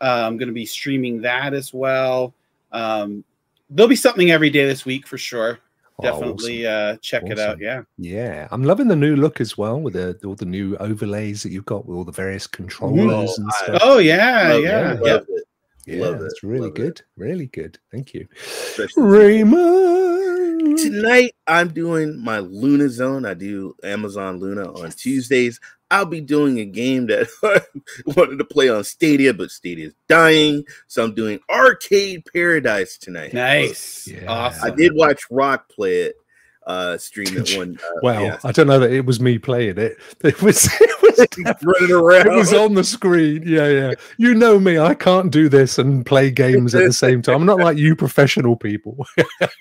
[0.00, 2.32] Uh, I'm going to be streaming that as well.
[2.72, 3.22] Um,
[3.68, 5.58] there'll be something every day this week for sure.
[6.00, 7.58] Oh, Definitely uh, check it out.
[7.60, 7.82] Yeah.
[7.98, 11.52] Yeah, I'm loving the new look as well with the all the new overlays that
[11.52, 13.80] you've got with all the various controllers and stuff.
[13.82, 15.12] Oh yeah, Love yeah, it, yeah.
[15.12, 15.44] love it.
[15.86, 16.74] yeah, love that's it, really love it.
[16.76, 17.02] good.
[17.16, 17.78] Really good.
[17.92, 20.78] Thank you, Especially- Raymond.
[20.78, 23.24] Tonight I'm doing my Luna Zone.
[23.26, 25.58] I do Amazon Luna on Tuesdays.
[25.90, 27.60] I'll be doing a game that I
[28.16, 30.64] wanted to play on Stadia, but Stadia is dying.
[30.86, 33.34] So I'm doing Arcade Paradise tonight.
[33.34, 34.06] Nice.
[34.06, 34.26] Yeah.
[34.30, 34.72] Awesome.
[34.72, 36.14] I did watch Rock play it,
[36.66, 37.76] uh, stream it one.
[37.82, 38.38] Uh, Well, yeah.
[38.44, 39.96] I don't know that it was me playing it.
[40.22, 41.26] It was it was
[41.64, 42.28] running around.
[42.28, 43.42] it was on the screen.
[43.44, 43.94] Yeah, yeah.
[44.16, 44.78] You know me.
[44.78, 47.34] I can't do this and play games at the same time.
[47.36, 49.04] I'm not like you professional people.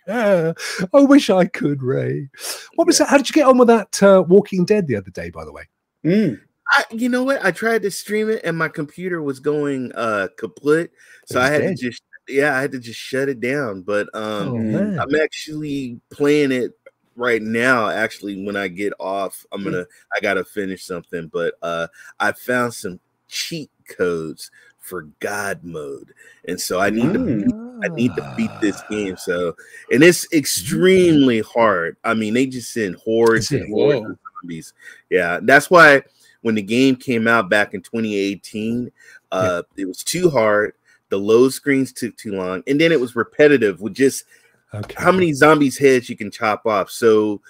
[0.07, 0.53] I
[0.93, 2.29] wish I could, Ray.
[2.75, 3.09] What was that?
[3.09, 5.51] How did you get on with that uh, Walking Dead the other day, by the
[5.51, 5.63] way?
[6.05, 6.39] Mm.
[6.71, 7.43] I, you know what?
[7.43, 10.91] I tried to stream it and my computer was going uh kaput.
[11.25, 11.77] So I had dead.
[11.77, 13.81] to just yeah, I had to just shut it down.
[13.81, 15.01] But um oh, Mm.
[15.01, 16.73] I'm actually playing it
[17.15, 17.89] right now.
[17.89, 19.85] Actually, when I get off, I'm gonna
[20.15, 21.27] I gotta finish something.
[21.33, 21.87] But uh
[22.19, 26.13] I found some cheat codes for God mode.
[26.47, 27.43] And so I need to Mm.
[27.45, 29.15] beat I need to beat this game.
[29.17, 29.55] So
[29.91, 31.97] and it's extremely hard.
[32.03, 34.11] I mean, they just send hordes and hordes Whoa.
[34.11, 34.73] of zombies.
[35.09, 36.03] Yeah, that's why
[36.41, 38.91] when the game came out back in 2018,
[39.31, 40.73] uh, it was too hard.
[41.09, 44.25] The load screens took too long, and then it was repetitive with just
[44.71, 44.93] Okay.
[44.97, 46.91] how many zombies' heads you can chop off.
[46.91, 47.41] So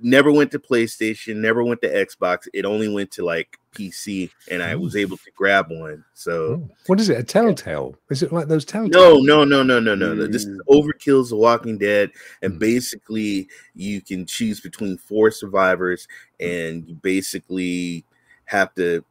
[0.00, 2.46] never went to PlayStation, never went to Xbox.
[2.54, 6.04] It only went to like PC, and I was able to grab one.
[6.14, 7.18] So Oh, What is it?
[7.18, 7.96] A Telltale?
[8.10, 8.90] Is it like those Telltale?
[8.90, 10.26] no, no, no, no, no, no, no.
[10.26, 12.10] This is Overkill's The Walking Dead,
[12.42, 12.58] and Mm.
[12.58, 16.06] basically you can choose between four survivors,
[16.40, 18.04] and you basically
[18.46, 19.04] have to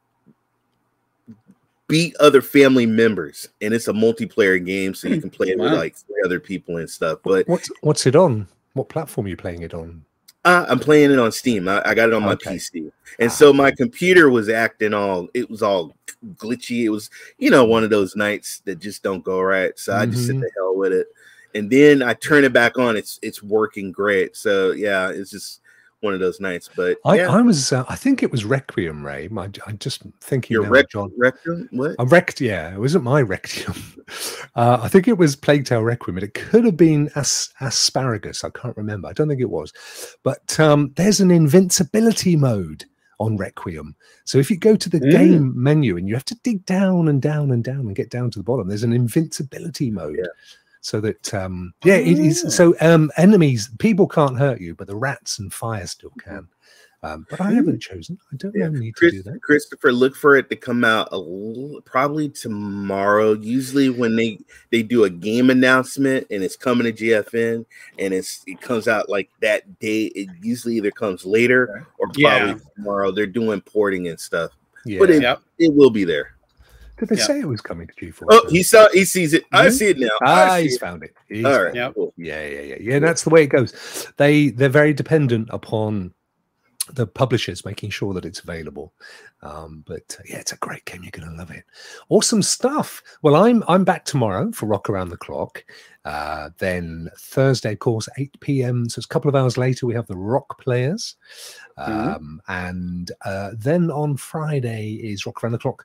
[1.86, 3.48] beat other family members.
[3.60, 6.76] And it's a multiplayer game, so you can play it with like three other people
[6.78, 7.20] and stuff.
[7.22, 8.48] But What's what's it on?
[8.74, 10.04] What platform are you playing it on?
[10.44, 11.68] Uh, I'm playing it on Steam.
[11.68, 12.56] I, I got it on my Okay.
[12.56, 13.34] PC, and Ah.
[13.34, 15.28] so my computer was acting all.
[15.34, 15.94] It was all
[16.36, 16.84] glitchy.
[16.84, 19.76] It was, you know, one of those nights that just don't go right.
[19.78, 20.40] So I just said Mhm.
[20.40, 21.06] the hell with it,
[21.54, 22.96] and then I turn it back on.
[22.96, 24.36] It's it's working great.
[24.36, 25.60] So yeah, it's just
[26.00, 26.68] one of those nights.
[26.76, 29.28] But I, yeah, I was, uh, I think it was Requiem, Ray.
[29.36, 31.10] I, I'm just thinking your rec- John.
[31.16, 31.68] rectum.
[31.72, 31.96] What?
[31.98, 32.72] I wrecked, yeah.
[32.74, 33.74] It wasn't my Rectium.
[34.56, 38.42] Uh, I think it was Plague Tale Requiem, and it could have been as- Asparagus.
[38.42, 39.06] I can't remember.
[39.06, 39.70] I don't think it was.
[40.24, 42.86] But um, there's an invincibility mode
[43.20, 43.94] on Requiem.
[44.24, 45.10] So if you go to the Mm.
[45.12, 48.30] game menu and you have to dig down and down and down and get down
[48.30, 50.16] to the bottom, there's an invincibility mode.
[50.18, 50.24] Yeah.
[50.88, 52.48] So that um yeah, it is Oh.
[52.48, 56.48] so um enemies people can't hurt you, but the rats and fire still can.
[57.02, 58.18] Um, but I haven't chosen.
[58.32, 58.68] I don't Yeah.
[58.70, 59.42] know need to do that.
[59.42, 63.34] Christopher, look for it to come out a l- probably tomorrow.
[63.34, 64.38] Usually, when they
[64.70, 67.66] they do a game announcement and it's coming to GFN
[67.98, 72.22] and it's it comes out like that day, it usually either comes later or probably
[72.22, 72.58] Yeah.
[72.76, 73.10] tomorrow.
[73.12, 74.52] They're doing porting and stuff,
[74.86, 75.00] Yeah.
[75.00, 75.42] but it, Yep.
[75.58, 76.37] it will be there.
[76.98, 77.24] Did they Yeah.
[77.24, 78.26] say it was coming to G4?
[78.30, 79.44] Oh, he saw, he sees it.
[79.52, 79.72] I Mhm.
[79.72, 80.08] see it now.
[80.22, 80.80] Ah, he's it.
[80.80, 81.14] found it.
[81.28, 81.94] He's All found Yep.
[81.94, 82.14] cool.
[82.16, 82.98] Yeah, yeah, yeah, yeah.
[82.98, 83.72] That's the way it goes.
[84.16, 86.12] They they're very dependent upon
[86.94, 88.94] the publishers making sure that it's available.
[89.42, 91.02] Um, but uh, yeah, it's a great game.
[91.02, 91.64] You're gonna love it.
[92.08, 93.02] Awesome stuff.
[93.22, 95.64] Well, I'm I'm back tomorrow for Rock Around the Clock.
[96.06, 98.88] Uh, then Thursday, of course, 8 p.m.
[98.88, 99.84] So it's a couple of hours later.
[99.86, 101.16] We have the Rock Players,
[101.78, 102.16] Mhm.
[102.16, 105.84] um, and uh, then on Friday is Rock Around the Clock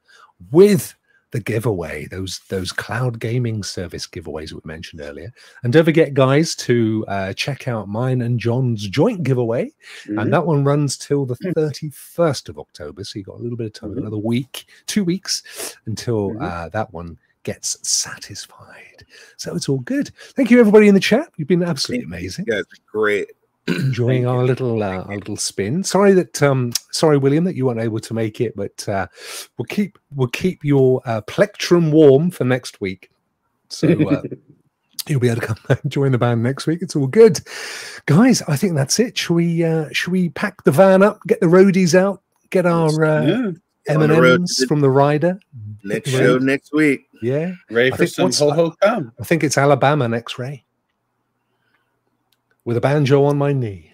[0.51, 0.95] with
[1.33, 5.33] the giveaway, those those cloud gaming service giveaways we mentioned earlier.
[5.63, 9.71] And don't forget, guys, to uh, check out mine and John's joint giveaway.
[10.05, 10.21] Mhm.
[10.21, 11.53] And that one runs till the Mm.
[11.53, 13.03] 31st of October.
[13.03, 13.97] So you've got a little bit of time, Mhm.
[13.97, 15.41] another week, two weeks
[15.87, 16.41] until Mhm.
[16.43, 19.03] uh, that one gets satisfied.
[19.37, 20.11] So it's all good.
[20.35, 21.29] Thank you, everybody in the chat.
[21.37, 23.31] You've been absolutely amazing You guys are great.
[23.67, 25.83] Enjoying our little uh, our little spin.
[25.83, 29.07] Sorry that um sorry William that you weren't able to make it, but uh,
[29.57, 33.09] we'll keep we'll keep your uh, plectrum warm for next week.
[33.69, 34.21] So uh,
[35.07, 36.81] you'll be able to come and join the band next week.
[36.81, 37.39] It's all good,
[38.05, 38.41] guys.
[38.43, 39.17] I think that's it.
[39.17, 43.03] Should we uh, should we pack the van up, get the roadies out, get our
[43.03, 43.51] uh, Yeah.
[43.85, 45.37] M and M's from the rider,
[45.83, 47.01] Next show next week.
[47.21, 49.11] Yeah, Ready I for some ho ho come?
[49.19, 50.63] I think it's Alabama next Ray.
[52.65, 53.91] With a banjo on my knee.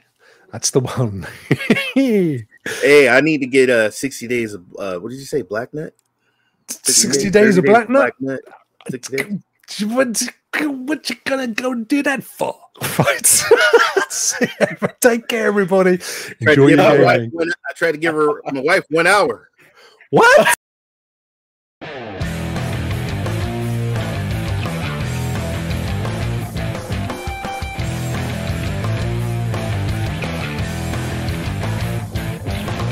[0.52, 1.28] That's the one.
[2.82, 5.74] Hey, I need to get uh 60 days of uh what did you say, black
[5.74, 5.94] nut?
[6.68, 8.14] 60 days of 30 black nut.
[8.20, 8.42] nut.
[8.90, 9.40] 60 days.
[9.86, 10.20] What,
[10.88, 12.56] what you gonna go do that for?
[12.98, 13.44] Right.
[15.00, 16.00] Take care, everybody.
[16.42, 19.50] Enjoy your one- I tried to give her my wife one hour.
[20.10, 20.58] What?